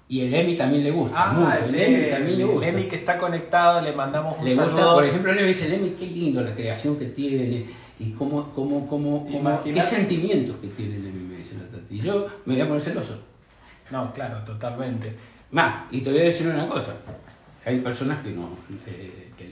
Y, 0.09 0.21
el 0.21 0.35
Emi 0.35 0.57
también 0.57 0.85
le 0.85 0.91
gusta, 0.93 1.15
ah, 1.17 1.33
mucho. 1.33 1.65
El, 1.65 1.75
Emi 1.75 2.11
también 2.11 2.39
le 2.39 2.45
gusta. 2.45 2.69
El 2.69 2.75
Emi 2.75 2.85
que 2.85 2.97
está 2.97 3.19
conectado, 3.19 3.81
le 3.81 3.93
mandamos 3.93 4.39
un 4.39 4.45
le 4.45 4.55
saludo. 4.55 4.73
Gusta, 4.73 4.95
por 4.95 5.05
ejemplo, 5.05 5.33
le 5.33 5.43
dice, 5.43 5.67
el 5.67 5.73
Emi, 5.75 5.91
qué 5.91 6.07
lindo 6.07 6.43
la 6.43 6.55
creación 6.55 6.97
que 6.97 7.07
tiene 7.07 7.67
y 7.99 8.13
cómo, 8.13 8.53
cómo, 8.53 8.87
cómo, 8.87 9.27
cómo 9.27 9.63
qué 9.63 9.83
sentimientos 9.83 10.57
que 10.57 10.69
tiene 10.69 10.97
el 10.97 11.07
Emi, 11.07 11.25
me 11.25 11.37
dice 11.37 11.55
la 11.55 11.65
Tati. 11.65 11.97
Y 11.97 12.01
yo 12.01 12.27
me 12.45 12.55
voy 12.55 12.63
a 12.63 12.67
poner 12.69 12.83
celoso. 12.83 13.19
No, 13.91 14.13
claro, 14.13 14.43
totalmente. 14.45 15.15
Más, 15.51 15.85
y 15.91 16.01
te 16.01 16.11
voy 16.11 16.21
a 16.21 16.25
decir 16.25 16.47
una 16.49 16.69
cosa. 16.69 16.95
Hay 17.65 17.81
personas 17.81 18.23
que 18.23 18.33
no, 18.33 18.51
eh, 18.87 19.33
que 19.37 19.51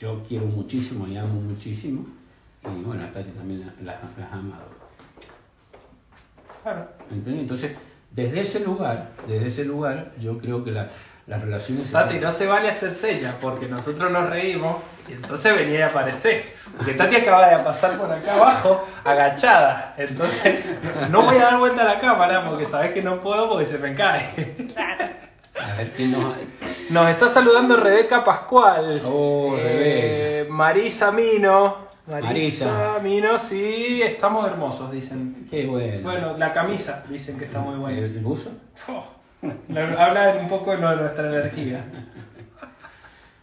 yo 0.00 0.22
quiero 0.26 0.46
muchísimo 0.46 1.06
y 1.06 1.16
amo 1.16 1.40
muchísimo, 1.40 2.06
y 2.64 2.82
bueno, 2.82 3.04
a 3.04 3.12
Tati 3.12 3.30
también 3.30 3.60
las, 3.82 4.02
las 4.02 4.32
ha 4.32 4.36
amado. 4.36 4.64
Claro. 6.62 6.88
Entonces, 7.10 7.76
desde 8.10 8.40
ese 8.40 8.60
lugar, 8.60 9.10
desde 9.26 9.46
ese 9.46 9.64
lugar, 9.64 10.14
yo 10.20 10.38
creo 10.38 10.62
que 10.62 10.70
la, 10.70 10.88
las 11.26 11.40
relaciones... 11.40 11.90
Tati, 11.92 12.18
no 12.18 12.32
se 12.32 12.46
vale 12.46 12.70
hacer 12.70 12.94
señas, 12.94 13.34
porque 13.40 13.66
nosotros 13.66 14.10
nos 14.10 14.28
reímos 14.28 14.76
y 15.08 15.12
entonces 15.12 15.54
venía 15.54 15.86
a 15.86 15.88
aparecer. 15.90 16.52
Porque 16.76 16.94
Tati 16.94 17.16
acaba 17.16 17.48
de 17.48 17.58
pasar 17.58 17.98
por 17.98 18.10
acá 18.10 18.34
abajo, 18.34 18.86
agachada. 19.04 19.94
Entonces, 19.96 20.64
no 21.10 21.22
voy 21.22 21.36
a 21.36 21.44
dar 21.44 21.58
vuelta 21.58 21.82
a 21.82 21.94
la 21.94 21.98
cámara 21.98 22.48
porque 22.48 22.66
sabes 22.66 22.90
que 22.90 23.02
no 23.02 23.20
puedo 23.20 23.48
porque 23.48 23.66
se 23.66 23.78
me 23.78 23.94
cae. 23.94 24.64
A 25.60 25.76
ver 25.76 25.92
qué 25.92 26.06
nos... 26.06 26.34
Nos 26.90 27.08
está 27.08 27.28
saludando 27.28 27.76
Rebeca 27.76 28.24
Pascual. 28.24 29.00
Oh, 29.04 29.54
eh, 29.58 30.46
Marisa 30.50 31.10
Mino. 31.10 31.92
Marisa, 32.06 32.98
Mino, 33.00 33.38
sí, 33.38 34.02
estamos 34.02 34.46
hermosos, 34.46 34.90
dicen. 34.90 35.46
Qué 35.48 35.64
bueno. 35.66 36.02
Bueno, 36.02 36.36
la 36.36 36.52
camisa, 36.52 37.02
dicen 37.08 37.38
que 37.38 37.44
está 37.44 37.60
muy 37.60 37.76
buena. 37.76 37.98
¿El, 37.98 38.18
buzo? 38.18 38.50
Oh, 38.88 39.04
habla 39.98 40.36
un 40.40 40.48
poco 40.48 40.72
de 40.72 40.78
nuestra 40.78 41.28
energía. 41.28 41.84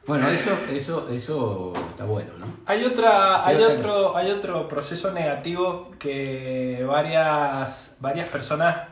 Bueno, 0.08 0.28
eso, 0.30 0.58
eso, 0.72 1.10
eso 1.10 1.74
está 1.92 2.06
bueno, 2.06 2.32
¿no? 2.40 2.48
Hay 2.66 2.84
otra, 2.84 3.46
hay 3.46 3.58
otro, 3.58 4.18
hay 4.18 4.32
otro 4.32 4.68
proceso 4.68 5.12
negativo 5.12 5.92
que 6.00 6.84
varias, 6.88 7.96
varias 8.00 8.28
personas 8.30 8.88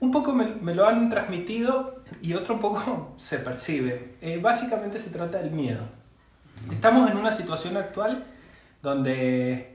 un 0.00 0.10
poco 0.10 0.32
me, 0.32 0.74
lo 0.74 0.86
han 0.86 1.10
transmitido 1.10 1.96
y 2.22 2.34
otro 2.34 2.54
un 2.54 2.60
poco 2.60 3.14
se 3.18 3.38
percibe. 3.38 4.14
Eh, 4.20 4.38
básicamente 4.40 4.98
se 4.98 5.10
trata 5.10 5.38
del 5.38 5.50
miedo. 5.50 5.82
Estamos 6.70 7.10
en 7.10 7.16
una 7.16 7.32
situación 7.32 7.76
actual 7.76 8.24
donde, 8.82 9.73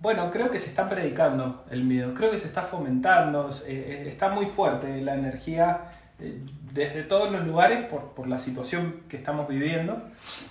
bueno, 0.00 0.30
creo 0.30 0.50
que 0.50 0.58
se 0.58 0.70
está 0.70 0.88
predicando 0.88 1.64
el 1.70 1.84
miedo, 1.84 2.14
creo 2.14 2.30
que 2.30 2.38
se 2.38 2.46
está 2.46 2.62
fomentando, 2.62 3.50
eh, 3.66 4.04
eh, 4.06 4.08
está 4.08 4.30
muy 4.30 4.46
fuerte 4.46 5.02
la 5.02 5.14
energía 5.14 5.92
eh, 6.18 6.40
desde 6.72 7.02
todos 7.02 7.30
los 7.30 7.46
lugares 7.46 7.84
por, 7.84 8.12
por, 8.14 8.26
la 8.26 8.38
situación 8.38 9.02
que 9.08 9.16
estamos 9.16 9.46
viviendo 9.46 10.02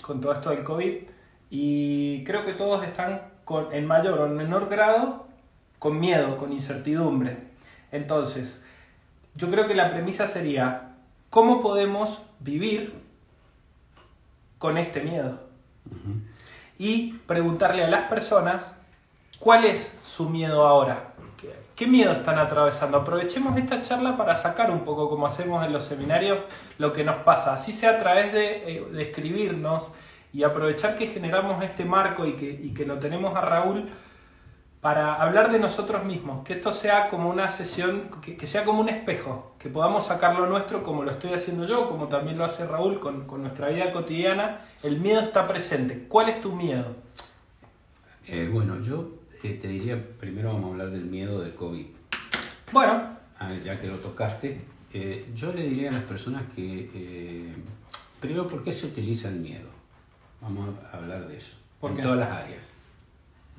con 0.01 0.21
todo 0.21 0.33
esto 0.33 0.51
del 0.51 0.63
COVID 0.63 0.97
y 1.49 2.23
creo 2.25 2.45
que 2.45 2.53
todos 2.53 2.83
están 2.85 3.21
con, 3.43 3.73
en 3.73 3.87
mayor 3.87 4.19
o 4.19 4.27
en 4.27 4.35
menor 4.35 4.69
grado 4.69 5.27
con 5.79 5.99
miedo, 5.99 6.37
con 6.37 6.53
incertidumbre. 6.53 7.37
Entonces, 7.91 8.61
yo 9.33 9.49
creo 9.49 9.67
que 9.67 9.73
la 9.73 9.89
premisa 9.89 10.27
sería, 10.27 10.91
¿cómo 11.31 11.59
podemos 11.59 12.21
vivir 12.39 12.93
con 14.59 14.77
este 14.77 15.01
miedo? 15.01 15.49
y 16.79 17.13
preguntarle 17.27 17.83
a 17.83 17.89
las 17.89 18.03
personas 18.03 18.71
cuál 19.39 19.65
es 19.65 19.97
su 20.03 20.29
miedo 20.29 20.67
ahora. 20.67 21.13
¿Qué, 21.75 21.87
miedo 21.87 22.11
están 22.11 22.37
atravesando? 22.37 22.97
Aprovechemos 22.97 23.57
esta 23.57 23.81
charla 23.81 24.17
para 24.17 24.35
sacar 24.35 24.69
un 24.69 24.81
poco, 24.81 25.09
como 25.09 25.25
hacemos 25.25 25.65
en 25.65 25.71
los 25.71 25.85
seminarios, 25.85 26.39
lo 26.77 26.91
que 26.91 27.05
nos 27.05 27.17
pasa. 27.17 27.53
Así 27.53 27.71
sea 27.71 27.91
a 27.91 27.97
través 27.99 28.33
de, 28.33 28.75
eh, 28.75 28.87
escribirnos 28.97 29.87
y 30.33 30.43
aprovechar 30.43 30.97
que 30.97 31.07
generamos 31.07 31.63
este 31.63 31.85
marco 31.85 32.25
y 32.25 32.33
que, 32.33 32.73
que 32.73 32.85
lo 32.85 32.99
tenemos 32.99 33.33
a 33.33 33.41
Raúl 33.41 33.89
para 34.81 35.15
hablar 35.15 35.51
de 35.51 35.59
nosotros 35.59 36.05
mismos, 36.05 36.43
que 36.43 36.53
esto 36.53 36.71
sea 36.71 37.09
como 37.09 37.29
una 37.29 37.49
sesión, 37.49 38.09
que, 38.21 38.47
sea 38.47 38.63
como 38.63 38.79
un 38.79 38.89
espejo, 38.89 39.53
que 39.59 39.69
podamos 39.69 40.05
sacar 40.05 40.37
lo 40.37 40.45
nuestro 40.47 40.83
como 40.83 41.03
lo 41.03 41.11
estoy 41.11 41.33
haciendo 41.33 41.65
yo, 41.65 41.89
como 41.89 42.07
también 42.07 42.37
lo 42.37 42.45
hace 42.45 42.65
Raúl 42.65 42.99
con, 42.99 43.25
nuestra 43.41 43.69
vida 43.69 43.91
cotidiana. 43.91 44.65
El 44.81 44.99
miedo 44.99 45.21
está 45.21 45.47
presente. 45.47 46.05
¿Cuál 46.07 46.29
es 46.29 46.39
tu 46.39 46.53
miedo? 46.53 46.95
Eh, 48.27 48.49
bueno, 48.51 48.79
yo 48.79 49.19
eh, 49.43 49.57
te 49.61 49.67
diría, 49.67 50.01
primero 50.19 50.53
vamos 50.53 50.69
a 50.69 50.71
hablar 50.73 50.91
del 50.91 51.05
miedo 51.05 51.41
del 51.41 51.53
COVID. 51.53 51.85
Bueno. 52.71 53.17
ya 53.63 53.79
que 53.79 53.87
lo 53.87 53.97
tocaste, 53.97 54.61
eh, 54.93 55.29
yo 55.35 55.53
le 55.53 55.63
diría 55.63 55.89
a 55.89 55.93
las 55.93 56.03
personas 56.03 56.43
que, 56.55 57.53
primero, 58.19 58.47
¿por 58.47 58.63
qué 58.63 58.73
se 58.73 58.87
utiliza 58.87 59.29
el 59.29 59.35
miedo? 59.35 59.69
Vamos 60.41 60.75
a 60.91 60.97
hablar 60.97 61.27
de 61.27 61.37
eso, 61.37 61.55
¿Por 61.79 61.91
en 61.91 62.01
todas 62.01 62.19
las 62.19 62.29
áreas. 62.31 62.65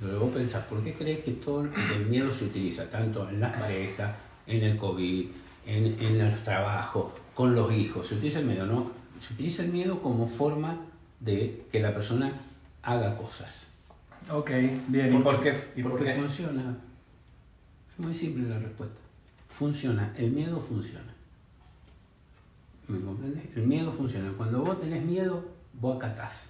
Luego 0.00 0.30
pensás, 0.30 0.64
¿por 0.64 0.82
qué 0.82 0.94
crees 0.94 1.20
que 1.20 1.32
todo 1.32 1.62
el 1.62 2.06
miedo 2.06 2.32
se 2.32 2.46
utiliza 2.46 2.88
tanto 2.88 3.28
en 3.28 3.40
las 3.40 3.56
parejas, 3.56 4.16
en 4.46 4.62
el 4.62 4.76
COVID, 4.76 5.26
en, 5.66 5.86
en 6.00 6.20
el 6.20 6.42
trabajo, 6.42 7.14
con 7.34 7.54
los 7.54 7.72
hijos? 7.72 8.06
Se 8.06 8.14
utiliza 8.14 8.40
el 8.40 8.46
miedo, 8.46 8.66
¿no? 8.66 8.90
Se 9.18 9.34
utiliza 9.34 9.62
el 9.62 9.70
miedo 9.70 10.00
como 10.00 10.26
forma 10.26 10.78
de 11.20 11.66
que 11.70 11.80
la 11.80 11.92
persona 11.92 12.32
haga 12.82 13.16
cosas. 13.16 13.66
Ok, 14.28 14.50
bien. 14.88 15.14
¿Y 15.14 15.18
por 15.18 15.40
qué? 15.40 15.54
¿Y 15.76 15.82
por 15.82 15.92
porque 15.92 16.14
funciona. 16.14 16.76
Es 17.92 17.98
muy 17.98 18.12
simple 18.12 18.48
la 18.48 18.58
respuesta. 18.58 19.00
Funciona. 19.48 20.12
El 20.16 20.30
miedo 20.30 20.60
funciona. 20.60 21.14
¿Me 22.86 23.00
comprendes? 23.00 23.44
El 23.56 23.66
miedo 23.66 23.90
funciona. 23.90 24.32
Cuando 24.36 24.62
vos 24.62 24.80
tenés 24.80 25.02
miedo, 25.02 25.44
vos 25.74 25.96
acatás. 25.96 26.48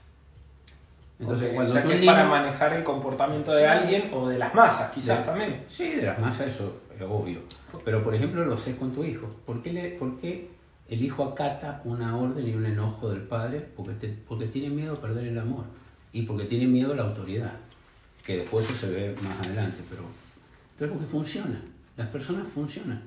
Entonces, 1.18 1.52
cuando 1.52 1.72
o 1.72 1.74
sea, 1.74 1.84
que 1.84 2.00
es 2.00 2.06
para 2.06 2.26
manejar 2.26 2.72
el 2.72 2.82
comportamiento 2.82 3.52
de 3.52 3.66
alguien 3.66 4.10
o 4.12 4.28
de 4.28 4.38
las 4.38 4.54
masas, 4.54 4.90
quizás 4.90 5.24
también. 5.24 5.64
Sí, 5.68 5.90
de 5.90 6.02
las 6.02 6.18
masas, 6.18 6.46
eso 6.46 6.80
es 6.94 7.02
obvio. 7.02 7.40
Pero, 7.84 8.02
por 8.02 8.14
ejemplo, 8.14 8.44
lo 8.44 8.56
sé 8.56 8.76
con 8.76 8.92
tu 8.92 9.04
hijo. 9.04 9.26
¿Por 9.44 9.62
qué, 9.62 9.72
le, 9.72 9.90
por 9.90 10.18
qué 10.18 10.50
el 10.88 11.02
hijo 11.02 11.24
acata 11.24 11.82
una 11.84 12.16
orden 12.16 12.46
y 12.48 12.54
un 12.54 12.64
enojo 12.64 13.10
del 13.10 13.20
padre? 13.20 13.60
Porque, 13.76 14.16
porque 14.26 14.46
tiene 14.46 14.70
miedo 14.70 14.94
a 14.94 14.96
perder 14.96 15.26
el 15.26 15.38
amor 15.38 15.66
y 16.12 16.22
porque 16.22 16.44
tiene 16.44 16.66
miedo 16.66 16.92
a 16.92 16.96
la 16.96 17.02
autoridad, 17.04 17.52
que 18.24 18.38
después 18.38 18.64
eso 18.66 18.74
se 18.74 18.90
ve 18.90 19.16
más 19.22 19.46
adelante, 19.46 19.78
pero, 19.88 20.02
pero 20.78 20.92
porque 20.92 21.06
funciona. 21.06 21.60
Las 21.96 22.08
personas 22.08 22.48
funcionan. 22.48 23.02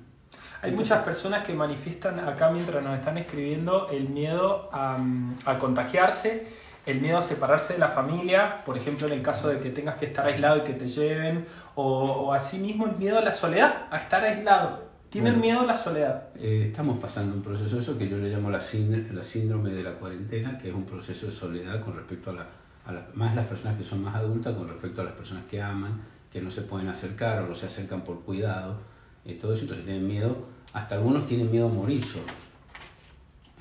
Hay 0.61 0.71
muchas 0.71 1.03
personas 1.03 1.45
que 1.45 1.53
manifiestan 1.53 2.19
acá 2.19 2.49
mientras 2.49 2.83
nos 2.83 2.97
están 2.97 3.17
escribiendo 3.17 3.89
el 3.89 4.09
miedo 4.09 4.69
a, 4.71 4.97
a 5.45 5.57
contagiarse 5.57 6.47
el 6.85 6.99
miedo 6.99 7.17
a 7.17 7.21
separarse 7.21 7.73
de 7.73 7.79
la 7.79 7.87
familia, 7.89 8.63
por 8.65 8.77
ejemplo 8.77 9.07
en 9.07 9.13
el 9.13 9.21
caso 9.21 9.47
de 9.47 9.59
que 9.59 9.69
tengas 9.69 9.95
que 9.95 10.05
estar 10.05 10.25
aislado 10.25 10.57
y 10.57 10.61
que 10.61 10.73
te 10.73 10.87
lleven, 10.87 11.45
o, 11.75 11.83
o 11.83 12.33
asimismo 12.33 12.87
el 12.87 12.97
miedo 12.97 13.19
a 13.19 13.21
la 13.21 13.31
soledad, 13.31 13.87
a 13.89 13.97
estar 13.97 14.23
aislado. 14.23 14.91
¿Tienen 15.09 15.39
miedo 15.39 15.61
a 15.61 15.65
la 15.65 15.77
soledad? 15.77 16.29
Eh, 16.35 16.65
estamos 16.69 16.99
pasando 16.99 17.35
un 17.35 17.43
proceso, 17.43 17.77
eso 17.77 17.97
que 17.97 18.09
yo 18.09 18.17
le 18.17 18.29
llamo 18.29 18.49
la, 18.49 18.59
síndrome 18.59 19.69
de 19.69 19.83
la 19.83 19.93
cuarentena, 19.93 20.57
que 20.57 20.69
es 20.69 20.73
un 20.73 20.85
proceso 20.85 21.27
de 21.27 21.31
soledad 21.31 21.81
con 21.81 21.95
respecto 21.95 22.31
a, 22.31 22.33
la, 22.33 22.47
a 22.85 23.07
más 23.13 23.35
las 23.35 23.47
personas 23.47 23.77
que 23.77 23.83
son 23.83 24.03
más 24.03 24.15
adultas, 24.15 24.55
con 24.55 24.67
respecto 24.67 25.01
a 25.01 25.05
las 25.05 25.13
personas 25.13 25.45
que 25.45 25.61
aman, 25.61 26.01
que 26.31 26.41
no 26.41 26.49
se 26.49 26.63
pueden 26.63 26.87
acercar 26.87 27.43
o 27.43 27.47
no 27.47 27.55
se 27.55 27.67
acercan 27.67 28.03
por 28.03 28.21
cuidado, 28.21 28.77
y 29.25 29.35
todo 29.35 29.53
eso, 29.53 29.61
entonces 29.61 29.85
tienen 29.85 30.07
miedo, 30.07 30.35
hasta 30.73 30.95
algunos 30.95 31.25
tienen 31.25 31.49
miedo 31.49 31.67
a 31.67 31.71
morir 31.71 32.03
solos, 32.03 32.27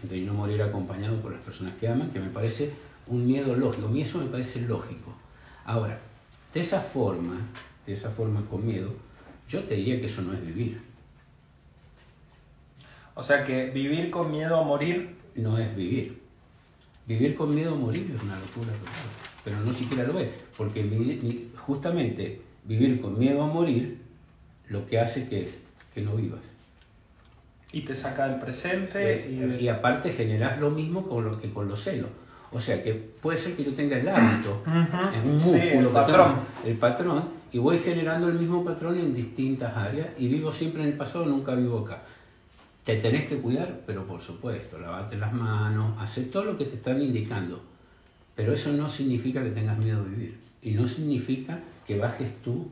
entre 0.03 0.21
no 0.23 0.35
morir 0.35 0.61
acompañado 0.63 1.21
por 1.21 1.33
las 1.33 1.41
personas 1.43 1.75
que 1.75 1.89
aman, 1.89 2.11
que 2.11 2.19
me 2.19 2.31
parece 2.31 2.73
un 3.07 3.27
miedo 3.27 3.55
lógico. 3.55 3.87
A 3.87 3.91
mí 3.91 4.03
eso 4.03 4.19
me 4.19 4.27
parece 4.27 4.63
lógico. 4.63 5.15
Ahora, 5.65 5.99
de 6.53 6.61
esa 6.61 6.81
forma, 6.81 7.37
de 7.87 7.93
esa 7.93 8.11
forma 8.11 8.45
con 8.47 8.67
miedo, 8.67 8.93
yo 9.49 9.63
te 9.65 9.75
diría 9.75 10.01
que 10.01 10.07
eso 10.07 10.23
no 10.23 10.33
es 10.33 10.45
vivir. 10.45 10.81
O 13.15 13.23
sea 13.23 13.45
que 13.45 13.71
vivir 13.71 14.11
con 14.11 14.31
miedo 14.31 14.59
a 14.59 14.65
morir 14.65 15.17
no 15.35 15.59
es 15.59 15.77
vivir. 15.77 16.22
Vivir 17.07 17.35
con 17.35 17.55
miedo 17.55 17.75
a 17.75 17.77
morir 17.77 18.13
es 18.15 18.23
una 18.23 18.39
locura 18.39 18.73
total, 18.73 18.93
pero 19.45 19.61
no 19.61 19.73
siquiera 19.73 20.05
lo 20.05 20.19
es, 20.19 20.29
porque 20.57 21.49
justamente 21.57 22.41
vivir 22.65 23.01
con 23.01 23.19
miedo 23.19 23.43
a 23.43 23.47
morir 23.47 23.99
lo 24.69 24.87
que 24.87 25.01
hace 25.01 25.29
que 25.29 25.45
es 25.45 25.61
que 25.93 26.01
no 26.03 26.15
vivas. 26.15 26.55
Y 27.73 27.81
te 27.81 27.97
saca 27.97 28.29
del 28.29 28.39
presente. 28.39 29.25
Eh, 29.25 29.59
y, 29.61 29.65
y 29.65 29.69
aparte 29.69 30.13
generas 30.13 30.61
lo 30.61 30.71
mismo 30.71 31.09
con 31.09 31.25
lo 31.25 31.41
que 31.41 31.51
con 31.51 31.69
los 31.69 31.83
celos. 31.83 32.11
O 32.53 32.61
sea 32.61 32.83
que 32.83 32.93
puede 32.93 33.39
ser 33.39 33.57
que 33.57 33.65
yo 33.65 33.73
tenga 33.73 33.97
el 33.97 34.07
hábito, 34.09 34.63
en 34.67 35.31
un 35.31 35.35
músculo, 35.37 35.81
el 35.81 35.87
patrón. 35.89 36.35
el 36.65 36.77
patrón, 36.77 37.25
y 37.51 37.59
voy 37.59 37.79
generando 37.79 38.29
el 38.29 38.35
mismo 38.35 38.63
patrón 38.63 38.99
en 38.99 39.15
distintas 39.15 39.75
áreas 39.75 40.09
y 40.19 40.29
vivo 40.29 40.53
siempre 40.53 40.83
en 40.83 40.89
el 40.89 40.95
pasado, 40.95 41.25
nunca 41.25 41.55
vivo 41.55 41.79
acá. 41.79 42.03
Te 42.85 42.97
tenés 42.97 43.27
que 43.27 43.39
cuidar, 43.39 43.83
pero 43.87 44.07
por 44.07 44.21
supuesto, 44.21 44.79
lavate 44.79 45.17
las 45.17 45.33
manos, 45.33 46.01
hacer 46.01 46.31
todo 46.31 46.45
lo 46.45 46.57
que 46.57 46.65
te 46.65 46.77
están 46.77 47.01
indicando. 47.01 47.63
Pero 48.35 48.53
eso 48.53 48.73
no 48.73 48.89
significa 48.89 49.43
que 49.43 49.51
tengas 49.51 49.79
miedo 49.79 50.03
de 50.03 50.11
vivir. 50.11 50.41
Y 50.63 50.73
no 50.73 50.87
significa 50.87 51.61
que 51.87 51.99
bajes 51.99 52.43
tu 52.43 52.71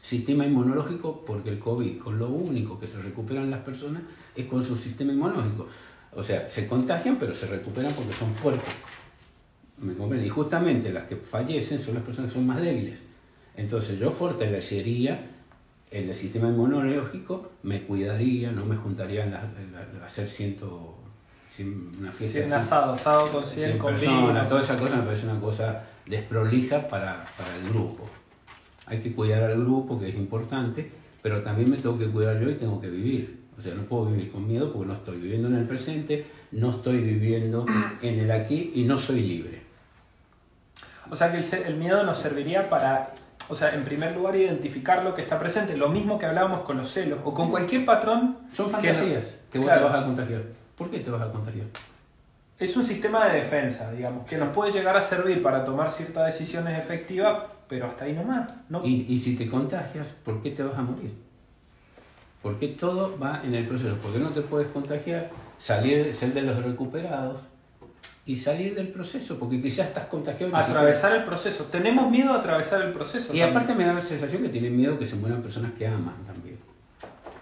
sistema 0.00 0.46
inmunológico, 0.46 1.24
porque 1.24 1.50
el 1.50 1.58
COVID, 1.58 1.98
con 1.98 2.18
lo 2.18 2.28
único 2.28 2.78
que 2.78 2.86
se 2.86 3.00
recuperan 3.00 3.50
las 3.50 3.60
personas 3.60 4.02
es 4.34 4.46
con 4.46 4.64
su 4.64 4.76
sistema 4.76 5.12
inmunológico. 5.12 5.68
O 6.12 6.22
sea, 6.22 6.48
se 6.48 6.66
contagian, 6.66 7.18
pero 7.18 7.34
se 7.34 7.46
recuperan 7.46 7.92
porque 7.92 8.12
son 8.14 8.32
fuertes. 8.32 8.74
¿Me 9.78 10.24
Y 10.24 10.28
justamente 10.28 10.92
las 10.92 11.04
que 11.04 11.16
fallecen 11.16 11.80
son 11.80 11.94
las 11.94 12.02
personas 12.02 12.30
que 12.30 12.38
son 12.38 12.46
más 12.46 12.60
débiles. 12.60 13.00
Entonces 13.56 13.98
yo 13.98 14.10
fortalecería 14.10 15.39
el 15.90 16.14
sistema 16.14 16.48
inmunológico, 16.48 17.50
me 17.62 17.82
cuidaría, 17.82 18.52
no 18.52 18.64
me 18.64 18.76
juntaría 18.76 19.24
a 19.24 20.04
hacer 20.04 20.28
ciento, 20.28 20.96
una 21.98 22.12
fiesta. 22.12 22.38
100 22.38 22.52
asado, 22.52 22.92
asado 22.92 23.32
con 23.32 23.46
100, 23.46 23.78
personas, 23.78 24.48
toda 24.48 24.60
esa 24.60 24.76
cosa 24.76 24.96
me 24.96 25.02
parece 25.02 25.26
una 25.26 25.40
cosa 25.40 25.82
desprolija 26.06 26.88
para, 26.88 27.24
para 27.36 27.56
el 27.56 27.68
grupo. 27.70 28.08
Hay 28.86 29.00
que 29.00 29.12
cuidar 29.12 29.42
al 29.42 29.60
grupo, 29.60 29.98
que 29.98 30.08
es 30.08 30.14
importante, 30.14 30.90
pero 31.22 31.42
también 31.42 31.70
me 31.70 31.76
tengo 31.76 31.98
que 31.98 32.06
cuidar 32.06 32.40
yo 32.40 32.48
y 32.50 32.54
tengo 32.54 32.80
que 32.80 32.88
vivir. 32.88 33.40
O 33.58 33.62
sea, 33.62 33.74
no 33.74 33.82
puedo 33.82 34.06
vivir 34.06 34.32
con 34.32 34.46
miedo 34.46 34.72
porque 34.72 34.88
no 34.88 34.94
estoy 34.94 35.18
viviendo 35.18 35.48
en 35.48 35.56
el 35.56 35.66
presente, 35.66 36.24
no 36.52 36.70
estoy 36.70 36.98
viviendo 36.98 37.66
en 38.00 38.18
el 38.20 38.30
aquí 38.30 38.72
y 38.74 38.84
no 38.84 38.96
soy 38.96 39.20
libre. 39.20 39.60
O 41.10 41.16
sea 41.16 41.30
que 41.30 41.38
el, 41.38 41.54
el 41.66 41.76
miedo 41.76 42.04
nos 42.04 42.18
serviría 42.18 42.70
para 42.70 43.12
o 43.50 43.54
sea, 43.54 43.74
en 43.74 43.84
primer 43.84 44.14
lugar, 44.14 44.36
identificar 44.36 45.02
lo 45.02 45.14
que 45.14 45.22
está 45.22 45.38
presente. 45.38 45.76
Lo 45.76 45.88
mismo 45.88 46.18
que 46.18 46.26
hablábamos 46.26 46.60
con 46.60 46.76
los 46.76 46.90
celos 46.90 47.18
o 47.24 47.34
con 47.34 47.50
cualquier 47.50 47.84
patrón. 47.84 48.38
Son 48.52 48.70
fantasías 48.70 49.38
que, 49.50 49.58
vos 49.58 49.68
te 49.68 49.80
vas 49.80 49.94
a 49.94 50.04
contagiar. 50.04 50.42
¿Por 50.76 50.90
qué 50.90 51.00
te 51.00 51.10
vas 51.10 51.22
a 51.22 51.32
contagiar? 51.32 51.66
Es 52.58 52.76
un 52.76 52.84
sistema 52.84 53.26
de 53.28 53.40
defensa, 53.40 53.90
digamos, 53.90 54.28
que 54.28 54.36
nos 54.36 54.50
puede 54.50 54.70
llegar 54.70 54.96
a 54.96 55.00
servir 55.00 55.42
para 55.42 55.64
tomar 55.64 55.90
ciertas 55.90 56.26
decisiones 56.26 56.78
efectivas, 56.78 57.44
pero 57.68 57.86
hasta 57.86 58.04
ahí 58.04 58.12
nomás. 58.12 58.48
No... 58.68 58.84
Y, 58.84 59.06
y 59.08 59.16
si 59.16 59.34
te 59.34 59.48
contagias, 59.48 60.14
¿por 60.24 60.40
qué 60.42 60.50
te 60.50 60.62
vas 60.62 60.78
a 60.78 60.82
morir? 60.82 61.12
Porque 62.42 62.68
todo 62.68 63.18
va 63.18 63.40
en 63.44 63.54
el 63.54 63.66
proceso. 63.66 63.96
¿Por 63.96 64.12
qué 64.12 64.18
no 64.18 64.30
te 64.30 64.42
puedes 64.42 64.68
contagiar, 64.68 65.30
salir, 65.58 66.14
ser 66.14 66.32
de 66.32 66.42
los 66.42 66.62
recuperados, 66.62 67.40
y 68.26 68.36
salir 68.36 68.74
del 68.74 68.88
proceso, 68.88 69.38
porque 69.38 69.60
quizás 69.60 69.88
estás 69.88 70.04
contagiado. 70.06 70.54
Atravesar 70.54 71.16
el 71.16 71.24
proceso. 71.24 71.64
Tenemos 71.64 72.10
miedo 72.10 72.32
a 72.32 72.36
atravesar 72.36 72.82
el 72.82 72.92
proceso. 72.92 73.34
Y 73.34 73.40
aparte 73.40 73.74
me 73.74 73.84
da 73.84 73.94
la 73.94 74.00
sensación 74.00 74.42
que 74.42 74.48
tienen 74.48 74.76
miedo 74.76 74.98
que 74.98 75.06
se 75.06 75.16
mueran 75.16 75.42
personas 75.42 75.72
que 75.72 75.86
aman 75.86 76.14
también. 76.26 76.58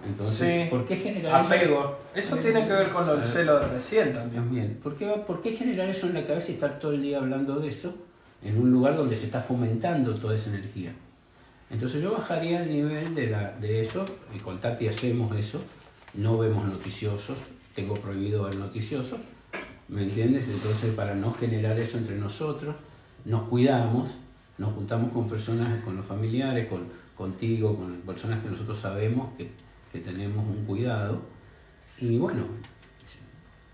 Entonces, 0.06 0.68
¿por 0.68 0.84
qué 0.86 0.96
generar 0.96 1.44
Apego. 1.44 1.98
Eso, 2.14 2.36
tiene 2.36 2.66
que 2.66 2.72
ver 2.72 2.90
con 2.90 3.08
el 3.10 3.24
celo 3.24 3.58
de 3.58 3.66
recién 3.66 4.12
también. 4.12 4.42
También. 4.42 4.80
¿Por 4.82 4.94
qué, 4.94 5.06
¿Por 5.26 5.42
qué 5.42 5.52
generar 5.52 5.88
eso 5.88 6.06
en 6.06 6.14
la 6.14 6.24
cabeza 6.24 6.50
y 6.50 6.54
estar 6.54 6.78
todo 6.78 6.92
el 6.92 7.02
día 7.02 7.18
hablando 7.18 7.58
de 7.58 7.68
eso 7.68 7.94
en 8.42 8.58
un 8.58 8.70
lugar 8.70 8.96
donde 8.96 9.16
se 9.16 9.26
está 9.26 9.40
fomentando 9.40 10.14
toda 10.14 10.36
esa 10.36 10.50
energía? 10.50 10.92
Entonces 11.70 12.00
yo 12.00 12.12
bajaría 12.12 12.62
el 12.62 12.70
nivel 12.70 13.14
de, 13.14 13.26
la, 13.26 13.50
de 13.52 13.80
eso, 13.80 14.06
y 14.34 14.38
con 14.38 14.58
Tati 14.58 14.88
hacemos 14.88 15.36
eso, 15.36 15.60
no 16.14 16.38
vemos 16.38 16.64
noticiosos, 16.64 17.38
tengo 17.74 17.94
prohibido 17.96 18.44
ver 18.44 18.56
noticiosos, 18.56 19.20
¿Me 19.88 20.03
entiendes? 20.03 20.46
Entonces, 20.48 20.94
para 20.94 21.14
no 21.14 21.33
generar 21.33 21.79
eso 21.79 21.96
entre 21.96 22.14
nosotros, 22.16 22.77
nos 23.24 23.48
cuidamos, 23.48 24.14
nos 24.59 24.74
juntamos 24.74 25.12
con 25.12 25.29
personas, 25.29 25.83
con 25.83 25.96
los 25.96 26.05
familiares, 26.05 26.68
con, 26.68 26.88
contigo, 27.16 27.74
con 27.74 27.96
personas 28.03 28.42
que 28.42 28.51
nosotros 28.51 28.79
sabemos 28.79 29.31
que, 29.38 29.51
que 29.90 30.01
tenemos 30.01 30.46
un 30.46 30.64
cuidado. 30.66 31.22
Y 32.01 32.18
bueno, 32.18 32.42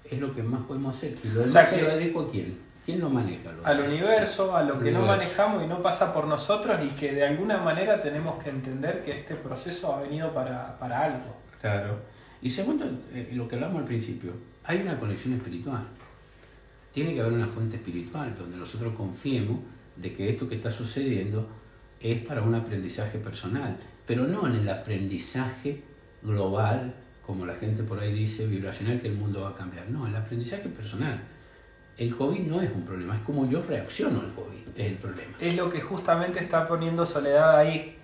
es 0.08 0.20
lo 0.20 0.32
que 0.32 0.42
más 0.42 0.62
podemos 0.62 0.96
hacer. 0.96 1.16
Y 1.24 1.28
lo 1.28 1.40
demás 1.40 1.68
se 1.68 1.82
lo 1.82 1.88
dedico 1.96 2.20
a 2.20 2.30
quién. 2.30 2.58
¿Quién 2.84 3.00
lo 3.00 3.08
maneja? 3.08 3.50
al 3.64 3.80
universo, 3.80 4.54
a 4.54 4.62
lo 4.62 4.78
que 4.78 4.92
no 4.92 5.06
manejamos 5.06 5.64
y 5.64 5.66
no 5.66 5.82
pasa 5.82 6.12
por 6.12 6.26
nosotros 6.26 6.76
y 6.84 6.88
que 6.88 7.12
de 7.12 7.24
alguna 7.24 7.56
manera 7.56 7.98
tenemos 7.98 8.42
que 8.44 8.50
entender 8.50 9.02
que 9.02 9.20
este 9.20 9.36
proceso 9.36 9.94
ha 9.94 10.02
venido 10.02 10.34
para, 10.34 10.78
para 10.78 11.02
algo. 11.02 11.34
Claro. 11.62 11.96
Y 12.42 12.50
segundo, 12.50 12.84
eh, 13.14 13.30
lo 13.32 13.48
que 13.48 13.54
hablamos 13.54 13.78
al 13.78 13.86
principio, 13.86 14.32
hay 14.64 14.82
una 14.82 15.00
conexión 15.00 15.32
espiritual 15.32 15.86
tiene 16.94 17.12
que 17.12 17.20
haber 17.20 17.32
una 17.32 17.48
fuente 17.48 17.74
espiritual 17.74 18.36
donde 18.38 18.56
nosotros 18.56 18.94
confiemos 18.94 19.58
de 19.96 20.14
que 20.14 20.30
esto 20.30 20.48
que 20.48 20.54
está 20.54 20.70
sucediendo 20.70 21.48
es 22.00 22.24
para 22.24 22.40
un 22.40 22.54
aprendizaje 22.54 23.18
personal, 23.18 23.76
pero 24.06 24.28
no 24.28 24.46
en 24.46 24.54
el 24.54 24.68
aprendizaje 24.68 25.82
global, 26.22 26.94
como 27.26 27.46
la 27.46 27.56
gente 27.56 27.82
por 27.82 27.98
ahí 27.98 28.12
dice, 28.12 28.46
vibracional, 28.46 29.00
que 29.00 29.08
el 29.08 29.14
mundo 29.14 29.40
va 29.40 29.48
a 29.48 29.54
cambiar. 29.56 29.90
No, 29.90 30.06
el 30.06 30.14
aprendizaje 30.14 30.68
personal. 30.68 31.20
El 31.98 32.14
COVID 32.14 32.38
no 32.42 32.62
es 32.62 32.70
un 32.72 32.84
problema, 32.84 33.16
es 33.16 33.22
como 33.22 33.50
yo 33.50 33.60
reacciono 33.60 34.20
al 34.20 34.32
COVID, 34.32 34.68
es 34.76 34.92
el 34.92 34.98
problema. 34.98 35.36
Es 35.40 35.56
lo 35.56 35.68
que 35.68 35.80
justamente 35.80 36.38
está 36.38 36.68
poniendo 36.68 37.04
Soledad 37.04 37.56
ahí, 37.56 37.96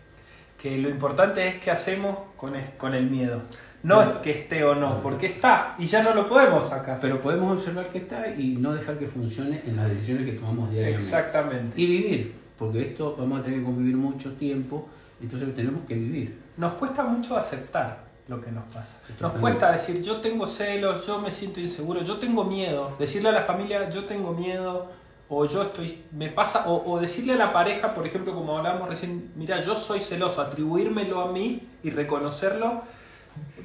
que 0.60 0.78
lo 0.78 0.88
importante 0.88 1.46
es 1.46 1.60
qué 1.60 1.70
hacemos 1.70 2.18
con 2.36 2.94
el 2.94 3.08
miedo. 3.08 3.42
No 3.82 4.02
es 4.02 4.08
que 4.18 4.30
esté 4.30 4.62
o 4.64 4.74
no, 4.74 5.00
porque 5.00 5.26
está 5.26 5.74
y 5.78 5.86
ya 5.86 6.02
no 6.02 6.14
lo 6.14 6.28
podemos 6.28 6.68
sacar. 6.68 6.98
Pero 7.00 7.20
podemos 7.20 7.52
observar 7.52 7.88
que 7.88 7.98
está 7.98 8.28
y 8.28 8.56
no 8.56 8.72
dejar 8.72 8.98
que 8.98 9.06
funcione 9.06 9.62
en 9.66 9.76
las 9.76 9.88
decisiones 9.88 10.26
que 10.26 10.32
tomamos 10.32 10.70
diariamente. 10.70 11.02
Exactamente. 11.02 11.80
Y 11.80 11.86
vivir, 11.86 12.34
porque 12.58 12.82
esto 12.82 13.16
vamos 13.18 13.40
a 13.40 13.42
tener 13.42 13.60
que 13.60 13.64
convivir 13.64 13.96
mucho 13.96 14.32
tiempo, 14.34 14.88
entonces 15.20 15.54
tenemos 15.54 15.86
que 15.86 15.94
vivir. 15.94 16.38
Nos 16.56 16.74
cuesta 16.74 17.04
mucho 17.04 17.36
aceptar 17.36 18.04
lo 18.28 18.40
que 18.40 18.52
nos 18.52 18.64
pasa. 18.64 18.98
Nos 19.18 19.32
cuesta 19.32 19.72
decir, 19.72 20.02
yo 20.02 20.20
tengo 20.20 20.46
celos, 20.46 21.06
yo 21.06 21.18
me 21.18 21.30
siento 21.30 21.58
inseguro, 21.58 22.02
yo 22.02 22.18
tengo 22.18 22.44
miedo. 22.44 22.94
Decirle 22.98 23.30
a 23.30 23.32
la 23.32 23.42
familia, 23.42 23.88
yo 23.88 24.04
tengo 24.04 24.32
miedo, 24.32 24.88
o 25.28 25.46
yo 25.46 25.62
estoy, 25.62 26.04
me 26.12 26.28
pasa, 26.28 26.68
o, 26.68 26.92
o 26.92 27.00
decirle 27.00 27.32
a 27.32 27.36
la 27.36 27.52
pareja, 27.52 27.94
por 27.94 28.06
ejemplo, 28.06 28.34
como 28.34 28.58
hablábamos 28.58 28.88
recién, 28.88 29.32
mira, 29.36 29.60
yo 29.62 29.74
soy 29.74 30.00
celoso, 30.00 30.42
atribuírmelo 30.42 31.20
a 31.20 31.32
mí 31.32 31.66
y 31.82 31.90
reconocerlo 31.90 32.82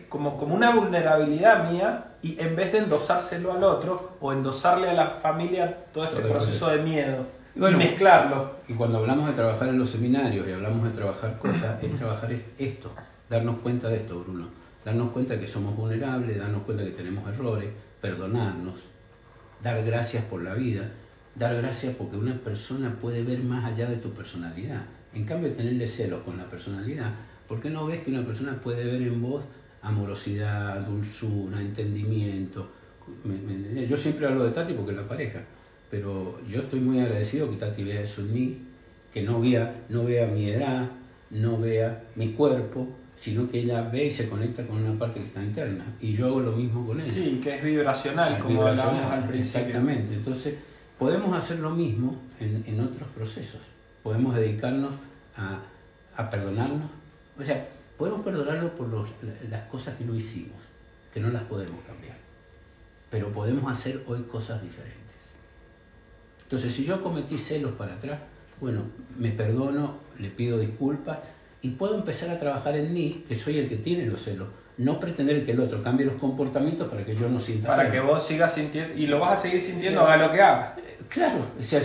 como, 0.10 0.38
como 0.38 0.56
una 0.56 0.73
vulnerabilidad 0.73 1.69
mía 1.69 2.06
y 2.21 2.39
en 2.39 2.56
vez 2.56 2.71
de 2.71 2.80
endosárselo 2.80 3.54
al 3.54 3.63
otro 3.63 4.17
o 4.19 4.34
endosarle 4.34 4.89
a 4.89 4.93
la 4.93 5.08
familia 5.08 5.86
todo 5.91 6.06
este 6.06 6.21
proceso 6.21 6.69
de 6.69 6.80
miedo 6.80 7.25
y, 7.56 7.60
mezclarlo. 7.60 8.56
Y 8.67 8.73
cuando 8.73 8.97
hablamos 8.97 9.28
de 9.28 9.34
trabajar 9.34 9.69
en 9.69 9.78
los 9.78 9.89
seminarios 9.89 10.47
y 10.47 10.51
hablamos 10.51 10.84
de 10.84 10.89
trabajar 10.89 11.38
cosas, 11.38 11.82
es 11.84 11.93
trabajar 11.93 12.34
esto, 12.58 12.91
darnos 13.30 13.60
cuenta 13.60 13.89
de 13.89 13.97
esto, 13.97 14.19
Bruno. 14.19 14.47
Darnos 14.84 15.12
cuenta 15.12 15.39
que 15.39 15.47
somos 15.47 15.75
vulnerables, 15.75 16.38
darnos 16.38 16.63
cuenta 16.63 16.84
que 16.84 16.91
tenemos 16.91 17.28
errores, 17.28 17.69
perdonarnos, 18.01 18.84
dar 19.62 19.84
gracias 19.84 20.23
por 20.25 20.43
la 20.43 20.54
vida, 20.54 20.91
dar 21.34 21.56
gracias 21.56 21.95
porque 21.95 22.17
una 22.17 22.36
persona 22.36 22.95
puede 23.01 23.23
ver 23.23 23.39
más 23.39 23.65
allá 23.65 23.88
de 23.88 23.95
tu 23.95 24.12
personalidad. 24.12 24.84
En 25.13 25.25
cambio, 25.25 25.51
tenerle 25.51 25.88
celos 25.88 26.21
con 26.23 26.38
la 26.38 26.45
personalidad 26.45 27.13
¿Por 27.47 27.62
qué 27.62 27.69
no 27.69 27.86
ves 27.86 28.01
que 28.01 28.12
una 28.12 28.25
persona 28.25 28.60
puede 28.60 28.86
ver 28.86 29.01
en 29.01 29.21
vos 29.21 29.43
amorosidad, 29.81 30.81
dulzura, 30.81 31.62
entendimiento? 31.62 32.69
yo 33.88 33.95
siempre 33.95 34.25
hablo 34.25 34.45
de 34.45 34.51
Tati 34.51 34.73
porque 34.73 34.91
es 34.91 34.97
la 34.97 35.08
pareja, 35.08 35.39
pero 35.91 36.39
yo 36.47 36.62
estoy 36.62 36.79
muy 36.79 36.99
agradecido 36.99 37.49
que 37.49 37.58
Tati 37.58 37.84
vea 37.84 38.01
eso 38.01 38.21
en 38.21 38.34
mí, 38.34 38.58
que 39.13 39.21
no 39.21 39.39
vea, 39.39 39.86
no 39.89 40.05
vea 40.05 40.25
mi 40.25 40.49
edad, 40.49 40.89
no 41.29 41.60
vea 41.60 42.03
mi 42.15 42.31
cuerpo, 42.34 42.88
sino 43.17 43.49
que 43.49 43.60
ella 43.60 43.81
ve 43.89 44.05
y 44.05 44.12
se 44.12 44.27
conecta 44.27 44.65
con 44.65 44.84
una 44.84 44.97
parte 44.97 45.19
que 45.19 45.27
está 45.27 45.43
interna. 45.43 45.86
Y 46.01 46.13
yo 46.13 46.27
hago 46.27 46.39
lo 46.41 46.51
mismo 46.53 46.86
con 46.86 46.99
ella. 46.99 47.12
Sí, 47.12 47.39
que 47.41 47.55
es 47.55 47.63
vibracional, 47.63 48.39
como 48.39 48.60
vibracional, 48.60 49.12
al 49.12 49.27
principio. 49.27 49.60
Exactamente. 49.62 50.13
Entonces, 50.15 50.55
podemos 50.97 51.36
hacer 51.36 51.60
lo 51.60 51.69
mismo 51.69 52.21
en, 52.39 52.63
en 52.67 52.79
otros 52.81 53.08
procesos. 53.10 53.62
Podemos 54.03 54.36
dedicarnos 54.36 54.95
a, 55.38 55.60
a 56.15 56.29
perdonarnos, 56.29 56.89
o 57.39 57.43
sea, 57.43 57.67
podemos 57.97 58.21
perdonarlo 58.21 58.75
por 58.75 58.87
las 59.49 59.61
cosas 59.69 59.95
que 59.95 60.05
no 60.05 60.15
hicimos, 60.15 60.57
que 61.13 61.19
no 61.19 61.29
las 61.29 61.43
podemos 61.43 61.79
cambiar, 61.85 62.15
pero 63.09 63.31
podemos 63.31 63.71
hacer 63.71 64.03
hoy 64.07 64.23
cosas 64.23 64.61
diferentes. 64.61 65.05
Entonces, 66.43 66.73
si 66.73 66.85
yo 66.85 67.01
cometí 67.01 67.37
celos 67.37 67.73
para 67.73 67.95
atrás, 67.95 68.19
bueno, 68.61 68.81
me 69.17 69.31
perdono, 69.31 69.97
le 70.19 70.29
pido 70.29 70.59
disculpas 70.59 71.19
y 71.61 71.71
puedo 71.71 71.95
empezar 71.95 72.29
a 72.29 72.39
trabajar 72.39 72.77
en 72.77 72.93
mí, 72.93 73.25
que 73.27 73.35
soy 73.35 73.57
el 73.57 73.67
que 73.67 73.77
tiene 73.77 74.05
los 74.05 74.21
celos. 74.21 74.47
No 74.77 74.99
pretender 74.99 75.45
que 75.45 75.51
el 75.53 75.59
otro 75.61 75.81
cambie 75.81 76.05
los 76.05 76.15
comportamientos 76.15 76.89
para 76.89 77.05
que 77.05 77.15
yo 77.15 77.29
no 77.29 77.39
sienta 77.39 77.69
Para 77.69 77.89
que 77.89 77.99
vos 77.99 78.25
sigas 78.25 78.53
sintiendo, 78.53 78.93
y 78.93 79.07
lo 79.07 79.19
vas 79.19 79.39
a 79.39 79.41
seguir 79.41 79.61
sintiendo, 79.61 80.01
haga 80.01 80.17
lo 80.17 80.31
que 80.31 80.41
haga. 80.41 80.75
Claro, 81.07 81.39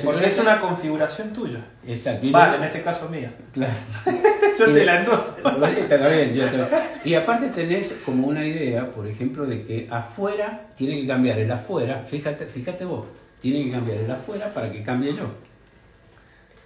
porque 0.04 0.26
es 0.26 0.38
una 0.38 0.58
configuración 0.58 1.32
tuya. 1.32 1.64
Exacto. 1.86 2.26
vale, 2.30 2.56
en 2.56 2.64
este 2.64 2.82
caso 2.82 3.08
mía. 3.08 3.32
Claro. 3.52 3.74
Suerte 4.64 4.84
las 4.84 5.06
dos. 5.06 5.34
Y 7.04 7.14
aparte 7.14 7.48
tenés 7.48 7.92
como 8.04 8.28
una 8.28 8.44
idea, 8.46 8.90
por 8.92 9.06
ejemplo, 9.06 9.46
de 9.46 9.64
que 9.64 9.88
afuera 9.90 10.66
tiene 10.76 11.00
que 11.00 11.06
cambiar 11.06 11.38
el 11.38 11.50
afuera, 11.50 12.02
fíjate, 12.06 12.44
fíjate 12.46 12.84
vos, 12.84 13.06
tiene 13.40 13.64
que 13.64 13.70
cambiar 13.72 13.98
el 13.98 14.10
afuera 14.10 14.52
para 14.52 14.70
que 14.70 14.82
cambie 14.82 15.14
yo. 15.14 15.24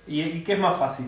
¿Y, 0.07 0.41
qué 0.43 0.55
es 0.55 0.59
más 0.59 0.77
fácil? 0.77 1.07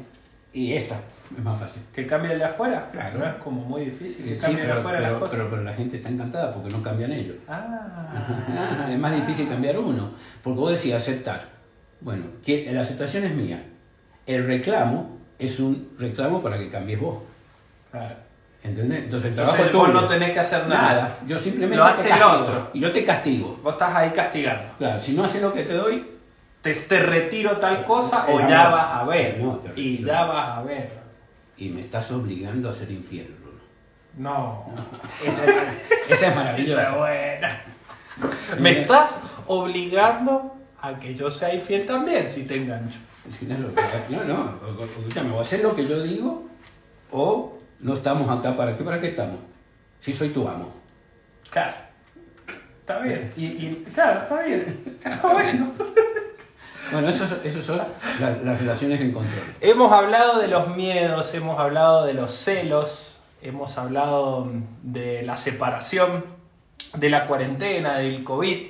Y 0.53 0.73
esa 0.73 1.01
es 1.37 1.43
más 1.43 1.59
fácil. 1.59 1.83
¿Que 1.93 2.07
cambie 2.07 2.33
el 2.33 2.39
de 2.39 2.45
afuera? 2.45 2.89
Claro. 2.93 3.19
No 3.19 3.27
es 3.27 3.35
como 3.35 3.61
muy 3.63 3.85
difícil 3.87 4.25
que 4.25 4.35
Sí, 4.37 4.41
cambie 4.41 4.63
de 4.63 4.69
pero, 4.69 4.79
afuera 4.81 5.01
las 5.01 5.09
pero- 5.11 5.21
cosas. 5.21 5.37
pero- 5.37 5.51
pero 5.51 5.63
la 5.65 5.75
gente 5.75 5.97
está 5.97 6.09
encantada 6.09 6.55
porque 6.55 6.71
no 6.75 6.83
cambian 6.83 7.13
ellos. 7.13 7.37
Ah. 7.49 8.89
es 8.93 8.99
más 8.99 9.15
difícil 9.15 9.49
cambiar 9.49 9.79
uno. 9.79 10.13
Porque 10.43 10.61
vos 10.61 10.71
decís 10.71 10.95
aceptar. 10.95 11.49
Bueno, 12.01 12.25
que- 12.45 12.71
la 12.73 12.81
aceptación 12.83 13.25
es 13.25 13.35
mía. 13.35 13.63
El 14.25 14.47
reclamo 14.47 15.19
es 15.39 15.61
un 15.61 15.95
reclamo 15.99 16.43
para 16.43 16.59
que 16.59 16.69
cambies 16.71 17.01
vos. 17.01 17.19
Claro. 17.91 18.15
¿Entendés? 18.63 19.05
Entonces 19.05 19.27
el 19.33 19.39
Entonces 19.39 19.55
trabajo 19.55 19.65
es 19.65 19.73
vos 19.95 20.03
no 20.03 20.07
tenés 20.09 20.33
que 20.33 20.41
hacer 20.41 20.67
nada. 20.67 20.93
Nada. 20.93 21.19
Yo 21.27 21.39
simplemente 21.39 21.77
Lo 21.77 21.85
hace 21.85 22.11
el 22.11 22.23
otro. 22.23 22.71
Y 22.73 22.81
yo 22.81 22.91
te 22.91 23.05
castigo. 23.05 23.59
Vos 23.63 23.75
estás 23.75 23.95
ahí 23.95 24.11
castigando. 24.11 24.65
Claro, 24.79 24.99
si 25.01 25.13
no 25.15 25.25
haces 25.25 25.41
lo 25.43 25.53
que 25.53 25.63
te 25.63 25.75
doy, 25.75 26.05
Te, 26.63 26.75
te 26.75 26.99
retiro 27.01 27.59
tal 27.59 27.85
cosa 27.85 28.27
o 28.29 28.41
ya 28.41 28.65
no. 28.65 28.71
vas 28.77 28.87
a 28.97 29.05
ver. 29.05 29.39
No, 29.39 29.57
te 29.57 29.81
y 29.81 30.03
ya 30.05 30.25
vas 30.25 30.59
a 30.59 30.63
ver. 30.63 30.91
y 31.57 31.69
me 31.69 31.81
estás 31.83 32.11
obligando 32.11 32.69
a 32.69 32.73
ser 32.73 32.91
infiel, 32.91 33.37
Bruno. 33.41 33.61
No. 34.17 34.67
Esa 35.25 35.45
es, 35.45 35.49
esa 35.51 35.63
es 35.63 36.11
Esa 36.11 36.27
es 36.29 36.37
maravillosa. 36.37 36.91
buena. 36.97 37.61
Me 38.59 38.81
estás 38.81 39.21
obligando 39.47 40.57
a 40.81 40.99
que 40.99 41.15
yo 41.15 41.31
sea 41.31 41.55
infiel 41.55 41.87
también 41.87 42.29
si 42.29 42.43
te 42.45 42.57
engancho. 42.57 42.99
No, 44.09 44.25
no, 44.25 44.85
escúchame, 44.85 45.31
o 45.33 45.41
hacer 45.41 45.63
lo 45.63 45.75
que 45.75 45.87
yo 45.87 46.03
digo 46.03 46.45
o 47.11 47.59
no 47.81 47.95
estamos 47.95 48.29
acá 48.39 48.57
para 48.57 48.77
qué, 48.77 48.85
para 48.85 49.01
qué 49.01 49.09
estamos. 49.09 49.37
Si 50.01 50.13
soy 50.13 50.31
tu 50.31 50.49
amo. 50.49 50.73
Claro. 51.51 51.77
Está 52.81 52.99
bien. 53.01 53.33
Y, 53.37 53.45
y- 53.47 53.85
claro, 53.93 54.21
está 54.21 54.43
bien. 54.43 54.97
Está 55.03 55.29
bueno. 55.29 55.73
Bueno, 56.93 57.09
eso, 57.09 57.25
eso 57.43 57.61
son 57.61 57.79
la- 57.79 58.31
las 58.45 58.61
relaciones 58.61 59.01
en 59.01 59.11
control. 59.13 59.43
Hemos 59.61 59.91
hablado 59.91 60.39
de 60.39 60.47
los 60.47 60.77
miedos, 60.77 61.35
hemos 61.35 61.59
hablado 61.59 62.07
de 62.07 62.15
los 62.15 62.31
celos, 62.31 63.19
hemos 63.43 63.77
hablado 63.77 64.49
de 64.85 65.23
la 65.23 65.35
separación, 65.35 66.25
de 66.97 67.11
la 67.11 67.27
cuarentena, 67.27 67.99
del 67.99 68.23
COVID. 68.23 68.69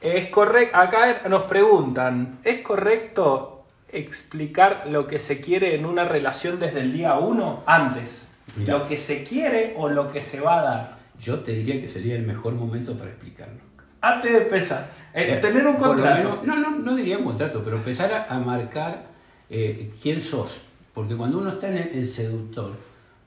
Es 0.00 0.30
correcto, 0.30 0.76
acá 0.76 1.20
nos 1.28 1.44
preguntan, 1.44 2.40
¿es 2.42 2.60
correcto 2.62 3.51
explicar 3.92 4.84
lo 4.90 5.06
que 5.06 5.18
se 5.18 5.40
quiere 5.40 5.74
en 5.74 5.84
una 5.86 6.04
relación 6.04 6.58
desde 6.58 6.80
el 6.80 6.92
día 6.92 7.14
uno 7.14 7.62
antes? 7.66 8.28
¿Lo 8.66 8.86
que 8.88 8.98
se 8.98 9.24
quiere 9.24 9.74
o 9.78 9.88
lo 9.88 10.10
que 10.12 10.20
se 10.20 10.40
va 10.40 10.58
a 10.58 10.62
dar? 10.62 10.96
Yo 11.20 11.38
te 11.40 11.52
diría 11.52 11.80
que 11.80 11.88
sería 11.88 12.16
el 12.16 12.26
mejor 12.26 12.54
momento 12.54 12.96
para 12.96 13.10
explicarlo. 13.10 13.60
Antes 14.00 14.32
de 14.32 14.42
empezar, 14.42 14.90
eh, 15.14 15.38
tener 15.40 15.64
un 15.66 15.76
contrato. 15.76 16.40
menos- 16.40 16.44
no, 16.44 16.56
no, 16.56 16.70
no 16.78 16.96
diría 16.96 17.18
un 17.18 17.24
contrato, 17.24 17.62
pero 17.64 17.76
empezar 17.76 18.12
a, 18.12 18.24
a 18.24 18.38
marcar 18.40 19.04
eh, 19.48 19.90
quién 20.02 20.20
sos. 20.20 20.60
Porque 20.92 21.16
cuando 21.16 21.38
uno 21.38 21.50
está 21.50 21.68
en 21.68 21.76
el, 21.78 21.88
el 21.90 22.08
seductor, 22.08 22.72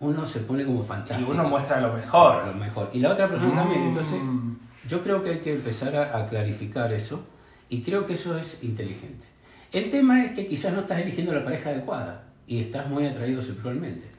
uno 0.01 0.25
se 0.25 0.41
pone 0.41 0.65
como 0.65 0.81
y 0.83 0.85
fantástico. 0.85 1.31
uno 1.31 1.47
muestra 1.47 1.79
lo 1.79 1.93
mejor. 1.93 2.45
Lo 2.47 2.53
mejor. 2.53 2.89
Y 2.93 2.99
la 2.99 3.11
otra 3.11 3.29
persona 3.29 3.53
Mm. 3.53 3.57
también. 3.57 3.83
Entonces, 3.83 4.19
yo 4.87 5.01
creo 5.01 5.23
que 5.23 5.29
hay 5.31 5.39
que 5.39 5.53
empezar 5.53 5.95
a, 5.95 6.17
a 6.17 6.27
clarificar 6.27 6.91
eso. 6.93 7.23
Y 7.69 7.81
creo 7.81 8.05
que 8.05 8.13
eso 8.13 8.37
es 8.37 8.61
inteligente. 8.63 9.25
El 9.75 9.89
tema 9.89 10.23
es 10.23 10.31
que 10.31 10.47
quizás 10.47 10.71
no 10.71 10.79
estás 10.79 10.99
eligiendo 11.01 11.33
la 11.33 11.43
pareja 11.43 11.69
adecuada 11.71 12.21
y 12.47 12.61
estás 12.61 12.87
muy 12.87 13.05
atraído 13.05 13.41
sexualmente. 13.41 14.09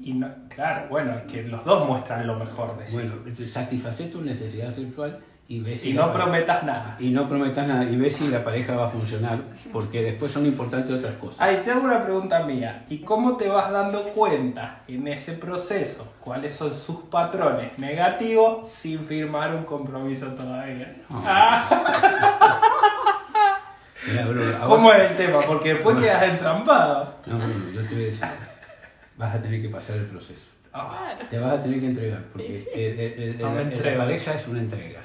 Y 0.00 0.12
no- 0.12 0.28
claro, 0.48 0.88
bueno, 0.90 1.12
es 1.18 1.22
que 1.30 1.44
los 1.44 1.64
dos 1.64 1.86
muestran 1.86 2.26
lo 2.26 2.34
mejor 2.34 2.76
de 2.76 2.84
sí. 2.88 2.96
Bueno, 2.96 3.14
satisface 3.46 4.06
tu 4.06 4.20
necesidad 4.22 4.72
sexual 4.74 5.20
y 5.46 5.60
ves 5.60 5.86
y 5.86 5.92
la 5.92 6.06
no 6.06 6.12
prometas 6.12 6.64
nada. 6.64 6.96
Y 6.98 7.10
no 7.10 7.28
prometas 7.28 7.66
nada 7.68 7.84
y 7.84 7.96
ves 7.96 8.16
si 8.16 8.26
la 8.28 8.42
pareja 8.42 8.74
va 8.74 8.86
a 8.86 8.88
funcionar, 8.90 9.38
porque 9.72 10.02
después 10.02 10.32
son 10.32 10.46
importantes 10.46 10.92
otras 10.94 11.14
cosas. 11.14 11.40
Ahí 11.40 11.60
te 11.64 11.70
hago 11.70 11.82
una 11.84 12.02
pregunta 12.02 12.44
mía. 12.44 12.84
¿Y 12.90 12.98
cómo 12.98 13.36
te 13.36 13.48
vas 13.48 13.70
dando 13.70 14.02
cuenta 14.12 14.82
en 14.88 15.06
ese 15.06 15.32
proceso 15.34 16.12
cuáles 16.20 16.54
son 16.54 16.74
sus 16.74 16.96
patrones 17.04 17.78
negativos 17.78 18.68
sin 18.68 19.04
firmar 19.04 19.54
un 19.54 19.62
compromiso 19.64 20.26
todavía? 20.26 20.96
No. 21.08 21.22
Ah, 21.24 22.57
Mira, 24.10 24.26
bro, 24.26 24.42
ahora- 24.42 24.66
¿Cómo 24.66 24.92
es 24.92 25.10
el 25.10 25.16
tema? 25.16 25.40
Porque 25.46 25.74
después 25.74 25.96
quedas 25.98 26.22
entrampado. 26.24 27.14
No, 27.26 27.36
bueno, 27.38 27.70
yo 27.72 27.82
te 27.82 27.94
voy 27.94 28.02
a 28.02 28.06
decir, 28.06 28.26
vas 29.16 29.34
a 29.34 29.38
tener 29.40 29.62
que 29.62 29.68
pasar 29.68 29.96
el 29.96 30.06
proceso. 30.06 30.50
Ah, 30.72 31.14
Te 31.28 31.38
vas 31.38 31.54
a 31.54 31.62
tener 31.62 31.80
que 31.80 31.86
entregar, 31.86 32.22
porque 32.32 32.58
eh, 32.58 32.64
eh, 32.74 33.14
eh, 33.18 33.36
No 33.40 33.54
la- 33.54 33.98
pareja 33.98 34.34
es 34.34 34.46
una 34.46 34.60
entrega. 34.60 35.00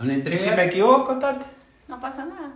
Una 0.00 0.14
¿Y 0.14 0.36
si 0.36 0.50
me 0.50 0.64
equivoco, 0.64 1.18
Tati? 1.18 1.44
No 1.88 2.00
pasa 2.00 2.24
nada. 2.24 2.50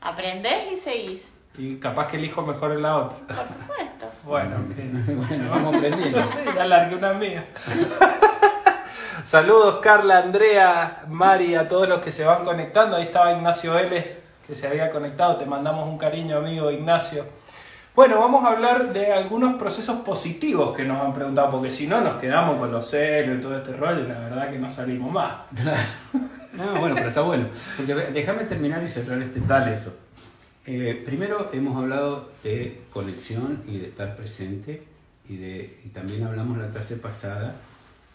Aprendés 0.00 0.72
y 0.72 0.76
seguís. 0.76 1.32
Y 1.56 1.76
capaz 1.76 2.06
que 2.06 2.16
elijo 2.16 2.42
mejor 2.42 2.72
en 2.72 2.82
la 2.82 2.96
otra. 2.96 3.18
Por 3.36 3.46
supuesto. 3.48 4.06
Bueno, 4.24 4.56
bueno, 5.06 5.50
vamos 5.50 5.74
aprendiendo. 5.76 6.20
No 6.20 6.26
sé, 6.26 6.44
ya 6.54 6.66
largué 6.66 6.96
una 6.96 7.12
mía. 7.14 7.46
Saludos 9.24 9.78
Carla, 9.82 10.18
Andrea, 10.18 11.02
Mari, 11.08 11.54
a 11.54 11.68
todos 11.68 11.88
los 11.88 12.00
que 12.00 12.12
se 12.12 12.24
van 12.24 12.44
conectando. 12.44 12.96
Ahí 12.96 13.04
estaba 13.04 13.32
Ignacio 13.32 13.74
Vélez, 13.74 14.22
que 14.50 14.56
se 14.56 14.66
había 14.66 14.90
conectado. 14.90 15.36
Te 15.36 15.46
mandamos 15.46 15.88
un 15.88 15.96
cariño, 15.96 16.38
amigo 16.38 16.70
Ignacio. 16.72 17.24
Bueno, 17.94 18.18
vamos 18.18 18.44
a 18.44 18.48
hablar 18.48 18.92
de 18.92 19.12
algunos 19.12 19.54
procesos 19.54 20.00
positivos 20.00 20.76
que 20.76 20.84
nos 20.84 21.00
han 21.00 21.14
preguntado, 21.14 21.50
porque 21.50 21.70
si 21.70 21.86
no 21.86 22.00
nos 22.00 22.16
quedamos 22.16 22.58
con 22.58 22.72
los 22.72 22.90
celos 22.90 23.38
y 23.38 23.40
todo 23.40 23.56
este 23.56 23.72
rollo, 23.72 24.06
la 24.08 24.18
verdad 24.18 24.50
que 24.50 24.58
no 24.58 24.68
salimos 24.68 25.12
más. 25.12 25.34
No, 26.52 26.80
bueno, 26.80 26.96
pero 26.96 27.08
está 27.08 27.20
bueno. 27.20 27.46
Porque 27.76 27.94
déjame 27.94 28.42
terminar 28.42 28.82
y 28.82 28.88
cerrar 28.88 29.22
este 29.22 29.40
proceso. 29.40 29.92
Eh, 30.66 31.00
primero 31.04 31.48
hemos 31.52 31.76
hablado 31.76 32.28
de 32.42 32.82
conexión 32.92 33.62
y 33.68 33.78
de 33.78 33.86
estar 33.86 34.16
presente 34.16 34.82
y, 35.28 35.36
de, 35.36 35.78
y 35.84 35.88
también 35.90 36.24
hablamos 36.24 36.58
la 36.58 36.68
clase 36.70 36.96
pasada 36.96 37.54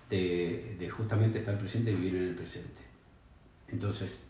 de, 0.09 0.75
de 0.77 0.89
justamente 0.89 1.39
estar 1.39 1.57
presente 1.57 1.91
y 1.91 1.95
vivir 1.95 2.15
en 2.17 2.27
el 2.29 2.36
presente. 2.36 2.81
Entonces, 3.69 4.21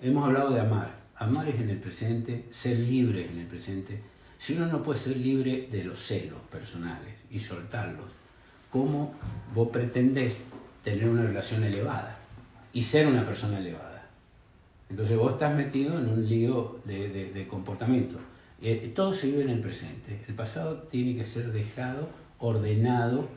hemos 0.00 0.24
hablado 0.24 0.50
de 0.50 0.60
amar. 0.60 0.97
Amar 1.18 1.48
es 1.48 1.56
en 1.56 1.70
el 1.70 1.78
presente, 1.78 2.44
ser 2.50 2.78
libre 2.78 3.24
es 3.24 3.30
en 3.32 3.38
el 3.38 3.46
presente. 3.46 4.00
Si 4.38 4.54
uno 4.54 4.66
no 4.66 4.84
puede 4.84 5.00
ser 5.00 5.16
libre 5.16 5.68
de 5.70 5.82
los 5.82 5.98
celos 6.00 6.38
personales 6.50 7.14
y 7.28 7.40
soltarlos, 7.40 8.06
¿cómo 8.70 9.14
vos 9.52 9.68
pretendés 9.72 10.44
tener 10.84 11.08
una 11.08 11.24
relación 11.24 11.64
elevada 11.64 12.16
y 12.72 12.82
ser 12.82 13.08
una 13.08 13.26
persona 13.26 13.58
elevada? 13.58 14.06
Entonces 14.88 15.16
vos 15.16 15.32
estás 15.32 15.56
metido 15.56 15.98
en 15.98 16.08
un 16.08 16.28
lío 16.28 16.78
de, 16.84 17.46
comportamiento. 17.50 18.16
Eh, 18.62 18.92
todo 18.94 19.12
se 19.12 19.26
vive 19.26 19.42
en 19.42 19.50
el 19.50 19.60
presente. 19.60 20.20
El 20.28 20.34
pasado 20.34 20.82
tiene 20.82 21.16
que 21.16 21.24
ser 21.24 21.52
dejado, 21.52 22.08
ordenado, 22.38 23.28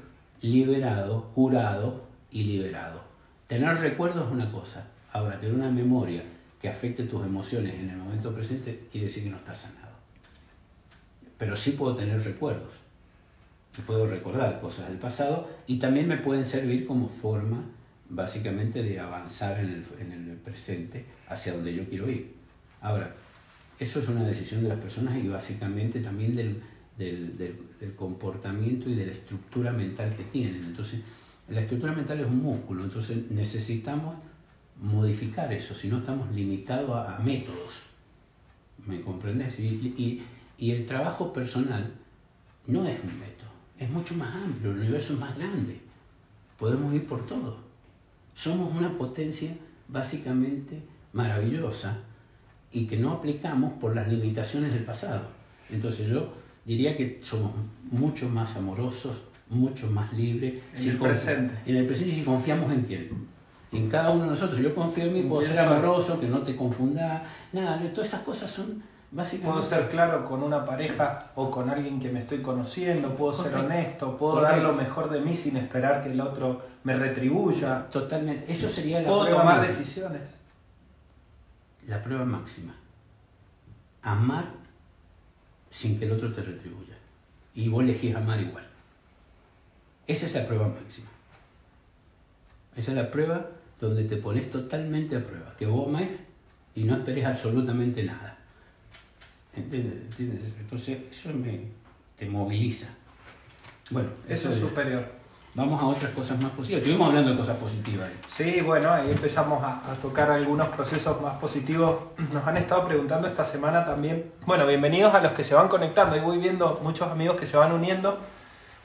liberado, 0.42 1.32
jurado 1.34 2.04
y 2.30 2.44
liberado. 2.44 3.02
Tener 3.48 3.76
recuerdos 3.78 4.28
es 4.28 4.32
una 4.32 4.52
cosa. 4.52 4.88
Ahora, 5.12 5.40
tener 5.40 5.56
una 5.56 5.70
memoria 5.70 6.24
que 6.62 6.70
afecte 6.70 7.04
tus 7.04 7.26
emociones 7.26 7.74
en 7.74 7.90
el 7.90 7.98
momento 7.98 8.34
presente 8.34 8.88
quiere 8.92 9.08
decir 9.08 9.24
que 9.24 9.30
no 9.32 9.38
estás 9.38 9.58
sanado. 9.62 9.96
Pero 11.38 11.56
sí 11.56 11.72
puedo 11.72 11.96
tener 11.96 12.24
recuerdos. 12.24 12.72
Puedo 13.88 14.06
recordar 14.06 14.60
cosas 14.60 14.90
del 14.90 14.98
pasado 14.98 15.50
y 15.66 15.80
también 15.80 16.08
me 16.08 16.18
pueden 16.18 16.46
servir 16.46 16.86
como 16.86 17.08
forma 17.08 17.64
básicamente 18.10 18.84
de 18.84 19.00
avanzar 19.00 19.60
en 19.60 19.70
el, 19.70 19.86
en 20.00 20.12
el 20.12 20.36
presente 20.38 21.06
hacia 21.30 21.54
donde 21.54 21.74
yo 21.74 21.86
quiero 21.88 22.10
ir. 22.10 22.34
Ahora, 22.82 23.16
eso 23.80 24.00
es 24.00 24.08
una 24.10 24.24
decisión 24.28 24.62
de 24.62 24.70
las 24.70 24.78
personas 24.80 25.16
y 25.18 25.28
básicamente 25.28 26.02
también 26.02 26.36
del, 26.36 26.62
del- 26.98 27.38
del 27.38 27.96
comportamiento 27.96 28.90
y 28.90 28.96
de 28.96 29.06
la 29.08 29.12
estructura 29.14 29.72
mental 29.72 30.14
que 30.16 30.24
tienen. 30.26 30.64
Entonces, 30.66 31.00
la 31.50 31.62
estructura 31.62 31.94
mental 31.94 32.20
es 32.20 32.28
un 32.28 32.44
músculo, 32.44 32.84
entonces 32.84 33.32
necesitamos 33.32 34.16
modificar 34.82 35.52
eso, 35.54 35.74
si 35.74 35.88
no 35.88 36.00
estamos 36.00 36.30
limitados 36.32 36.90
a, 36.92 37.16
a 37.18 37.20
métodos. 37.20 37.84
¿Me 38.86 39.00
comprendes? 39.02 39.60
Y, 39.60 39.64
y- 39.64 40.24
y 40.58 40.72
el 40.72 40.86
trabajo 40.86 41.32
personal 41.34 41.92
no 42.68 42.86
es 42.86 43.00
un 43.00 43.20
método, 43.20 43.50
es 43.80 43.90
mucho 43.90 44.14
más 44.16 44.36
amplio, 44.36 44.72
el 44.72 44.80
universo 44.80 45.14
es 45.14 45.20
más 45.20 45.36
grande, 45.38 45.80
podemos 46.58 46.94
ir 46.94 47.06
por 47.08 47.26
todo. 47.26 47.58
Somos 48.36 48.72
una 48.76 48.96
potencia 48.98 49.56
básicamente 49.88 50.82
maravillosa 51.14 51.98
y 52.72 52.86
que 52.86 52.98
no 52.98 53.12
aplicamos 53.12 53.74
por 53.74 53.96
las 53.96 54.08
limitaciones 54.08 54.74
del 54.74 54.84
pasado. 54.84 55.24
Entonces 55.72 56.08
yo 56.08 56.32
diría 56.66 56.96
que 56.96 57.20
somos 57.24 57.52
mucho 57.92 58.30
más 58.30 58.56
amorosos, 58.56 59.22
mucho 59.50 59.90
más 59.90 60.14
libres. 60.14 60.62
En 60.76 60.82
el 60.92 60.98
presente. 60.98 61.54
En 61.66 61.76
el 61.78 61.86
presente 61.88 62.14
si 62.16 62.24
confiamos 62.24 62.72
en 62.72 62.82
quién. 62.84 63.10
En 63.72 63.90
cada 63.90 64.10
uno 64.12 64.24
de 64.24 64.30
nosotros. 64.32 64.60
Yo 64.60 64.76
confío 64.76 65.06
en 65.06 65.14
mí, 65.14 65.22
puedo 65.24 65.42
ser 65.42 65.60
amoroso, 65.60 66.20
que 66.20 66.28
no 66.28 66.40
te 66.40 66.56
confunda. 66.56 67.24
Nada, 67.54 67.82
todas 67.94 68.10
esas 68.10 68.22
cosas 68.22 68.50
son 68.50 68.84
básicamente... 69.12 69.60
Puedo 69.60 69.66
ser 69.68 69.90
claro 69.90 70.26
con 70.26 70.44
una 70.44 70.66
pareja 70.66 71.32
o 71.36 71.50
con 71.50 71.70
alguien 71.70 72.00
que 72.00 72.10
me 72.12 72.20
estoy 72.20 72.42
conociendo, 72.42 73.16
puedo 73.16 73.34
ser 73.34 73.56
honesto, 73.56 74.18
puedo 74.18 74.42
dar 74.42 74.58
lo 74.60 74.74
mejor 74.74 75.10
de 75.10 75.22
mí 75.22 75.36
sin 75.36 75.56
esperar 75.58 76.04
que 76.04 76.12
el 76.12 76.20
otro 76.20 76.62
me 76.84 76.96
retribuya. 76.96 77.88
Totalmente. 77.90 78.52
Eso 78.52 78.68
sería 78.68 79.02
la 79.02 79.08
Puedo 79.08 79.22
prueba 79.22 79.40
tomar 79.42 79.58
máxima. 79.58 79.78
decisiones. 79.80 80.22
La 81.88 82.02
prueba 82.02 82.26
máxima. 82.26 82.76
Amar 84.02 84.46
sin 85.70 85.98
que 85.98 86.06
el 86.06 86.12
otro 86.12 86.34
te 86.34 86.42
retribuya. 86.42 86.96
y 87.54 87.68
vos 87.70 87.84
elegís 87.84 88.16
amar 88.16 88.40
igual. 88.40 88.64
Esa 90.08 90.26
es 90.26 90.34
la 90.34 90.46
prueba 90.46 90.68
máxima. 90.68 91.08
Esa 92.76 92.92
es 92.92 92.98
la 92.98 93.12
prueba 93.12 93.46
donde 93.82 94.04
te 94.04 94.18
pones 94.18 94.50
totalmente 94.52 95.16
a 95.16 95.26
prueba, 95.26 95.56
que 95.58 95.66
amás 95.66 96.10
y 96.76 96.84
no 96.84 96.94
esperes 96.94 97.26
absolutamente 97.26 98.04
nada. 98.04 98.38
¿Entiendes? 99.56 100.04
¿Entiendes? 100.04 100.54
Entonces 100.60 101.00
eso 101.10 101.34
me, 101.34 101.62
te 102.16 102.30
moviliza. 102.30 102.88
Bueno, 103.90 104.10
Eso 104.30 104.50
es 104.50 104.60
superior. 104.60 105.04
Vamos 105.54 105.82
a 105.82 105.86
otras 105.86 106.12
cosas 106.12 106.40
más 106.40 106.52
positivas. 106.52 106.82
Estuvimos 106.82 107.10
hablando 107.10 107.32
de 107.32 107.38
cosas 107.38 107.58
positivas. 107.58 108.08
¿eh? 108.08 108.14
Sí, 108.26 108.62
bueno, 108.62 108.90
ahí 108.90 109.12
empezamos 109.12 109.62
a, 109.62 109.92
a 109.92 109.96
tocar 109.96 110.32
algunos 110.32 110.70
procesos 110.70 111.20
más 111.22 111.38
positivos. 111.40 111.98
Nos 112.32 112.48
han 112.48 112.56
estado 112.56 112.88
preguntando 112.88 113.28
esta 113.28 113.44
semana 113.44 113.84
también. 113.84 114.32
Bueno, 114.46 114.66
bienvenidos 114.66 115.14
a 115.14 115.20
los 115.20 115.34
que 115.34 115.44
se 115.44 115.56
van 115.56 115.68
conectando. 115.68 116.16
Ahí 116.16 116.22
voy 116.22 116.38
viendo 116.38 116.80
muchos 116.84 117.10
amigos 117.10 117.36
que 117.36 117.46
se 117.46 117.58
van 117.58 117.74
uniendo. 117.74 118.18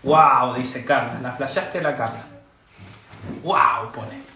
¡Wow! 0.02 0.54
Dice 0.56 0.84
Carla. 0.84 1.20
La 1.20 1.32
flashaste 1.32 1.80
la 1.80 1.94
Carla. 1.94 2.24
¡Wow! 3.44 3.92
Pone. 3.94 4.35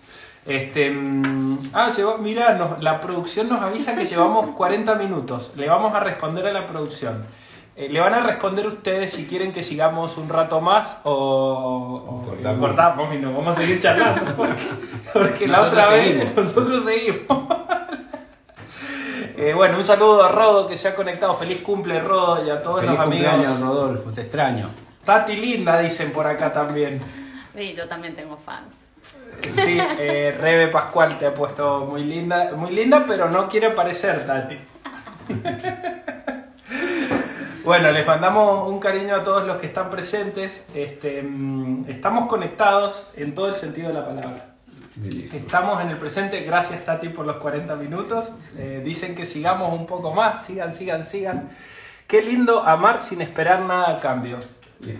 Este, 0.51 0.91
mm, 0.91 1.71
ah, 1.75 1.91
nos- 2.59 2.83
la 2.83 3.01
producción 3.01 3.49
nos 3.49 3.63
avisa 3.63 3.95
que 3.95 4.05
llevamos 4.05 4.49
40 4.57 4.97
minutos. 4.97 5.53
Le 5.57 5.69
vamos 5.69 5.95
a 5.95 6.01
responder 6.01 6.45
a 6.47 6.53
la 6.53 6.67
producción. 6.67 7.25
Eh, 7.77 7.89
le 7.89 8.01
van 8.01 8.15
a 8.15 8.21
responder 8.21 8.67
ustedes 8.67 9.13
si 9.13 9.27
quieren 9.27 9.53
que 9.53 9.63
sigamos 9.63 10.17
un 10.19 10.29
rato 10.29 10.61
más 10.61 10.99
o, 11.05 11.13
o- 11.15 12.59
Cortamos. 12.59 13.15
y 13.15 13.19
nos 13.19 13.33
vamos 13.35 13.57
a 13.57 13.61
seguir 13.61 13.81
charlando. 13.81 14.23
Porque, 14.37 14.63
porque 15.13 15.47
la 15.47 15.63
otra 15.63 15.89
vez 15.91 16.35
nosotros 16.35 16.83
seguimos. 16.85 17.45
Eh, 19.37 19.55
bueno, 19.55 19.79
un 19.79 19.85
saludo 19.85 20.25
a 20.25 20.29
Rodo 20.33 20.67
que 20.67 20.77
se 20.77 20.89
ha 20.89 20.95
conectado. 20.97 21.35
Feliz 21.37 21.63
cumple, 21.63 22.01
Rodo, 22.01 22.45
y 22.45 22.51
a 22.51 22.61
todos 22.61 22.81
Feliz 22.81 22.91
los 22.99 23.01
amigos. 23.01 23.31
cumpleaños, 23.31 23.61
Rodolfo, 23.61 24.11
te 24.11 24.23
extraño. 24.23 24.69
Tati 25.05 25.37
linda, 25.37 25.79
dicen 25.79 26.13
por 26.13 26.27
acá 26.27 26.53
también. 26.53 27.01
Sí, 27.57 27.75
yo 27.77 27.87
también 27.89 28.15
tengo 28.17 28.37
fans. 28.37 28.89
Sí, 29.49 29.79
eh, 29.99 30.37
Rebe 30.41 30.69
Pascual 30.69 31.19
te 31.19 31.27
ha 31.27 31.35
puesto 31.35 31.87
muy 31.87 32.05
linda, 32.05 32.53
muy 32.57 32.71
linda, 32.73 33.05
pero 33.07 33.29
no 33.31 33.49
quiere 33.49 33.71
parecer 33.71 34.27
Tati. 34.27 34.59
Bueno, 37.63 37.93
les 37.93 38.07
mandamos 38.07 38.67
un 38.69 38.81
cariño 38.81 39.15
a 39.17 39.23
todos 39.23 39.47
los 39.47 39.59
que 39.59 39.67
están 39.67 39.91
presentes. 39.91 40.65
Este, 40.75 41.23
mm, 41.23 41.85
estamos 41.89 42.27
conectados 42.27 43.13
en 43.17 43.35
todo 43.35 43.49
el 43.51 43.55
sentido 43.55 43.89
de 43.89 43.95
la 43.95 44.07
palabra. 44.07 44.47
Estamos 45.37 45.81
en 45.83 45.91
el 45.91 45.99
presente. 45.99 46.41
Gracias, 46.41 46.85
Tati, 46.85 47.11
por 47.11 47.27
los 47.27 47.37
40 47.37 47.77
minutos. 47.77 48.33
Eh, 48.57 48.81
dicen 48.85 49.15
que 49.15 49.27
sigamos 49.27 49.79
un 49.79 49.87
poco 49.87 50.13
más. 50.13 50.45
Sigan, 50.47 50.73
sigan, 50.73 51.05
sigan. 51.05 51.51
Qué 52.07 52.23
lindo 52.23 52.63
amar 52.63 53.01
sin 53.01 53.21
esperar 53.21 53.61
nada 53.61 53.91
a 53.97 54.01
cambio. 54.01 54.39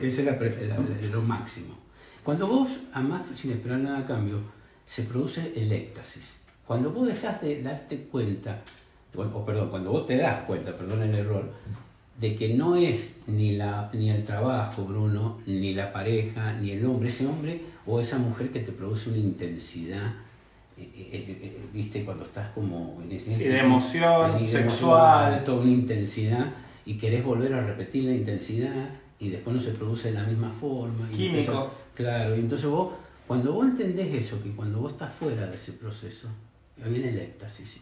Ese 0.03 0.21
es 0.21 0.27
la- 0.27 0.33
la- 0.33 1.09
lo 1.11 1.23
máximo. 1.23 1.79
Cuando 2.25 2.47
vos 2.47 2.79
amás 2.93 3.23
sin 3.35 3.53
esperar 3.53 3.79
nada 3.79 3.99
a 3.99 4.05
cambio, 4.05 4.39
se 4.87 5.03
produce 5.05 5.53
el 5.57 5.73
éxtasis. 5.73 6.41
Cuando 6.67 6.91
vos 6.91 7.07
dejás 7.09 7.41
de 7.41 7.63
darte 7.63 7.97
cuenta, 8.05 8.61
o 9.17 9.45
perdón, 9.45 9.71
cuando 9.71 9.91
vos 9.93 10.07
te 10.07 10.17
das 10.17 10.45
cuenta, 10.45 10.77
perdón 10.77 11.03
el 11.03 11.15
error, 11.15 11.51
de 12.21 12.37
que 12.37 12.55
no 12.55 12.77
es 12.77 13.17
ni, 13.27 13.57
la, 13.57 13.91
ni 13.93 14.11
el 14.11 14.23
trabajo, 14.25 14.85
Bruno, 14.85 15.39
ni 15.47 15.75
la 15.75 15.93
pareja, 15.93 16.53
ni 16.55 16.73
el 16.73 16.85
hombre, 16.85 17.09
ese 17.09 17.27
hombre 17.27 17.63
o 17.87 17.99
esa 17.99 18.19
mujer 18.19 18.51
que 18.51 18.61
te 18.61 18.73
produce 18.73 19.09
una 19.09 19.19
intensidad, 19.19 20.13
eh, 20.77 20.89
eh, 20.95 21.39
eh, 21.43 21.61
viste, 21.73 22.05
cuando 22.05 22.25
estás 22.25 22.51
como 22.51 22.99
en 23.03 23.13
ese 23.13 23.35
Sí, 23.35 23.45
de 23.45 23.59
emoción, 23.59 24.39
sexual. 24.47 25.29
emoción, 25.29 25.45
toda 25.45 25.61
una 25.63 25.73
intensidad 25.73 26.47
y 26.85 26.95
querés 26.95 27.25
volver 27.25 27.55
a 27.55 27.65
repetir 27.67 28.05
la 28.05 28.13
intensidad 28.13 28.91
y 29.19 29.31
después 29.31 29.57
no 29.57 29.61
se 29.61 29.73
produce 29.73 30.13
de 30.13 30.15
la 30.15 30.25
misma 30.25 30.51
forma. 30.51 31.09
Químico. 31.11 31.71
Claro, 31.95 32.37
y 32.37 32.41
entonces 32.41 32.69
vos, 32.69 32.95
cuando 33.27 33.53
vos 33.53 33.67
entendés 33.67 34.15
eso, 34.15 34.43
que 34.43 34.51
cuando 34.53 34.81
vos 34.81 34.93
estás 34.93 35.13
fuera 35.13 35.47
de 35.47 35.55
ese 35.55 35.73
proceso, 35.73 36.29
viene 36.77 37.11
el 37.11 37.19
éxtasis. 37.19 37.81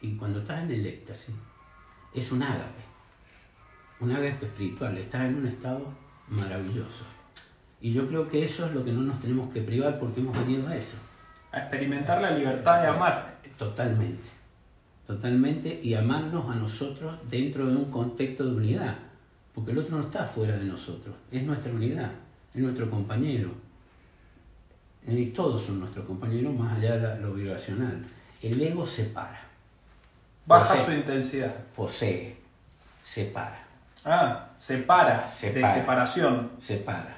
Y 0.00 0.16
cuando 0.16 0.40
estás 0.40 0.62
en 0.64 0.72
el 0.72 0.86
éxtasis, 0.86 1.34
es 2.14 2.32
un 2.32 2.42
ágape. 2.42 2.82
Un 4.00 4.12
ágape 4.12 4.46
espiritual, 4.46 4.98
estás 4.98 5.22
en 5.24 5.36
un 5.36 5.46
estado 5.46 5.86
maravilloso. 6.28 7.04
Y 7.80 7.92
yo 7.92 8.06
creo 8.08 8.28
que 8.28 8.44
eso 8.44 8.66
es 8.66 8.72
lo 8.72 8.84
que 8.84 8.92
no 8.92 9.02
nos 9.02 9.20
tenemos 9.20 9.48
que 9.48 9.60
privar 9.60 9.98
porque 9.98 10.20
hemos 10.20 10.36
venido 10.38 10.68
a 10.68 10.76
eso. 10.76 10.96
A 11.50 11.58
experimentar 11.58 12.20
la 12.20 12.30
libertad 12.30 12.80
de 12.80 12.88
amar. 12.88 13.32
Totalmente, 13.58 14.26
totalmente, 15.06 15.80
y 15.82 15.94
amarnos 15.94 16.50
a 16.50 16.56
nosotros 16.56 17.18
dentro 17.28 17.66
de 17.66 17.76
un 17.76 17.90
contexto 17.90 18.44
de 18.44 18.56
unidad, 18.56 18.96
porque 19.54 19.72
el 19.72 19.78
otro 19.78 19.98
no 19.98 20.02
está 20.02 20.24
fuera 20.24 20.56
de 20.56 20.64
nosotros, 20.64 21.14
es 21.30 21.44
nuestra 21.44 21.72
unidad, 21.72 22.10
es 22.54 22.60
nuestro 22.60 22.88
compañero. 22.90 23.50
Y 25.06 25.26
todos 25.26 25.62
son 25.62 25.80
nuestros 25.80 26.06
compañeros 26.06 26.54
más 26.54 26.78
allá 26.78 26.96
de 26.96 27.20
lo 27.20 27.32
vibracional. 27.34 28.04
El 28.40 28.60
ego 28.62 28.86
separa, 28.86 29.40
Baja 30.46 30.74
Posee. 30.74 30.84
su 30.86 30.92
intensidad. 30.92 31.54
posee, 31.76 32.36
separa, 33.02 33.58
Ah, 34.04 34.48
separa, 34.58 35.26
Separa. 35.28 35.68
de 35.74 35.80
separación. 35.80 36.50
separa. 36.60 37.16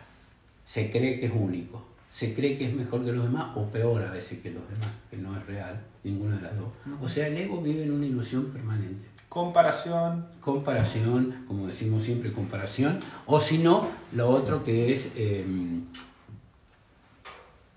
Se 0.66 0.90
cree 0.90 1.18
que 1.20 1.26
es 1.26 1.32
único, 1.34 1.82
se 2.14 2.32
cree 2.32 2.56
que 2.56 2.68
es 2.68 2.72
mejor 2.72 3.04
que 3.04 3.10
los 3.10 3.24
demás 3.24 3.46
o 3.56 3.64
peor 3.64 4.00
a 4.00 4.12
veces 4.12 4.40
que 4.40 4.52
los 4.52 4.62
demás, 4.70 4.88
que 5.10 5.16
no 5.16 5.36
es 5.36 5.44
real, 5.48 5.80
ninguna 6.04 6.36
de 6.36 6.42
las 6.42 6.56
dos. 6.56 6.68
O 7.02 7.08
sea, 7.08 7.26
el 7.26 7.36
ego 7.36 7.60
vive 7.60 7.82
en 7.82 7.90
una 7.90 8.06
ilusión 8.06 8.52
permanente. 8.52 9.02
Comparación. 9.28 10.28
comparación, 10.40 11.44
como 11.48 11.66
decimos 11.66 12.04
siempre, 12.04 12.32
comparación, 12.32 13.00
o 13.26 13.40
si 13.40 13.58
no, 13.58 13.88
lo 14.12 14.30
otro 14.30 14.62
que 14.62 14.92
es, 14.92 15.10
eh, 15.16 15.44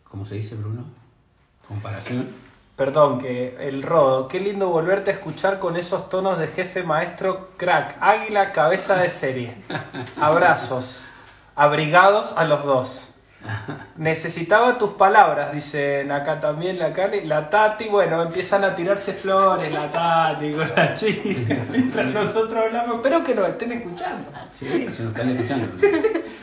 ¿cómo 0.03 0.23
se 0.23 0.35
dice 0.35 0.53
Bruno? 0.53 0.85
Comparación. 1.67 2.27
Perdón, 2.75 3.17
que 3.17 3.67
el 3.67 3.81
rodo. 3.81 4.27
Qué 4.27 4.39
lindo 4.39 4.69
volverte 4.69 5.09
a 5.09 5.15
escuchar 5.15 5.57
con 5.57 5.77
esos 5.77 6.09
tonos 6.09 6.37
de 6.37 6.45
jefe 6.45 6.83
maestro 6.83 7.49
crack. 7.57 7.97
Águila, 7.99 8.51
cabeza 8.51 8.97
de 8.97 9.09
serie. 9.09 9.55
Abrazos. 10.21 11.05
Abrigados 11.55 12.35
a 12.37 12.45
los 12.45 12.63
dos. 12.63 13.13
Necesitaba 13.97 14.77
tus 14.77 14.91
palabras, 14.91 15.53
dicen 15.53 16.11
acá 16.11 16.39
también 16.39 16.77
la 16.79 16.91
Cali. 16.93 17.25
La 17.25 17.49
Tati, 17.49 17.85
bueno, 17.87 18.21
empiezan 18.21 18.63
a 18.63 18.75
tirarse 18.75 19.13
flores, 19.13 19.71
la 19.71 19.91
Tati 19.91 20.51
con 20.53 20.69
la 20.75 20.93
chica, 20.93 21.55
mientras 21.71 22.05
nosotros 22.07 22.63
hablamos. 22.65 22.95
Espero 22.97 23.23
que 23.23 23.35
nos 23.35 23.49
estén 23.49 23.71
escuchando. 23.73 24.29
Sí, 24.53 24.65
se 24.91 25.03
nos 25.03 25.13
están 25.13 25.29
escuchando. 25.29 25.67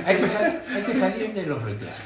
Hay 0.07 0.17
que, 0.17 0.29
sal- 0.29 0.63
hay 0.75 0.83
que 0.83 0.95
salir 0.95 1.35
de 1.35 1.47
los 1.47 1.63
reclamos. 1.63 1.99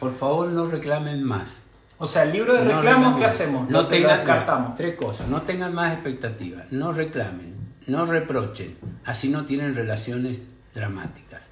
Por 0.00 0.14
favor, 0.16 0.48
no 0.48 0.66
reclamen 0.66 1.22
más. 1.22 1.62
O 1.98 2.06
sea, 2.06 2.24
el 2.24 2.32
libro 2.32 2.52
de 2.52 2.60
No 2.60 2.64
reclamos, 2.76 2.84
reclamen. 2.86 3.18
¿qué 3.18 3.24
hacemos? 3.24 3.70
No 3.70 3.82
lo 3.82 3.88
tengan, 3.88 4.16
descartamos. 4.18 4.74
Tres 4.74 4.94
cosas. 4.96 5.28
No 5.28 5.42
tengan 5.42 5.72
más 5.74 5.92
expectativas. 5.94 6.66
No 6.70 6.92
reclamen. 6.92 7.54
No 7.86 8.04
reprochen. 8.04 8.76
Así 9.04 9.28
no 9.30 9.44
tienen 9.46 9.74
relaciones 9.74 10.40
dramáticas. 10.74 11.42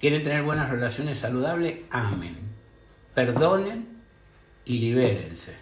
Quieren 0.00 0.22
tener 0.22 0.42
buenas 0.42 0.70
relaciones 0.70 1.18
saludables, 1.18 1.80
amen. 1.90 2.36
Perdonen 3.14 3.86
y 4.64 4.78
libérense. 4.78 5.54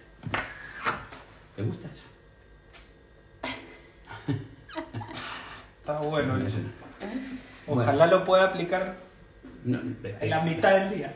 ¿Te 1.56 1.62
gusta 1.62 1.88
eso? 1.92 2.06
Está 5.80 5.98
bueno 6.00 6.36
eso. 6.38 6.56
Bueno. 7.66 7.82
Ojalá 7.82 8.06
lo 8.06 8.24
pueda 8.24 8.44
aplicar 8.44 8.96
No, 9.64 9.78
en 9.78 10.30
la 10.30 10.40
mitad 10.40 10.72
del 10.78 10.90
día. 10.94 11.14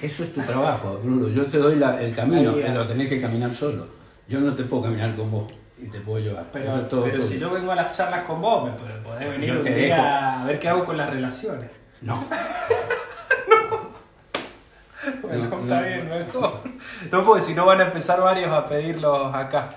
Eso 0.00 0.22
es 0.22 0.32
tu 0.32 0.40
trabajo, 0.42 1.00
Bruno. 1.02 1.28
Yo 1.28 1.46
te 1.46 1.58
doy 1.58 1.76
la- 1.76 2.00
el 2.00 2.14
camino, 2.14 2.52
Ahí, 2.54 2.72
lo 2.72 2.86
tenés 2.86 3.08
que 3.08 3.20
caminar 3.20 3.52
solo. 3.52 3.88
Yo 4.28 4.40
no 4.40 4.54
te 4.54 4.62
puedo 4.64 4.84
caminar 4.84 5.16
con 5.16 5.30
vos 5.30 5.52
y 5.82 5.86
te 5.86 5.98
puedo 6.00 6.20
llevar. 6.24 6.46
Pero, 6.52 6.76
es 6.76 6.88
todo 6.88 7.04
pero 7.04 7.20
si 7.22 7.38
yo 7.38 7.50
vengo 7.50 7.72
a 7.72 7.74
las 7.74 7.96
charlas 7.96 8.24
con 8.24 8.40
vos, 8.40 8.64
me 8.70 8.70
podés- 8.78 9.02
podés 9.02 9.28
venir 9.28 9.48
Yo 9.48 9.58
un 9.58 9.64
te 9.64 9.74
día 9.74 9.96
dejo. 9.96 10.06
a 10.08 10.44
ver 10.46 10.58
qué 10.60 10.68
hago 10.68 10.84
con 10.84 10.96
las 10.96 11.10
relaciones. 11.10 11.68
No. 12.02 12.24
Bueno, 15.22 15.48
No, 15.48 15.60
está 15.62 15.80
no. 15.80 15.86
bien, 15.86 16.08
mejor. 16.08 16.60
No, 17.12 17.24
porque 17.24 17.42
si 17.42 17.54
no 17.54 17.64
van 17.66 17.80
a 17.80 17.84
empezar 17.84 18.20
varios 18.20 18.50
a 18.52 18.66
pedirlos 18.66 19.34
acá. 19.34 19.68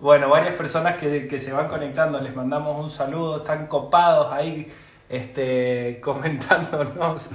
Bueno, 0.00 0.28
varias 0.28 0.54
personas 0.54 0.96
que, 0.96 1.28
que 1.28 1.38
se 1.38 1.52
van 1.52 1.68
conectando, 1.68 2.20
les 2.20 2.34
mandamos 2.34 2.82
un 2.82 2.90
saludo, 2.90 3.38
están 3.38 3.66
copados 3.66 4.32
ahí 4.32 4.72
este, 5.08 6.00
comentándonos 6.02 7.28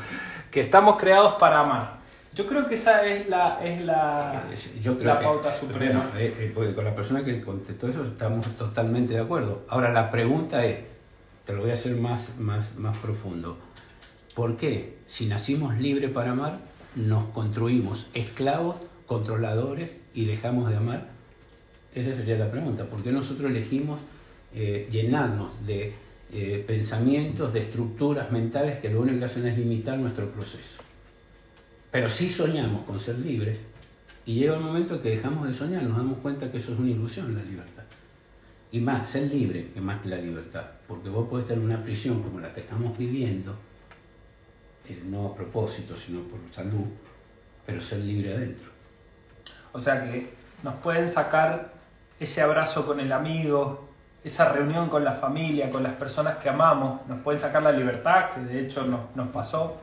que 0.51 0.61
estamos 0.61 0.97
creados 0.97 1.35
para 1.35 1.59
amar. 1.59 1.95
Yo 2.33 2.45
creo 2.47 2.67
que 2.67 2.75
esa 2.75 3.05
es 3.05 3.29
la, 3.29 3.59
es 3.63 3.81
la, 3.85 4.43
Yo 4.81 4.97
creo 4.97 5.13
la 5.13 5.19
que- 5.19 5.25
pauta 5.25 5.53
suprema. 5.53 5.99
Bueno, 6.11 6.19
eh, 6.19 6.35
eh, 6.39 6.51
porque 6.53 6.73
con 6.75 6.83
la 6.83 6.93
persona 6.93 7.23
que 7.23 7.41
contestó 7.41 7.87
eso 7.87 8.03
estamos 8.03 8.45
totalmente 8.57 9.13
de 9.13 9.21
acuerdo. 9.21 9.61
Ahora 9.69 9.93
la 9.93 10.11
pregunta 10.11 10.65
es, 10.65 10.79
te 11.45 11.53
lo 11.53 11.61
voy 11.61 11.69
a 11.69 11.73
hacer 11.73 11.95
más, 11.95 12.35
más, 12.37 12.75
más 12.75 12.97
profundo. 12.97 13.57
¿Por 14.35 14.57
qué, 14.57 14.97
si 15.07 15.25
nacimos 15.25 15.77
libres 15.79 16.11
para 16.11 16.31
amar, 16.31 16.59
nos 16.95 17.25
construimos 17.29 18.07
esclavos, 18.13 18.75
controladores 19.07 19.99
y 20.13 20.25
dejamos 20.25 20.69
de 20.69 20.75
amar? 20.75 21.07
Esa 21.95 22.13
sería 22.13 22.37
la 22.37 22.51
pregunta. 22.51 22.85
¿Por 22.85 23.01
qué 23.01 23.11
nosotros 23.11 23.49
elegimos 23.49 24.01
eh, 24.53 24.87
llenarnos 24.91 25.65
de 25.65 25.93
eh, 26.31 26.63
pensamientos, 26.65 27.53
de 27.53 27.59
estructuras 27.59 28.31
mentales 28.31 28.79
que 28.79 28.89
lo 28.89 29.01
único 29.01 29.19
que 29.19 29.25
hacen 29.25 29.45
es 29.47 29.57
limitar 29.57 29.97
nuestro 29.97 30.29
proceso. 30.31 30.81
Pero 31.91 32.09
sí 32.09 32.27
soñamos 32.27 32.83
con 32.83 32.99
ser 32.99 33.19
libres 33.19 33.63
y 34.25 34.35
llega 34.35 34.57
un 34.57 34.63
momento 34.63 35.01
que 35.01 35.09
dejamos 35.09 35.47
de 35.47 35.53
soñar, 35.53 35.83
nos 35.83 35.97
damos 35.97 36.17
cuenta 36.19 36.51
que 36.51 36.57
eso 36.57 36.73
es 36.73 36.79
una 36.79 36.89
ilusión, 36.89 37.35
la 37.35 37.43
libertad. 37.43 37.83
Y 38.71 38.79
más, 38.79 39.07
ser 39.07 39.31
libre 39.31 39.69
que 39.73 39.79
más 39.79 40.01
que 40.01 40.09
la 40.09 40.17
libertad. 40.17 40.65
Porque 40.87 41.09
vos 41.09 41.29
podés 41.29 41.43
estar 41.43 41.57
en 41.57 41.63
una 41.63 41.83
prisión 41.83 42.23
como 42.23 42.39
la 42.39 42.51
que 42.51 42.61
estamos 42.61 42.97
viviendo, 42.97 43.55
eh, 44.89 45.01
no 45.05 45.27
a 45.27 45.35
propósito, 45.35 45.95
sino 45.95 46.21
por 46.21 46.39
salud, 46.51 46.85
pero 47.65 47.81
ser 47.81 47.99
libre 47.99 48.33
adentro. 48.35 48.69
O 49.73 49.79
sea 49.79 50.03
que 50.03 50.33
nos 50.63 50.75
pueden 50.75 51.07
sacar 51.09 51.73
ese 52.19 52.41
abrazo 52.41 52.85
con 52.85 52.99
el 52.99 53.11
amigo, 53.11 53.89
esa 54.23 54.49
reunión 54.49 54.89
con 54.89 55.03
la 55.03 55.13
familia, 55.13 55.69
con 55.69 55.83
las 55.83 55.93
personas 55.93 56.37
que 56.37 56.49
amamos, 56.49 57.05
nos 57.07 57.21
pueden 57.21 57.39
sacar 57.39 57.61
la 57.61 57.71
libertad, 57.71 58.31
que 58.31 58.39
de 58.41 58.61
hecho 58.61 58.85
nos, 58.85 59.15
nos 59.15 59.27
pasó, 59.29 59.77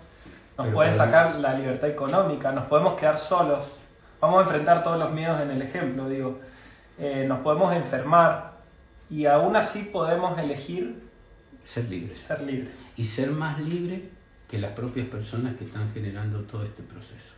nos 0.56 0.66
Pero 0.66 0.74
pueden 0.74 0.94
sacar 0.94 1.36
la 1.36 1.54
libertad 1.54 1.88
económica, 1.88 2.50
nos 2.52 2.66
podemos 2.66 2.94
quedar 2.94 3.18
solos, 3.18 3.76
vamos 4.20 4.38
a 4.40 4.42
enfrentar 4.42 4.82
todos 4.82 4.98
los 4.98 5.10
miedos 5.12 5.40
en 5.40 5.50
el 5.50 5.62
ejemplo, 5.62 6.08
digo, 6.08 6.38
Eh, 6.98 7.24
nos 7.26 7.40
podemos 7.40 7.72
enfermar 7.74 8.52
y 9.08 9.24
aún 9.26 9.56
así 9.56 9.82
podemos 9.82 10.38
elegir 10.38 11.02
Ser 11.64 11.84
libres. 11.88 12.18
ser 12.18 12.42
libres. 12.42 12.74
Y 12.96 13.04
ser 13.04 13.30
más 13.30 13.58
libre 13.58 14.10
que 14.52 14.58
las 14.58 14.72
propias 14.72 15.08
personas 15.08 15.56
que 15.56 15.64
están 15.64 15.90
generando 15.94 16.42
todo 16.42 16.62
este 16.62 16.82
proceso. 16.82 17.32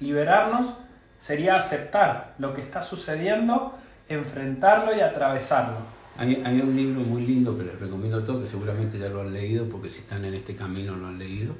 Liberarnos 0.00 0.74
sería 1.20 1.54
aceptar 1.54 2.34
lo 2.38 2.52
que 2.52 2.60
está 2.60 2.82
sucediendo, 2.82 3.78
enfrentarlo 4.08 4.96
y 4.96 4.98
atravesarlo. 4.98 5.76
Hay, 6.16 6.42
hay 6.44 6.60
un 6.60 6.74
libro 6.74 7.02
muy 7.02 7.24
lindo 7.24 7.56
que 7.56 7.62
les 7.62 7.78
recomiendo 7.78 8.18
a 8.18 8.24
todos, 8.24 8.42
que 8.42 8.48
seguramente 8.48 8.98
ya 8.98 9.08
lo 9.08 9.20
han 9.20 9.32
leído, 9.32 9.68
porque 9.68 9.88
si 9.88 10.00
están 10.00 10.24
en 10.24 10.34
este 10.34 10.56
camino 10.56 10.96
lo 10.96 11.06
han 11.06 11.20
leído, 11.20 11.54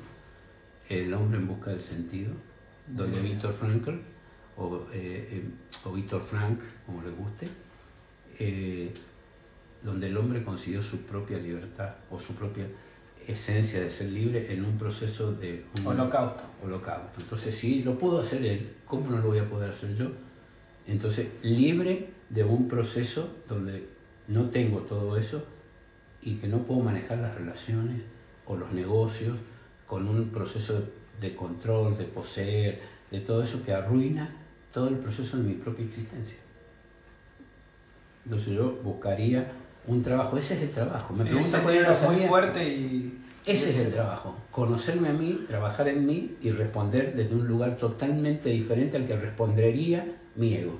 El 0.88 1.14
hombre 1.14 1.38
en 1.38 1.46
busca 1.46 1.70
del 1.70 1.80
sentido, 1.80 2.32
donde 2.88 3.20
Víctor 3.20 3.52
Frankl, 3.52 3.94
o, 4.56 4.88
eh, 4.92 5.28
eh, 5.34 5.50
o 5.84 5.92
Víctor 5.92 6.20
Frank, 6.20 6.58
como 6.84 7.00
le 7.02 7.10
guste, 7.10 7.48
eh, 8.40 8.92
donde 9.84 10.08
el 10.08 10.16
hombre 10.16 10.42
consiguió 10.42 10.82
su 10.82 11.02
propia 11.02 11.38
libertad 11.38 11.94
o 12.10 12.18
su 12.18 12.34
propia 12.34 12.66
esencia 13.28 13.80
de 13.80 13.90
ser 13.90 14.08
libre 14.10 14.52
en 14.52 14.64
un 14.64 14.78
proceso 14.78 15.32
de 15.32 15.64
un 15.78 15.86
Holocausto. 15.86 16.42
holocausto. 16.64 17.20
Entonces, 17.20 17.54
si 17.54 17.82
lo 17.82 17.98
pudo 17.98 18.20
hacer 18.20 18.44
él, 18.44 18.72
¿cómo 18.86 19.10
no 19.10 19.18
lo 19.18 19.28
voy 19.28 19.38
a 19.38 19.48
poder 19.48 19.70
hacer 19.70 19.94
yo? 19.94 20.10
Entonces, 20.86 21.28
libre 21.42 22.10
de 22.30 22.44
un 22.44 22.68
proceso 22.68 23.36
donde 23.46 23.86
no 24.26 24.48
tengo 24.50 24.80
todo 24.80 25.16
eso 25.16 25.44
y 26.22 26.36
que 26.36 26.48
no 26.48 26.64
puedo 26.64 26.80
manejar 26.80 27.18
las 27.18 27.34
relaciones 27.34 28.02
o 28.46 28.56
los 28.56 28.72
negocios 28.72 29.38
con 29.86 30.08
un 30.08 30.30
proceso 30.30 30.82
de 31.20 31.34
control, 31.36 31.98
de 31.98 32.04
poseer, 32.04 32.80
de 33.10 33.20
todo 33.20 33.42
eso 33.42 33.62
que 33.62 33.72
arruina 33.72 34.34
todo 34.72 34.88
el 34.88 34.96
proceso 34.96 35.36
de 35.36 35.42
mi 35.44 35.54
propia 35.54 35.84
existencia. 35.84 36.38
Entonces 38.24 38.54
yo 38.54 38.78
buscaría 38.82 39.50
un 39.88 40.02
trabajo, 40.02 40.36
ese 40.36 40.54
es 40.54 40.62
el 40.62 40.70
trabajo. 40.70 41.14
Me 41.14 41.24
Sí, 41.24 41.30
pregunta 41.30 41.62
cuál 41.62 41.74
era 41.74 41.96
muy 42.06 42.16
fuerte 42.26 42.68
y... 42.68 43.24
Ese 43.46 43.70
es 43.70 43.78
el 43.78 43.90
trabajo, 43.90 44.36
conocerme 44.50 45.08
a 45.08 45.12
mí, 45.12 45.44
trabajar 45.46 45.88
en 45.88 46.04
mí 46.04 46.36
y 46.42 46.50
responder 46.50 47.14
desde 47.14 47.34
un 47.34 47.46
lugar 47.48 47.76
totalmente 47.76 48.50
diferente 48.50 48.98
al 48.98 49.06
que 49.06 49.16
respondería 49.16 50.04
mi 50.36 50.54
ego. 50.54 50.78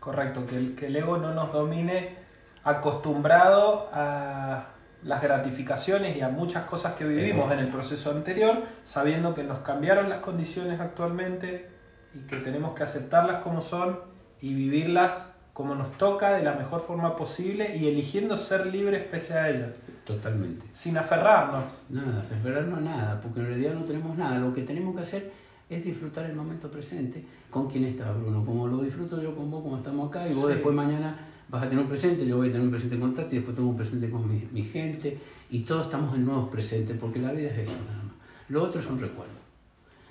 Correcto, 0.00 0.46
que 0.46 0.56
el, 0.56 0.74
que 0.74 0.86
el 0.86 0.96
ego 0.96 1.18
no 1.18 1.34
nos 1.34 1.52
domine 1.52 2.16
acostumbrado 2.64 3.90
a 3.92 4.68
las 5.02 5.22
gratificaciones 5.22 6.16
y 6.16 6.22
a 6.22 6.30
muchas 6.30 6.64
cosas 6.64 6.94
que 6.94 7.04
vivimos 7.04 7.52
en 7.52 7.58
el 7.58 7.68
proceso 7.68 8.10
anterior, 8.10 8.62
sabiendo 8.84 9.34
que 9.34 9.44
nos 9.44 9.58
cambiaron 9.58 10.08
las 10.08 10.20
condiciones 10.20 10.80
actualmente 10.80 11.68
y 12.14 12.20
que 12.26 12.36
tenemos 12.36 12.74
que 12.74 12.84
aceptarlas 12.84 13.42
como 13.42 13.60
son 13.60 14.00
y 14.40 14.54
vivirlas 14.54 15.22
como 15.58 15.74
nos 15.74 15.90
toca 15.98 16.34
de 16.36 16.44
la 16.44 16.54
mejor 16.54 16.80
forma 16.80 17.16
posible 17.16 17.76
y 17.76 17.88
eligiendo 17.88 18.36
ser 18.36 18.66
libres 18.66 19.02
pese 19.10 19.34
a 19.34 19.50
ellas, 19.50 19.70
Totalmente. 20.04 20.64
sin 20.70 20.96
aferrarnos. 20.96 21.64
Nada, 21.88 22.20
aferrarnos 22.20 22.78
a 22.78 22.80
nada, 22.80 23.20
porque 23.20 23.40
en 23.40 23.46
realidad 23.46 23.74
no 23.74 23.82
tenemos 23.84 24.16
nada. 24.16 24.38
Lo 24.38 24.54
que 24.54 24.62
tenemos 24.62 24.94
que 24.94 25.02
hacer 25.02 25.32
es 25.68 25.84
disfrutar 25.84 26.26
el 26.26 26.36
momento 26.36 26.70
presente 26.70 27.24
con 27.50 27.68
quien 27.68 27.82
estás, 27.86 28.16
Bruno. 28.16 28.44
Como 28.46 28.68
lo 28.68 28.82
disfruto 28.82 29.20
yo 29.20 29.34
con 29.34 29.50
vos, 29.50 29.64
como 29.64 29.78
estamos 29.78 30.08
acá, 30.08 30.28
y 30.28 30.32
vos 30.32 30.46
Sí. 30.46 30.52
después 30.54 30.76
mañana 30.76 31.18
vas 31.48 31.64
a 31.64 31.68
tener 31.68 31.82
un 31.82 31.90
presente, 31.90 32.24
yo 32.24 32.36
voy 32.36 32.50
a 32.50 32.52
tener 32.52 32.64
un 32.64 32.70
presente 32.70 32.96
con 33.00 33.12
Tati, 33.12 33.34
y 33.34 33.38
después 33.40 33.56
tengo 33.56 33.68
un 33.70 33.76
presente 33.76 34.08
con 34.10 34.28
mi, 34.32 34.46
mi 34.52 34.62
gente, 34.62 35.18
y 35.50 35.62
todos 35.62 35.86
estamos 35.86 36.14
en 36.14 36.24
nuevos 36.24 36.50
presentes, 36.50 36.96
porque 37.00 37.18
la 37.18 37.32
vida 37.32 37.50
es 37.50 37.68
eso 37.68 37.76
nada 37.84 38.04
más. 38.04 38.14
Lo 38.48 38.62
otro 38.62 38.80
son 38.80 39.00
recuerdos. 39.00 39.34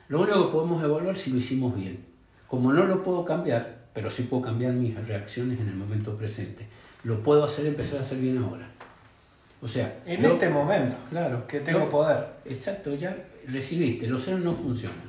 Lo 0.10 0.20
único 0.24 0.48
que 0.48 0.52
podemos 0.52 0.84
evaluar 0.84 1.16
es 1.16 1.22
si 1.22 1.32
lo 1.32 1.38
hicimos 1.38 1.74
bien. 1.74 2.06
Como 2.50 2.74
no 2.74 2.84
lo 2.84 3.02
puedo 3.02 3.24
cambiar, 3.24 3.77
pero 3.94 4.10
sí 4.10 4.24
puedo 4.24 4.44
cambiar 4.44 4.74
mis 4.74 4.96
reacciones 5.08 5.60
en 5.60 5.70
el 5.70 5.76
momento 5.76 6.16
presente. 6.16 6.68
Lo 7.04 7.22
puedo 7.24 7.44
hacer, 7.44 7.66
empezar 7.68 7.98
a 8.00 8.02
hacer 8.02 8.20
bien 8.20 8.38
ahora. 8.38 8.68
O 9.62 9.68
sea, 9.68 10.02
En 10.06 10.22
lo- 10.22 10.30
este 10.34 10.50
momento, 10.50 10.96
Claro, 11.10 11.48
que 11.48 11.60
tengo 11.62 11.80
yo- 11.80 11.90
poder. 11.90 12.28
Exacto, 12.46 12.94
ya 12.96 13.16
recibiste, 13.48 14.06
los 14.08 14.24
celos 14.24 14.42
no 14.42 14.54
funcionan. 14.54 15.08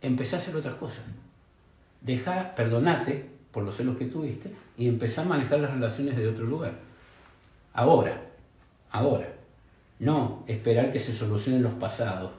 Empezá 0.00 0.36
a 0.36 0.38
hacer 0.38 0.54
otras 0.54 0.74
cosas. 0.76 1.04
Deja, 2.00 2.54
perdonate 2.54 3.26
por 3.50 3.62
los 3.64 3.76
celos 3.76 3.96
que 3.96 4.06
tuviste 4.06 4.52
y 4.76 4.88
empezá 4.88 5.22
a 5.22 5.24
manejar 5.24 5.60
las 5.60 5.72
relaciones 5.72 6.16
de 6.16 6.28
otro 6.28 6.44
lugar. 6.44 6.74
Ahora, 7.72 8.20
ahora. 8.90 9.28
No 9.98 10.42
esperar 10.48 10.92
que 10.92 10.98
se 10.98 11.12
solucionen 11.12 11.62
los 11.62 11.74
pasados. 11.74 12.32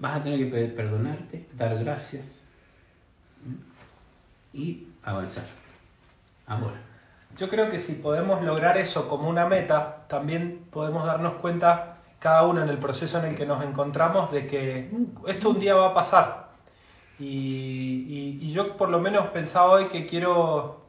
Vas 0.00 0.16
a 0.20 0.22
tener 0.24 0.38
que 0.40 0.46
pe- 0.46 0.68
perdonarte, 0.68 1.46
dar 1.56 1.78
gracias 1.84 2.26
y 4.52 4.86
avanzar. 5.04 5.44
Ahora. 6.46 6.76
Yo 7.36 7.48
creo 7.48 7.68
que 7.70 7.78
si 7.78 7.92
podemos 7.94 8.42
lograr 8.42 8.76
eso 8.76 9.08
como 9.08 9.28
una 9.28 9.46
meta, 9.46 9.98
también 10.08 10.66
podemos 10.70 11.06
darnos 11.06 11.34
cuenta, 11.34 11.98
cada 12.18 12.42
uno 12.44 12.62
en 12.62 12.68
el 12.68 12.78
proceso 12.78 13.18
en 13.18 13.26
el 13.26 13.34
que 13.36 13.46
nos 13.46 13.62
encontramos, 13.64 14.32
de 14.32 14.46
que 14.46 14.90
esto 15.28 15.50
un 15.50 15.60
día 15.60 15.74
va 15.74 15.88
a 15.90 15.94
pasar. 15.94 16.48
Y, 17.18 17.24
y- 17.26 18.38
y 18.42 18.52
yo 18.52 18.76
por 18.76 18.88
lo 18.88 18.98
menos 18.98 19.28
pensaba 19.28 19.70
hoy 19.72 19.86
que 19.86 20.06
quiero, 20.06 20.80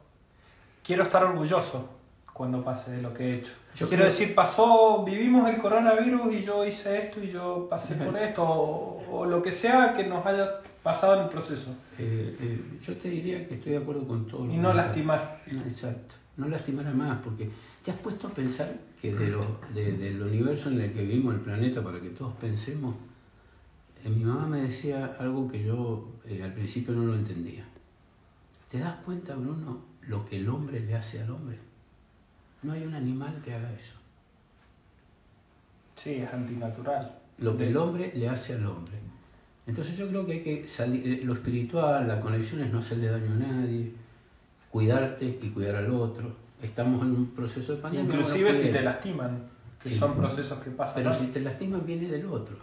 quiero 0.82 1.04
estar 1.04 1.22
orgulloso 1.24 1.88
cuando 2.32 2.62
pase 2.64 2.90
de 2.90 3.02
lo 3.02 3.14
que 3.14 3.24
he 3.30 3.34
hecho. 3.36 3.52
Yo 3.76 3.88
quiero 3.88 4.04
decir, 4.04 4.34
pasó, 4.34 5.04
vivimos 5.04 5.48
el 5.48 5.58
coronavirus 5.58 6.32
y 6.34 6.42
yo 6.42 6.66
hice 6.66 7.04
esto 7.04 7.22
y 7.22 7.30
yo 7.30 7.68
pasé 7.70 7.94
por 7.94 8.16
esto, 8.18 8.42
o, 8.42 9.02
o 9.20 9.24
lo 9.26 9.40
que 9.42 9.52
sea 9.52 9.92
que 9.94 10.04
nos 10.04 10.26
haya 10.26 10.58
pasado 10.82 11.16
en 11.18 11.24
el 11.24 11.28
proceso. 11.28 11.74
Eh, 11.98 12.36
eh, 12.40 12.78
yo 12.80 12.96
te 12.96 13.08
diría 13.10 13.46
que 13.46 13.54
estoy 13.54 13.72
de 13.72 13.78
acuerdo 13.78 14.06
con 14.06 14.26
todo. 14.26 14.44
Y 14.52 14.56
no 14.56 14.72
lastimar. 14.74 15.40
Exacto. 15.68 16.14
No 16.36 16.48
lastimar 16.48 16.86
a 16.86 16.92
más, 16.92 17.18
porque 17.22 17.50
te 17.84 17.90
has 17.90 17.98
puesto 17.98 18.26
a 18.28 18.30
pensar 18.30 18.74
que 19.00 19.14
de 19.14 19.28
lo- 19.28 19.60
de- 19.74 19.92
del 19.98 20.22
universo 20.22 20.70
en 20.70 20.80
el 20.80 20.92
que 20.92 21.02
vivimos, 21.02 21.34
el 21.34 21.40
planeta, 21.40 21.82
para 21.82 22.00
que 22.00 22.10
todos 22.10 22.34
pensemos. 22.34 22.94
eh, 24.04 24.08
mi 24.08 24.24
mamá 24.24 24.46
me 24.48 24.62
decía 24.62 25.14
algo 25.20 25.46
que 25.46 25.62
yo 25.64 26.10
eh, 26.24 26.42
al 26.42 26.52
principio 26.54 26.92
no 26.94 27.04
lo 27.04 27.14
entendía. 27.14 27.64
¿Te 28.68 28.78
das 28.80 28.96
cuenta, 29.04 29.36
Bruno, 29.36 29.80
lo 30.08 30.24
que 30.24 30.38
el 30.38 30.48
hombre 30.48 30.80
le 30.80 30.94
hace 30.96 31.20
al 31.22 31.30
hombre? 31.30 31.58
No 32.62 32.72
hay 32.72 32.82
un 32.84 32.94
animal 32.94 33.40
que 33.44 33.54
haga 33.54 33.72
eso. 33.72 33.94
Sí, 35.94 36.14
es 36.14 36.32
antinatural. 36.32 37.16
Lo 37.38 37.56
que 37.56 37.68
el 37.68 37.76
hombre 37.76 38.12
le 38.14 38.28
hace 38.28 38.54
al 38.54 38.66
hombre. 38.66 38.94
Entonces 39.66 39.96
yo 39.96 40.08
creo 40.08 40.26
que 40.26 40.32
hay 40.32 40.40
que 40.42 40.66
salir, 40.68 41.06
eh, 41.06 41.20
lo 41.24 41.34
espiritual, 41.34 42.06
la 42.08 42.20
conexión 42.20 42.60
es 42.62 42.72
no 42.72 42.78
hacerle 42.78 43.08
daño 43.08 43.32
a 43.32 43.36
nadie, 43.36 43.92
cuidarte 44.70 45.24
y 45.40 45.48
cuidar 45.50 45.76
al 45.76 45.90
otro. 45.90 46.34
Estamos 46.60 47.02
en 47.02 47.10
un 47.12 47.26
proceso 47.28 47.76
de 47.76 47.82
pandemia. 47.82 48.12
Inclusive 48.14 48.54
si 48.54 48.70
te 48.70 48.82
lastiman, 48.82 49.44
que 49.80 49.88
Sí. 49.88 49.94
son 49.96 50.16
procesos 50.16 50.58
que 50.62 50.70
pasan. 50.70 50.94
Pero 50.96 51.10
¿no? 51.10 51.16
si 51.16 51.26
te 51.26 51.40
lastiman 51.40 51.84
viene 51.86 52.08
del 52.08 52.26
otro. 52.26 52.56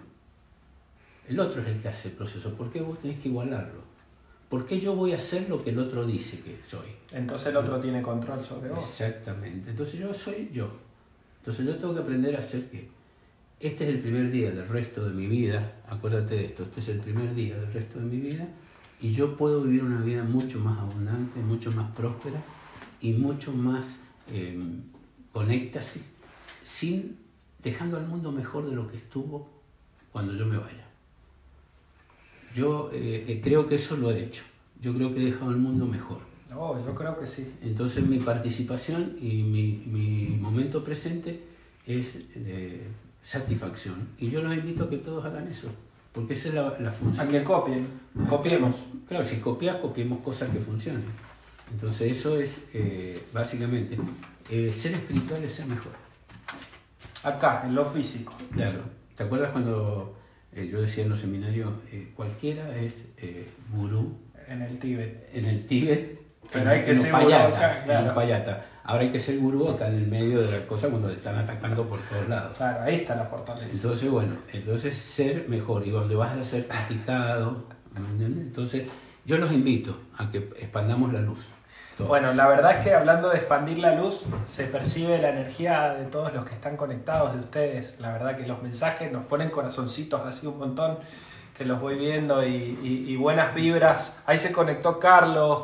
El 1.28 1.40
otro 1.40 1.62
es 1.62 1.68
el 1.68 1.82
que 1.82 1.88
hace 1.90 2.10
el 2.10 2.16
proceso. 2.16 2.54
¿Por 2.56 2.70
qué 2.72 2.82
vos 2.82 3.00
tenés 3.00 3.20
que 3.20 3.30
igualarlo? 3.30 3.82
¿Por 4.50 4.66
qué 4.66 4.80
yo 4.80 4.96
voy 4.96 5.12
a 5.12 5.16
hacer 5.16 5.48
lo 5.48 5.64
que 5.64 5.70
el 5.70 5.78
otro 5.80 6.06
dice 6.06 6.40
que 6.42 6.58
soy? 6.68 6.88
Entonces 7.14 7.48
el 7.50 7.58
otro 7.58 7.80
tiene 7.80 8.02
control 8.02 8.44
sobre 8.44 8.70
vos. 8.72 8.84
Exactamente. 8.84 9.70
Entonces 9.70 10.00
yo 10.00 10.12
soy 10.14 10.50
yo. 10.52 10.68
Entonces 11.40 11.66
yo 11.68 11.76
tengo 11.78 11.94
que 11.94 12.00
aprender 12.02 12.36
a 12.36 12.40
hacer 12.40 12.70
que 12.70 12.90
este 13.60 13.84
es 13.84 13.90
el 13.90 14.00
primer 14.00 14.32
día 14.32 14.52
del 14.52 14.68
resto 14.68 15.04
de 15.04 15.14
mi 15.14 15.28
vida. 15.28 15.82
Acuérdate 15.90 16.36
de 16.36 16.46
esto. 16.46 16.64
Este 16.64 16.80
es 16.80 16.88
el 16.90 17.00
primer 17.00 17.36
día 17.36 17.58
del 17.58 17.72
resto 17.74 18.00
de 18.00 18.06
mi 18.06 18.18
vida. 18.18 18.48
Y 19.02 19.12
yo 19.12 19.36
puedo 19.36 19.64
vivir 19.64 19.84
una 19.84 20.02
vida 20.02 20.24
mucho 20.24 20.60
más 20.60 20.80
abundante, 20.80 21.42
mucho 21.42 21.72
más 21.72 21.92
próspera 21.92 22.42
y 23.02 23.14
mucho 23.14 23.52
más 23.52 24.00
eh, 24.32 24.58
conecta, 25.32 25.82
sí, 25.82 26.02
sin 26.64 27.18
dejando 27.62 27.98
al 27.98 28.08
mundo 28.08 28.32
mejor 28.32 28.70
de 28.70 28.76
lo 28.76 28.88
que 28.88 28.98
estuvo 28.98 29.50
cuando 30.12 30.34
yo 30.34 30.46
me 30.46 30.58
vaya. 30.58 30.86
Yo 32.56 32.90
eh, 32.94 33.26
eh, 33.28 33.42
creo 33.44 33.68
que 33.68 33.76
eso 33.76 33.98
lo 33.98 34.12
he 34.12 34.24
hecho. 34.24 34.44
Yo 34.82 34.94
creo 34.94 35.14
que 35.14 35.22
he 35.22 35.26
dejado 35.26 35.52
al 35.52 35.58
mundo 35.58 35.86
mejor. 35.86 36.20
Oh, 36.56 36.78
yo 36.84 36.96
creo 36.96 37.20
que 37.20 37.28
sí. 37.28 37.54
Entonces 37.62 38.06
mi 38.06 38.20
participación 38.20 39.18
y 39.22 39.44
mi, 39.44 39.84
mi 39.86 40.38
momento 40.38 40.84
presente 40.84 41.44
es 41.86 42.34
de 42.34 42.88
satisfacción. 43.22 44.10
Y 44.18 44.30
yo 44.30 44.42
los 44.42 44.54
invito 44.56 44.86
a 44.86 44.90
que 44.90 44.98
todos 44.98 45.24
hagan 45.26 45.48
eso, 45.48 45.70
porque 46.14 46.34
esa 46.34 46.50
es 46.50 46.54
la, 46.56 46.78
la 46.80 46.90
A 46.90 46.94
función. 46.94 47.28
que 47.28 47.44
copien, 47.44 47.88
copiemos. 48.30 48.76
Claro, 49.08 49.24
si 49.24 49.38
copias, 49.38 49.78
copiemos 49.78 50.20
cosas 50.22 50.50
que 50.50 50.60
funcionen. 50.60 51.04
Entonces 51.72 52.12
eso 52.18 52.38
es 52.40 52.66
eh, 52.74 53.22
básicamente, 53.34 53.98
eh, 54.50 54.72
ser 54.72 54.94
espiritual 54.94 55.44
es 55.44 55.54
ser 55.54 55.68
mejor. 55.68 55.92
Acá, 57.24 57.64
en 57.66 57.76
lo 57.76 57.86
físico. 57.86 58.34
Claro. 58.54 58.82
¿Te 59.16 59.24
acuerdas 59.24 59.52
cuando 59.52 60.18
eh, 60.54 60.68
yo 60.72 60.82
decía 60.82 61.04
en 61.04 61.10
los 61.10 61.20
seminarios, 61.20 61.72
eh, 61.92 62.12
cualquiera 62.16 62.76
es 62.78 63.06
eh, 63.18 63.48
gurú 63.74 64.18
En 64.48 64.62
el 64.62 64.80
Tíbet. 64.80 65.30
en 65.34 65.46
el 65.46 65.66
Tíbet? 65.66 66.20
Pero 66.52 66.64
en- 66.66 66.68
hay 66.72 66.86
que 66.86 66.92
en 66.92 67.02
ser 67.02 67.10
Upayata, 67.14 67.46
gurú 67.46 67.56
acá, 67.58 67.84
claro. 67.84 68.06
en 68.06 68.12
Upayata. 68.12 68.66
Ahora 68.84 69.04
hay 69.04 69.12
que 69.12 69.20
ser 69.20 69.38
gurú 69.38 69.70
acá 69.70 69.88
en 69.88 69.96
el 69.96 70.08
medio 70.08 70.42
de 70.42 70.60
la 70.60 70.66
cosa 70.66 70.88
cuando 70.90 71.10
te 71.10 71.16
están 71.16 71.38
atacando 71.38 71.84
por 71.86 72.00
todos 72.00 72.28
lados. 72.28 72.58
Claro, 72.58 72.82
ahí 72.82 72.96
está 72.96 73.16
la 73.16 73.26
fortaleza. 73.26 73.76
Entonces, 73.76 74.10
bueno, 74.10 74.34
entonces 74.52 74.98
ser 74.98 75.48
mejor 75.48 75.86
y 75.86 75.92
donde 75.92 76.16
vas 76.16 76.36
a 76.38 76.44
ser 76.44 76.68
criticado, 76.68 77.66
entonces 78.20 78.88
yo 79.26 79.38
los 79.38 79.52
invito 79.52 79.98
a 80.18 80.32
que 80.32 80.38
expandamos 80.60 81.14
la 81.14 81.22
luz. 81.22 81.46
Todos. 81.98 82.08
Bueno, 82.08 82.34
la 82.34 82.48
verdad 82.48 82.78
es 82.78 82.84
que 82.86 82.94
hablando 82.94 83.30
de 83.30 83.38
expandir 83.38 83.78
la 83.80 83.94
luz, 83.94 84.22
se 84.46 84.64
percibe 84.66 85.20
la 85.20 85.30
energía 85.30 85.94
de 85.94 86.06
todos 86.06 86.34
los 86.34 86.46
que 86.46 86.54
están 86.56 86.78
conectados 86.78 87.34
de 87.34 87.40
ustedes. 87.42 88.00
La 88.00 88.12
verdad 88.14 88.36
que 88.38 88.48
los 88.48 88.62
mensajes 88.64 89.12
nos 89.12 89.26
ponen 89.26 89.50
corazoncitos 89.50 90.22
así 90.26 90.48
un 90.48 90.58
montón, 90.58 90.98
que 91.58 91.66
los 91.66 91.82
voy 91.82 91.96
viendo 91.98 92.46
y, 92.48 92.80
y- 92.82 93.06
y 93.12 93.16
buenas 93.18 93.54
vibras. 93.54 94.16
Ahí 94.26 94.38
se 94.38 94.54
conectó 94.54 94.98
Carlos, 94.98 95.64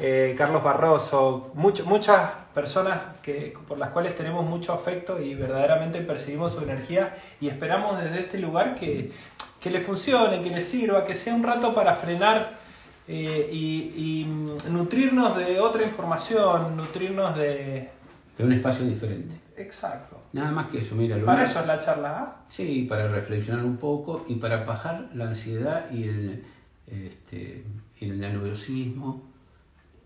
eh, 0.00 0.34
Carlos 0.36 0.64
Barroso, 0.64 1.52
much- 1.54 1.84
muchas 1.84 2.28
personas 2.58 2.98
que, 3.22 3.54
por 3.68 3.78
las 3.78 3.90
cuales 3.90 4.16
tenemos 4.16 4.44
mucho 4.44 4.72
afecto 4.72 5.22
y 5.22 5.36
verdaderamente 5.36 6.00
percibimos 6.00 6.54
su 6.54 6.60
energía 6.60 7.14
y 7.40 7.46
esperamos 7.46 8.02
desde 8.02 8.18
este 8.22 8.38
lugar 8.38 8.74
que, 8.74 9.12
que 9.60 9.70
le 9.70 9.80
funcione, 9.80 10.42
que 10.42 10.50
le 10.50 10.60
sirva, 10.60 11.04
que 11.04 11.14
sea 11.14 11.36
un 11.36 11.44
rato 11.44 11.72
para 11.72 11.94
frenar 11.94 12.58
eh, 13.06 13.48
y, 13.52 13.92
y, 13.96 14.24
nutrirnos 14.72 15.36
de 15.36 15.60
otra 15.60 15.84
información, 15.84 16.76
nutrirnos 16.76 17.36
de... 17.36 17.90
De 18.36 18.44
un 18.44 18.52
espacio 18.52 18.84
diferente. 18.84 19.36
Exacto. 19.56 20.20
Nada 20.32 20.50
más 20.50 20.66
que 20.66 20.78
eso, 20.78 20.96
mira. 20.96 21.16
lo 21.16 21.26
Para 21.26 21.44
eso 21.44 21.60
es 21.60 21.66
la 21.68 21.78
charla 21.78 22.18
A. 22.18 22.36
Sí, 22.48 22.86
para 22.88 23.06
reflexionar 23.06 23.64
un 23.64 23.76
poco 23.76 24.24
y 24.26 24.34
para 24.34 24.64
bajar 24.64 25.10
la 25.14 25.28
ansiedad 25.28 25.88
y 25.92 26.08
el, 26.08 26.44
este, 26.88 27.64
el 28.00 28.18
nerviosismo 28.18 29.22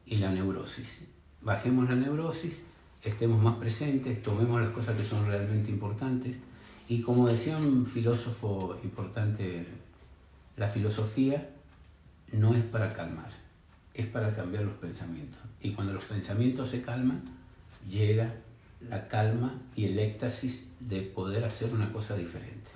y 0.05 0.17
la 0.17 0.31
neurosis. 0.31 1.09
Bajemos 1.43 1.89
la 1.89 1.97
neurosis, 1.97 2.63
estemos 3.03 3.43
más 3.43 3.57
presentes, 3.57 4.23
tomemos 4.23 4.61
las 4.61 4.71
cosas 4.71 4.97
que 4.97 5.03
son 5.03 5.27
realmente 5.27 5.71
importantes 5.71 6.37
y 6.89 7.01
como 7.03 7.29
decía 7.29 7.57
un 7.57 7.87
filósofo 7.87 8.79
importante, 8.85 9.65
la 10.57 10.69
filosofía 10.69 11.51
no 12.33 12.55
es 12.55 12.63
para 12.65 12.93
calmar, 12.93 13.31
es 13.95 14.07
para 14.07 14.35
cambiar 14.35 14.65
los 14.65 14.75
pensamientos. 14.75 15.41
Y 15.61 15.73
cuando 15.73 15.93
los 15.93 16.05
pensamientos 16.05 16.69
se 16.69 16.83
calman, 16.83 17.23
llega 17.89 18.35
la 18.89 19.09
calma 19.09 19.55
y 19.75 19.87
el 19.87 19.99
éxtasis 19.99 20.67
de 20.81 21.03
poder 21.03 21.45
hacer 21.45 21.73
una 21.73 21.93
cosa 21.93 22.17
diferente 22.17 22.71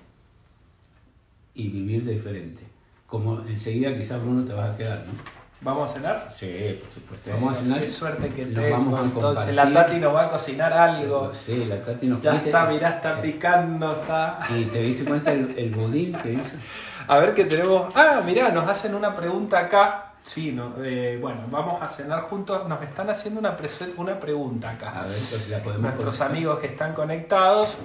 y 1.54 1.68
vivir 1.68 2.04
diferente. 2.04 2.62
Como 3.06 3.40
enseguida 3.46 3.96
quizás 3.96 4.22
Bruno 4.22 4.44
te 4.44 4.52
vas 4.52 4.74
a 4.74 4.76
quedar, 4.76 5.04
¿no? 5.06 5.45
¿Vamos 5.62 5.90
a 5.90 5.94
cenar? 5.94 6.32
Sí, 6.34 6.78
por 6.82 6.92
supuesto. 6.92 7.30
Vamos 7.30 7.56
a 7.56 7.60
cenar. 7.62 7.80
Qué 7.80 7.86
suerte 7.86 8.28
que 8.30 8.44
Nos 8.46 8.54
tengo. 8.54 8.70
vamos 8.76 9.00
a 9.00 9.02
Entonces 9.04 9.54
la 9.54 9.72
Tati 9.72 9.96
nos 9.96 10.14
va 10.14 10.24
a 10.24 10.30
cocinar 10.30 10.72
algo. 10.72 11.32
Sí, 11.32 11.64
la 11.64 11.82
Tati 11.82 12.06
nos 12.06 12.22
Ya 12.22 12.36
está, 12.36 12.66
mirá, 12.66 12.90
está 12.90 13.18
Eh, 13.18 13.22
picando, 13.22 13.92
está... 13.92 14.38
¿Y 14.50 14.64
te 14.66 14.80
diste 14.82 15.04
cuenta 15.04 15.32
el, 15.32 15.58
el 15.58 15.70
budín 15.70 16.12
que 16.14 16.34
hizo? 16.34 16.56
A 17.08 17.18
ver 17.18 17.34
qué 17.34 17.44
tenemos. 17.44 17.94
Ah, 17.96 18.20
mirá, 18.24 18.50
nos 18.50 18.68
hacen 18.68 18.94
una 18.94 19.14
pregunta 19.14 19.60
acá. 19.60 20.12
Sí, 20.24 20.50
no, 20.50 20.74
eh, 20.84 21.18
bueno, 21.20 21.42
vamos 21.50 21.80
a 21.80 21.88
cenar 21.88 22.22
juntos. 22.22 22.68
Nos 22.68 22.82
están 22.82 23.08
haciendo 23.10 23.38
una, 23.38 23.56
una 23.96 24.18
pregunta 24.18 24.70
acá. 24.70 24.90
A 24.90 25.02
ver 25.02 25.10
pues, 25.12 25.42
si 25.44 25.50
la 25.50 25.58
podemos 25.58 25.82
Nuestros 25.82 26.20
amigos 26.20 26.58
que 26.58 26.66
están 26.66 26.92
conectados. 26.94 27.76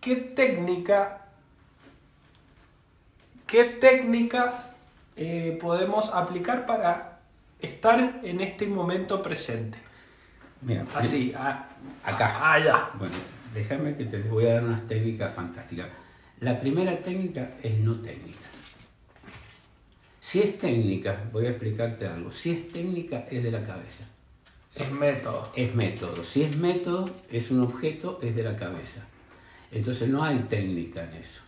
¿Qué 0.00 0.16
técnica, 0.16 1.18
qué 3.46 3.64
técnicas 3.64 4.72
eh, 5.16 5.58
podemos 5.60 6.12
aplicar 6.14 6.64
para 6.66 7.11
estar 7.62 8.20
en 8.22 8.40
este 8.40 8.66
momento 8.66 9.22
presente? 9.22 9.78
Mira, 10.62 10.86
Así, 10.94 11.32
a- 11.36 11.68
Acá. 12.04 12.52
allá. 12.52 12.90
Bueno, 12.98 13.14
déjame 13.54 13.96
que 13.96 14.04
te 14.04 14.18
les 14.18 14.30
voy 14.30 14.46
a 14.46 14.54
dar 14.54 14.64
unas 14.64 14.86
técnicas 14.86 15.32
fantásticas. 15.32 15.88
La 16.40 16.58
primera 16.60 16.98
técnica 17.00 17.50
es 17.62 17.78
no 17.80 18.00
técnica. 18.00 18.38
Si 20.20 20.40
es 20.40 20.58
técnica, 20.58 21.24
voy 21.32 21.46
a 21.46 21.50
explicarte 21.50 22.06
algo. 22.06 22.30
Si 22.30 22.50
es 22.52 22.68
técnica, 22.68 23.26
es 23.30 23.42
de 23.42 23.50
la 23.50 23.62
cabeza. 23.62 24.04
Es 24.74 24.90
método. 24.90 25.52
Es 25.54 25.74
método. 25.74 26.22
Si 26.22 26.42
es 26.42 26.56
método, 26.56 27.10
es 27.30 27.50
un 27.50 27.60
objeto, 27.60 28.18
es 28.22 28.34
de 28.34 28.42
la 28.42 28.56
cabeza. 28.56 29.06
Entonces 29.70 30.08
no 30.08 30.22
hay 30.24 30.38
técnica 30.40 31.04
en 31.04 31.14
eso. 31.14 31.42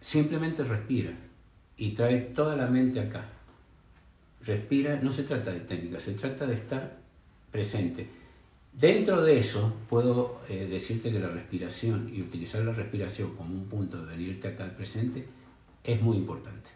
Simplemente 0.00 0.62
respira 0.64 1.10
y 1.76 1.92
trae 1.92 2.18
toda 2.20 2.54
la 2.56 2.66
mente 2.66 3.00
acá. 3.00 3.24
Respira, 4.46 5.00
no 5.02 5.10
se 5.10 5.24
trata 5.24 5.50
de 5.50 5.60
técnica, 5.60 5.98
se 5.98 6.12
trata 6.12 6.46
de 6.46 6.54
estar 6.54 6.98
presente. 7.50 8.06
Dentro 8.72 9.22
de 9.22 9.38
eso 9.38 9.72
puedo 9.88 10.40
eh, 10.48 10.68
decirte 10.70 11.10
que 11.10 11.18
la 11.18 11.28
respiración 11.28 12.10
y 12.14 12.20
utilizar 12.20 12.62
la 12.62 12.72
respiración 12.72 13.34
como 13.34 13.54
un 13.54 13.64
punto 13.66 13.98
de 13.98 14.06
venirte 14.06 14.48
acá 14.48 14.64
al 14.64 14.72
presente 14.72 15.26
es 15.82 16.00
muy 16.00 16.18
importante. 16.18 16.70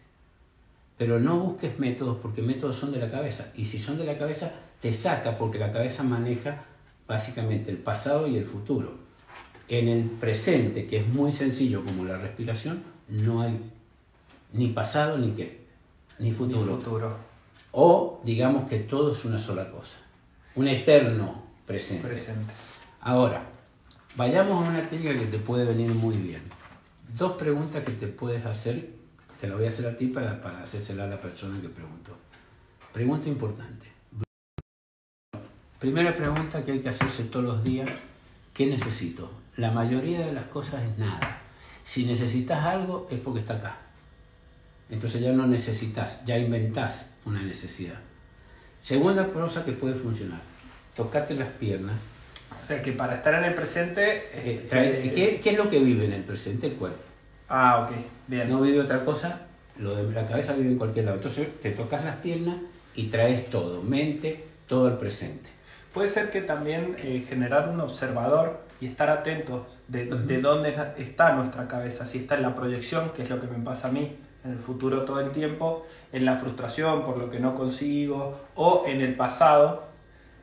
Pero 0.97 1.19
no 1.19 1.39
busques 1.39 1.79
métodos 1.79 2.17
porque 2.21 2.41
métodos 2.41 2.75
son 2.75 2.91
de 2.91 2.99
la 2.99 3.09
cabeza. 3.09 3.51
Y 3.55 3.65
si 3.65 3.79
son 3.79 3.97
de 3.97 4.05
la 4.05 4.17
cabeza, 4.17 4.51
te 4.81 4.91
saca 4.91 5.37
porque 5.37 5.57
la 5.57 5.71
cabeza 5.71 6.03
maneja 6.03 6.65
básicamente 7.07 7.71
el 7.71 7.77
pasado 7.77 8.27
y 8.27 8.35
el 8.35 8.45
futuro. 8.45 8.95
En 9.67 9.87
el 9.87 10.03
presente, 10.03 10.87
que 10.87 10.97
es 10.97 11.07
muy 11.07 11.31
sencillo 11.31 11.83
como 11.85 12.03
la 12.03 12.17
respiración, 12.17 12.83
no 13.07 13.41
hay 13.41 13.59
ni 14.53 14.67
pasado 14.67 15.17
ni 15.17 15.31
qué, 15.31 15.61
ni 16.19 16.31
futuro. 16.33 17.30
O 17.71 18.19
digamos 18.23 18.69
que 18.69 18.79
todo 18.79 19.13
es 19.13 19.23
una 19.25 19.39
sola 19.39 19.69
cosa. 19.71 19.97
Un 20.55 20.67
eterno 20.67 21.41
presente. 21.65 22.07
Presente. 22.07 22.53
Ahora, 22.99 23.43
vayamos 24.15 24.65
a 24.65 24.69
una 24.69 24.87
técnica 24.87 25.17
que 25.17 25.25
te 25.25 25.37
puede 25.37 25.65
venir 25.65 25.91
muy 25.91 26.17
bien. 26.17 26.41
Dos 27.17 27.33
preguntas 27.33 27.83
que 27.83 27.93
te 27.93 28.07
puedes 28.07 28.45
hacer, 28.45 28.89
te 29.39 29.47
la 29.47 29.55
voy 29.55 29.65
a 29.65 29.69
hacer 29.69 29.87
a 29.87 29.95
ti 29.95 30.07
para, 30.07 30.41
para 30.41 30.61
hacérsela 30.61 31.05
a 31.05 31.07
la 31.07 31.19
persona 31.19 31.61
que 31.61 31.69
preguntó. 31.69 32.17
Pregunta 32.93 33.29
importante. 33.29 33.87
Primera 35.79 36.15
pregunta 36.15 36.63
que 36.63 36.73
hay 36.73 36.79
que 36.79 36.89
hacerse 36.89 37.23
todos 37.23 37.45
los 37.45 37.63
días, 37.63 37.89
¿qué 38.53 38.67
necesito? 38.67 39.31
La 39.57 39.71
mayoría 39.71 40.25
de 40.25 40.33
las 40.33 40.45
cosas 40.45 40.83
es 40.83 40.97
nada. 40.97 41.41
Si 41.83 42.05
necesitas 42.05 42.63
algo 42.65 43.07
es 43.09 43.19
porque 43.19 43.39
está 43.39 43.55
acá. 43.55 43.77
Entonces 44.89 45.21
ya 45.21 45.31
no 45.31 45.47
necesitas, 45.47 46.23
ya 46.25 46.37
inventás 46.37 47.10
una 47.25 47.41
necesidad. 47.41 47.99
Segunda 48.81 49.27
cosa 49.27 49.63
que 49.63 49.73
puede 49.73 49.93
funcionar, 49.95 50.41
tocarte 50.95 51.33
las 51.35 51.49
piernas, 51.49 51.99
O 52.51 52.65
sea 52.67 52.81
que 52.81 52.91
para 52.91 53.15
estar 53.15 53.33
en 53.35 53.45
el 53.45 53.53
presente. 53.53 54.27
eh, 54.33 54.67
trae- 54.69 55.05
eh, 55.05 55.11
¿Qué, 55.15 55.39
qué 55.41 55.51
es 55.51 55.57
lo 55.57 55.69
que 55.69 55.79
vive 55.79 56.05
en 56.05 56.13
el 56.13 56.23
presente? 56.23 56.67
El 56.67 56.73
cuerpo. 56.73 56.99
Ah, 57.47 57.87
ok. 57.89 57.95
Bien. 58.27 58.49
No 58.49 58.59
vive 58.61 58.81
otra 58.81 59.05
cosa, 59.05 59.41
lo 59.77 59.95
de 59.95 60.11
la 60.11 60.25
cabeza 60.27 60.53
vive 60.53 60.69
en 60.71 60.77
cualquier 60.77 61.05
lado. 61.05 61.17
Entonces 61.17 61.47
te 61.61 61.71
tocas 61.71 62.03
las 62.03 62.17
piernas 62.17 62.57
y 62.95 63.07
traes 63.07 63.49
todo, 63.49 63.81
mente, 63.81 64.43
todo 64.67 64.87
el 64.89 64.95
presente. 64.97 65.49
Puede 65.93 66.09
ser 66.09 66.29
que 66.29 66.41
también 66.41 66.95
eh, 66.99 67.25
generar 67.27 67.69
un 67.69 67.79
observador 67.79 68.61
y 68.81 68.85
estar 68.87 69.09
atentos 69.09 69.67
de, 69.87 70.05
de 70.07 70.41
dónde 70.41 70.75
está 70.97 71.33
nuestra 71.33 71.67
cabeza, 71.67 72.05
si 72.05 72.19
está 72.19 72.35
en 72.35 72.41
la 72.41 72.55
proyección, 72.55 73.11
que 73.13 73.23
es 73.23 73.29
lo 73.29 73.39
que 73.39 73.47
me 73.47 73.63
pasa 73.63 73.87
a 73.89 73.91
mí 73.91 74.17
en 74.43 74.51
el 74.51 74.59
futuro 74.59 75.03
todo 75.03 75.19
el 75.19 75.31
tiempo, 75.31 75.85
en 76.11 76.25
la 76.25 76.35
frustración 76.37 77.05
por 77.05 77.17
lo 77.17 77.29
que 77.29 77.39
no 77.39 77.53
consigo 77.55 78.39
o 78.55 78.83
en 78.87 79.01
el 79.01 79.15
pasado, 79.15 79.89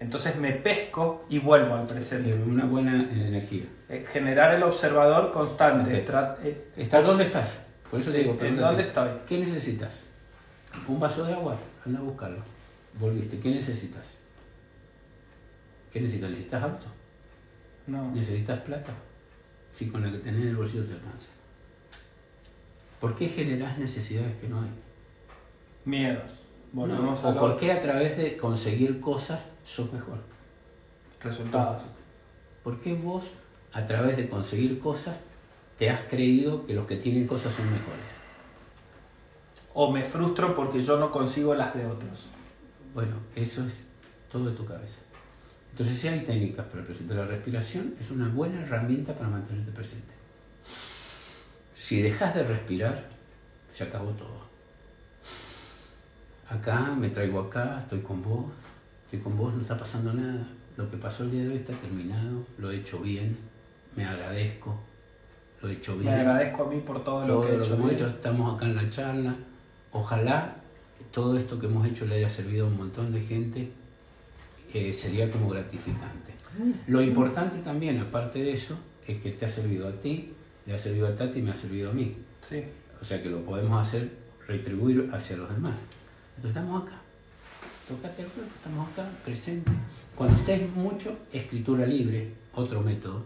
entonces 0.00 0.36
me 0.36 0.52
pesco 0.52 1.24
y 1.28 1.38
vuelvo 1.40 1.74
al 1.74 1.84
Es 1.84 1.90
presente. 1.92 2.32
una 2.34 2.64
buena 2.66 2.92
energía. 3.10 3.64
Eh, 3.88 4.04
generar 4.06 4.54
el 4.54 4.62
observador 4.62 5.32
constante. 5.32 6.04
Tra- 6.06 6.36
eh, 6.44 6.70
¿Estás 6.76 7.04
dónde 7.04 7.24
estás? 7.24 7.64
Por 7.90 7.98
eso 8.00 8.12
te 8.12 8.18
digo, 8.18 8.36
¿En 8.40 8.56
dónde 8.56 8.82
estoy? 8.82 9.08
¿Qué 9.26 9.38
necesitas? 9.38 10.04
¿Un 10.86 11.00
vaso 11.00 11.24
de 11.24 11.32
agua? 11.32 11.56
Anda 11.84 11.98
a 11.98 12.02
buscarlo. 12.02 12.42
Volviste. 13.00 13.40
¿Qué 13.40 13.50
necesitas? 13.50 14.18
¿Qué 15.92 16.00
necesitas? 16.00 16.30
¿Necesitas 16.30 16.62
auto? 16.62 16.86
No. 17.86 18.10
¿Necesitas 18.12 18.60
plata? 18.60 18.92
Si 19.74 19.88
con 19.88 20.02
la 20.04 20.12
que 20.12 20.18
tenés 20.18 20.42
en 20.42 20.48
el 20.48 20.56
bolsillo 20.56 20.84
te 20.84 20.92
alcanza. 20.94 21.30
¿Por 23.00 23.14
qué 23.14 23.28
generás 23.28 23.78
necesidades 23.78 24.36
que 24.36 24.48
no 24.48 24.60
hay? 24.62 24.70
Miedos. 25.84 26.42
Volvemos 26.72 27.22
¿O 27.24 27.28
a 27.28 27.34
por 27.38 27.50
los 27.50 27.60
qué 27.60 27.72
a 27.72 27.80
través 27.80 28.16
de 28.16 28.36
conseguir 28.36 29.00
cosas 29.00 29.50
sos 29.64 29.92
mejor? 29.92 30.18
resultados. 31.20 31.82
¿Por 32.62 32.80
qué 32.80 32.94
vos 32.94 33.32
a 33.72 33.84
través 33.84 34.16
de 34.16 34.28
conseguir 34.28 34.78
cosas 34.78 35.22
te 35.76 35.90
has 35.90 36.02
creído 36.02 36.64
que 36.64 36.74
los 36.74 36.86
que 36.86 36.96
tienen 36.96 37.26
cosas 37.26 37.52
son 37.52 37.66
mejores? 37.66 38.18
O 39.74 39.90
me 39.90 40.02
frustro 40.02 40.54
porque 40.54 40.80
yo 40.80 40.98
no 40.98 41.10
consigo 41.10 41.54
las 41.54 41.74
de 41.74 41.86
otros. 41.86 42.26
Bueno, 42.94 43.16
eso 43.34 43.64
es 43.66 43.74
todo 44.30 44.50
de 44.50 44.56
tu 44.56 44.64
cabeza. 44.64 45.00
Entonces, 45.70 45.98
si 45.98 46.08
hay 46.08 46.20
técnicas 46.20 46.66
para 46.66 46.80
el 46.80 46.86
presente, 46.86 47.14
la 47.14 47.24
respiración 47.24 47.94
es 48.00 48.10
una 48.10 48.28
buena 48.28 48.60
herramienta 48.62 49.14
para 49.14 49.28
mantenerte 49.28 49.70
presente. 49.72 50.14
Si 51.78 52.02
dejas 52.02 52.34
de 52.34 52.42
respirar, 52.42 53.08
se 53.70 53.84
acabó 53.84 54.10
todo. 54.10 54.38
Acá, 56.48 56.94
me 56.98 57.10
traigo 57.10 57.40
acá, 57.40 57.80
estoy 57.82 58.00
con 58.00 58.22
vos, 58.22 58.46
estoy 59.04 59.20
con 59.20 59.36
vos, 59.36 59.54
no 59.54 59.60
está 59.60 59.76
pasando 59.76 60.12
nada. 60.12 60.46
Lo 60.76 60.90
que 60.90 60.96
pasó 60.96 61.24
el 61.24 61.30
día 61.30 61.42
de 61.42 61.48
hoy 61.50 61.56
está 61.56 61.72
terminado, 61.74 62.44
lo 62.58 62.70
he 62.70 62.76
hecho 62.76 63.00
bien, 63.00 63.36
me 63.96 64.04
agradezco, 64.06 64.78
lo 65.60 65.68
he 65.68 65.72
hecho 65.74 65.94
Me 65.96 66.02
bien. 66.04 66.14
agradezco 66.14 66.64
a 66.64 66.70
mí 66.70 66.80
por 66.80 67.04
todo, 67.04 67.24
Todo 67.26 67.42
lo 67.42 67.46
que 67.46 67.52
he 67.54 67.56
hecho. 67.60 67.74
hemos 67.74 67.90
bien. 67.90 67.94
hecho, 67.96 68.08
estamos 68.08 68.54
acá 68.54 68.66
en 68.66 68.76
la 68.76 68.90
charla. 68.90 69.34
Ojalá 69.92 70.56
todo 71.12 71.36
esto 71.36 71.58
que 71.58 71.66
hemos 71.66 71.86
hecho 71.86 72.06
le 72.06 72.16
haya 72.16 72.28
servido 72.28 72.66
a 72.66 72.68
un 72.68 72.76
montón 72.76 73.12
de 73.12 73.20
gente, 73.20 73.70
eh, 74.72 74.92
sería 74.92 75.30
como 75.30 75.48
gratificante. 75.48 76.32
Lo 76.86 77.02
importante 77.02 77.58
también, 77.58 77.98
aparte 77.98 78.42
de 78.42 78.52
eso, 78.52 78.78
es 79.06 79.20
que 79.20 79.32
te 79.32 79.44
ha 79.46 79.48
servido 79.48 79.88
a 79.88 79.92
ti, 79.92 80.32
le 80.68 80.74
ha 80.74 80.78
servido 80.78 81.06
a 81.06 81.14
Tati 81.14 81.38
y 81.38 81.42
me 81.42 81.50
ha 81.50 81.54
servido 81.54 81.90
a 81.90 81.94
mí. 81.94 82.14
Sí. 82.42 82.62
O 83.00 83.04
sea 83.04 83.22
que 83.22 83.30
lo 83.30 83.42
podemos 83.42 83.80
hacer, 83.80 84.10
retribuir 84.46 85.08
hacia 85.10 85.38
los 85.38 85.48
demás. 85.48 85.80
Entonces 86.36 86.56
estamos 86.56 86.82
acá. 86.82 87.00
Tocate 87.88 88.22
el 88.22 88.28
cuerpo, 88.28 88.52
estamos 88.54 88.88
acá, 88.90 89.08
presentes. 89.24 89.72
Cuando 90.14 90.36
estés 90.36 90.70
mucho, 90.74 91.16
escritura 91.32 91.86
libre, 91.86 92.34
otro 92.54 92.82
método. 92.82 93.24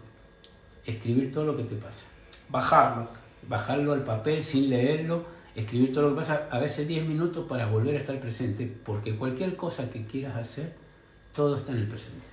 Escribir 0.86 1.32
todo 1.32 1.44
lo 1.44 1.56
que 1.56 1.64
te 1.64 1.76
pasa 1.76 2.04
Bajarlo. 2.48 3.08
bajarlo 3.48 3.92
al 3.92 4.04
papel 4.04 4.44
sin 4.44 4.70
leerlo, 4.70 5.24
escribir 5.56 5.92
todo 5.92 6.04
lo 6.04 6.10
que 6.10 6.20
pasa, 6.20 6.48
a 6.48 6.60
veces 6.60 6.86
10 6.86 7.08
minutos 7.08 7.46
para 7.48 7.66
volver 7.66 7.96
a 7.96 7.98
estar 7.98 8.20
presente, 8.20 8.72
porque 8.84 9.16
cualquier 9.16 9.56
cosa 9.56 9.90
que 9.90 10.06
quieras 10.06 10.36
hacer, 10.36 10.74
todo 11.34 11.56
está 11.56 11.72
en 11.72 11.78
el 11.78 11.88
presente. 11.88 12.31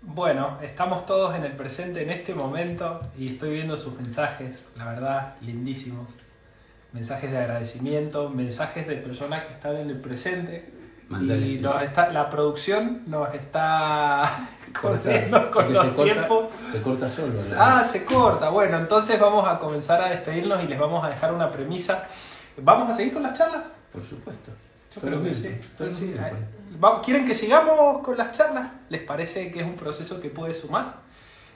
Bueno, 0.00 0.58
estamos 0.62 1.06
todos 1.06 1.34
en 1.34 1.44
el 1.44 1.52
presente 1.52 2.02
en 2.02 2.10
este 2.10 2.34
momento 2.34 3.00
y 3.16 3.32
estoy 3.34 3.50
viendo 3.50 3.76
sus 3.76 3.94
mensajes, 3.94 4.64
la 4.76 4.84
verdad, 4.84 5.34
lindísimos. 5.40 6.08
Mensajes 6.92 7.30
de 7.30 7.38
agradecimiento, 7.38 8.30
mensajes 8.30 8.86
de 8.86 8.96
personas 8.96 9.44
que 9.46 9.54
están 9.54 9.76
en 9.76 9.90
el 9.90 10.00
presente. 10.00 10.72
Y 11.10 11.58
nos 11.60 11.82
está, 11.82 12.10
la 12.10 12.28
producción 12.30 13.02
nos 13.06 13.34
está 13.34 14.48
corriendo 14.80 15.50
con 15.50 15.72
los 15.72 15.82
se 15.82 15.92
corta, 15.92 16.12
tiempos. 16.12 16.44
Se 16.70 16.82
corta 16.82 17.08
solo. 17.08 17.34
¿no? 17.34 17.40
Ah, 17.58 17.82
se 17.84 18.04
corta. 18.04 18.50
Bueno, 18.50 18.78
entonces 18.78 19.18
vamos 19.18 19.48
a 19.48 19.58
comenzar 19.58 20.00
a 20.00 20.10
despedirnos 20.10 20.62
y 20.62 20.68
les 20.68 20.78
vamos 20.78 21.04
a 21.04 21.08
dejar 21.08 21.32
una 21.32 21.50
premisa. 21.50 22.04
¿Vamos 22.58 22.90
a 22.90 22.94
seguir 22.94 23.14
con 23.14 23.22
las 23.22 23.36
charlas? 23.36 23.64
Por 23.92 24.02
supuesto. 24.02 24.52
Yo 24.94 25.00
creo 25.00 25.22
que 25.22 25.30
bien, 25.30 25.62
sí. 25.78 26.14
¿Quieren 27.04 27.26
que 27.26 27.34
sigamos 27.34 28.02
con 28.02 28.16
las 28.16 28.32
charlas? 28.32 28.70
¿Les 28.88 29.02
parece 29.02 29.50
que 29.50 29.60
es 29.60 29.66
un 29.66 29.76
proceso 29.76 30.20
que 30.20 30.30
puede 30.30 30.54
sumar? 30.54 30.96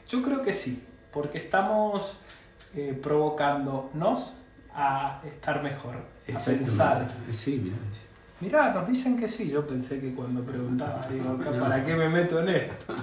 Yo 0.09 0.23
creo 0.23 0.43
que 0.43 0.53
sí, 0.53 0.85
porque 1.13 1.39
estamos 1.39 2.17
eh, 2.75 2.99
provocándonos 3.03 4.35
a 4.75 5.21
estar 5.25 5.63
mejor, 5.63 5.97
a 5.97 6.39
pensar. 6.39 7.09
Sí, 7.31 7.61
mira. 7.63 7.77
sí. 7.93 8.07
Mirá, 8.43 8.73
nos 8.73 8.89
dicen 8.89 9.17
que 9.17 9.29
sí. 9.29 9.49
Yo 9.49 9.65
pensé 9.65 10.01
que 10.01 10.13
cuando 10.13 10.43
preguntaba, 10.43 11.07
digo. 11.09 11.39
¿para 11.61 11.85
qué 11.85 11.95
me 11.95 12.09
meto 12.09 12.41
en 12.41 12.49
esto? 12.49 12.95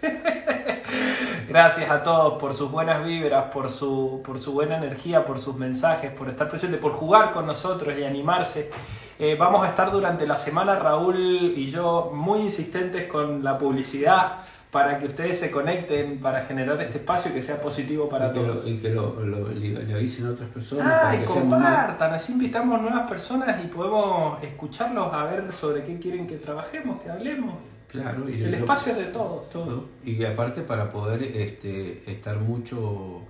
Gracias 1.48 1.90
a 1.90 2.04
todos 2.04 2.40
por 2.40 2.54
sus 2.54 2.70
buenas 2.70 3.04
vibras, 3.04 3.52
por 3.52 3.68
su, 3.68 4.22
por 4.24 4.38
su 4.38 4.52
buena 4.52 4.76
energía, 4.76 5.24
por 5.24 5.40
sus 5.40 5.56
mensajes, 5.56 6.12
por 6.12 6.28
estar 6.28 6.48
presente, 6.48 6.76
por 6.76 6.92
jugar 6.92 7.32
con 7.32 7.46
nosotros 7.46 7.98
y 7.98 8.04
animarse. 8.04 8.70
Eh, 9.18 9.34
vamos 9.38 9.64
a 9.64 9.68
estar 9.70 9.90
durante 9.90 10.26
la 10.26 10.36
semana, 10.36 10.76
Raúl 10.78 11.16
y 11.56 11.66
yo, 11.70 12.10
muy 12.14 12.40
insistentes 12.40 13.06
con 13.06 13.42
la 13.42 13.56
publicidad 13.56 14.40
para 14.70 14.98
que 14.98 15.06
ustedes 15.06 15.38
se 15.38 15.50
conecten, 15.50 16.18
para 16.18 16.42
generar 16.42 16.78
este 16.82 16.98
espacio 16.98 17.30
y 17.30 17.34
que 17.34 17.40
sea 17.40 17.58
positivo 17.60 18.08
para 18.10 18.26
y 18.28 18.32
que, 18.34 18.40
todos. 18.40 18.64
lo, 18.64 18.68
y 18.70 18.76
que 18.78 18.90
lo, 18.90 19.20
lo- 19.24 19.48
le, 19.48 19.94
avisen 19.94 20.26
a 20.26 20.30
otras 20.30 20.50
personas. 20.50 20.86
Ah, 20.86 21.00
para 21.04 21.14
y 21.14 21.18
que 21.20 21.24
compartan, 21.24 22.12
así 22.12 22.32
invitamos 22.32 22.82
nuevas 22.82 23.08
personas 23.08 23.64
y 23.64 23.68
podemos 23.68 24.42
escucharlos 24.42 25.14
a 25.14 25.24
ver 25.24 25.50
sobre 25.52 25.82
qué 25.84 25.98
quieren 25.98 26.26
que 26.26 26.36
trabajemos, 26.36 27.02
que 27.02 27.08
hablemos. 27.10 27.54
Claro, 27.88 28.28
y 28.28 28.42
El 28.42 28.52
espacio 28.52 28.92
es 28.92 28.98
de 28.98 29.04
todos. 29.06 29.48
todo. 29.48 29.86
Y 30.04 30.22
aparte 30.24 30.60
para 30.60 30.90
poder 30.90 31.22
este, 31.22 32.02
estar 32.10 32.36
mucho, 32.38 33.22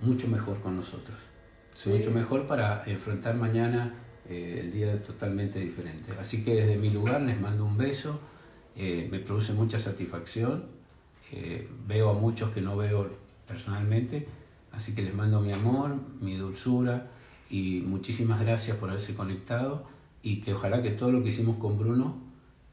mucho 0.00 0.28
mejor 0.28 0.60
con 0.60 0.76
nosotros. 0.76 1.16
Sí. 1.74 1.90
Mucho 1.90 2.12
mejor 2.12 2.46
para 2.46 2.84
enfrentar 2.86 3.34
mañana 3.34 3.94
eh, 4.28 4.60
el 4.62 4.72
día 4.72 5.02
totalmente 5.02 5.60
diferente. 5.60 6.12
Así 6.18 6.42
que 6.44 6.54
desde 6.54 6.76
mi 6.76 6.90
lugar 6.90 7.20
les 7.22 7.40
mando 7.40 7.64
un 7.64 7.76
beso. 7.76 8.20
eh, 8.76 9.08
me 9.10 9.18
produce 9.20 9.52
mucha 9.52 9.78
satisfacción. 9.78 10.64
eh, 11.32 11.68
veo 11.86 12.10
a 12.10 12.14
muchos 12.14 12.50
que 12.50 12.60
no 12.60 12.76
veo 12.76 13.10
personalmente. 13.46 14.26
Así 14.72 14.94
que 14.94 15.02
les 15.02 15.14
mando 15.14 15.40
mi 15.40 15.52
amor, 15.52 15.96
mi 16.20 16.36
dulzura 16.36 17.10
y 17.50 17.82
muchísimas 17.86 18.40
gracias 18.40 18.76
por 18.76 18.88
haberse 18.90 19.14
conectado 19.14 19.86
y 20.22 20.40
que 20.40 20.54
ojalá 20.54 20.82
que 20.82 20.90
todo 20.90 21.12
lo 21.12 21.22
que 21.22 21.28
hicimos 21.28 21.58
con 21.58 21.78
Bruno 21.78 22.16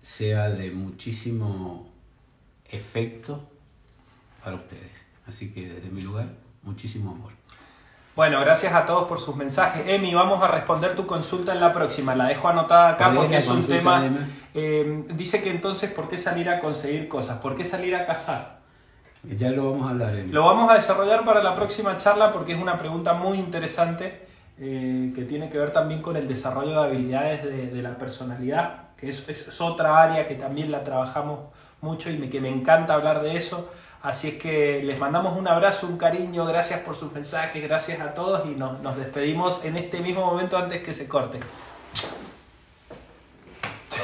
sea 0.02 0.50
de 0.50 0.72
muchísimo 0.72 1.90
efecto 2.66 3.48
para 4.44 4.56
ustedes. 4.56 4.92
Así 5.28 5.52
que 5.52 5.70
desde 5.70 5.90
mi 5.90 6.02
lugar, 6.02 6.34
muchísimo 6.64 7.12
amor. 7.12 7.41
Bueno, 8.16 8.42
gracias 8.42 8.74
a 8.74 8.86
todos 8.86 9.08
por 9.08 9.20
sus 9.20 9.36
mensajes. 9.36 9.84
Emi, 9.88 10.14
vamos 10.14 10.44
a 10.44 10.48
responder 10.48 10.96
tu 10.96 11.06
consulta 11.08 11.54
en 11.54 11.62
la 11.62 11.72
próxima. 11.72 12.14
La 12.14 12.26
dejo 12.26 12.50
anotada 12.50 12.90
acá 12.90 13.06
¿Cuál 13.06 13.18
es 13.18 13.22
porque 13.24 13.38
es 13.38 13.48
un 13.48 13.66
tema... 13.68 14.04
Eh, 14.54 15.06
dice 15.14 15.42
que 15.42 15.50
entonces, 15.50 15.90
¿por 15.92 16.10
qué 16.10 16.18
salir 16.18 16.50
a 16.50 16.60
conseguir 16.60 17.08
cosas? 17.08 17.40
¿Por 17.40 17.56
qué 17.56 17.64
salir 17.64 17.96
a 17.96 18.06
cazar? 18.06 18.60
Ya 19.24 19.50
lo 19.52 19.72
vamos 19.72 19.88
a 19.88 19.92
hablar. 19.92 20.16
Emma. 20.16 20.30
Lo 20.34 20.46
vamos 20.46 20.70
a 20.70 20.74
desarrollar 20.74 21.24
para 21.24 21.42
la 21.42 21.56
próxima 21.56 21.98
charla 21.98 22.32
porque 22.32 22.52
es 22.54 22.62
una 22.62 22.78
pregunta 22.78 23.14
muy 23.14 23.38
interesante 23.38 24.28
eh, 24.60 25.14
que 25.16 25.24
tiene 25.24 25.50
que 25.50 25.58
ver 25.58 25.72
también 25.72 26.02
con 26.02 26.18
el 26.18 26.28
desarrollo 26.28 26.82
de 26.82 26.88
habilidades 26.88 27.44
de, 27.46 27.68
de 27.68 27.82
la 27.82 27.98
personalidad, 27.98 28.90
que 28.98 29.10
es, 29.10 29.30
es- 29.30 29.48
es 29.48 29.62
otra 29.62 30.02
área 30.02 30.26
que 30.28 30.36
también 30.36 30.70
la 30.70 30.84
trabajamos 30.84 31.40
mucho 31.80 32.10
y 32.10 32.18
me, 32.18 32.30
que 32.30 32.42
me 32.42 32.50
encanta 32.50 32.94
hablar 32.96 33.22
de 33.22 33.38
eso. 33.38 33.70
Así 34.04 34.30
es 34.30 34.36
que 34.36 34.82
les 34.84 35.00
mandamos 35.00 35.38
un 35.38 35.48
abrazo, 35.48 35.88
un 35.88 35.98
cariño, 35.98 36.46
gracias 36.46 36.80
por 36.80 36.96
sus 36.96 37.12
mensajes, 37.12 37.62
gracias 37.62 38.02
a 38.02 38.16
todos 38.16 38.48
y 38.48 38.56
nos, 38.56 38.82
nos 38.82 38.98
despedimos 38.98 39.64
en 39.64 39.78
este 39.78 40.00
mismo 40.00 40.26
momento 40.26 40.58
antes 40.58 40.82
que 40.82 40.94
se 40.94 41.08
corte. 41.08 41.40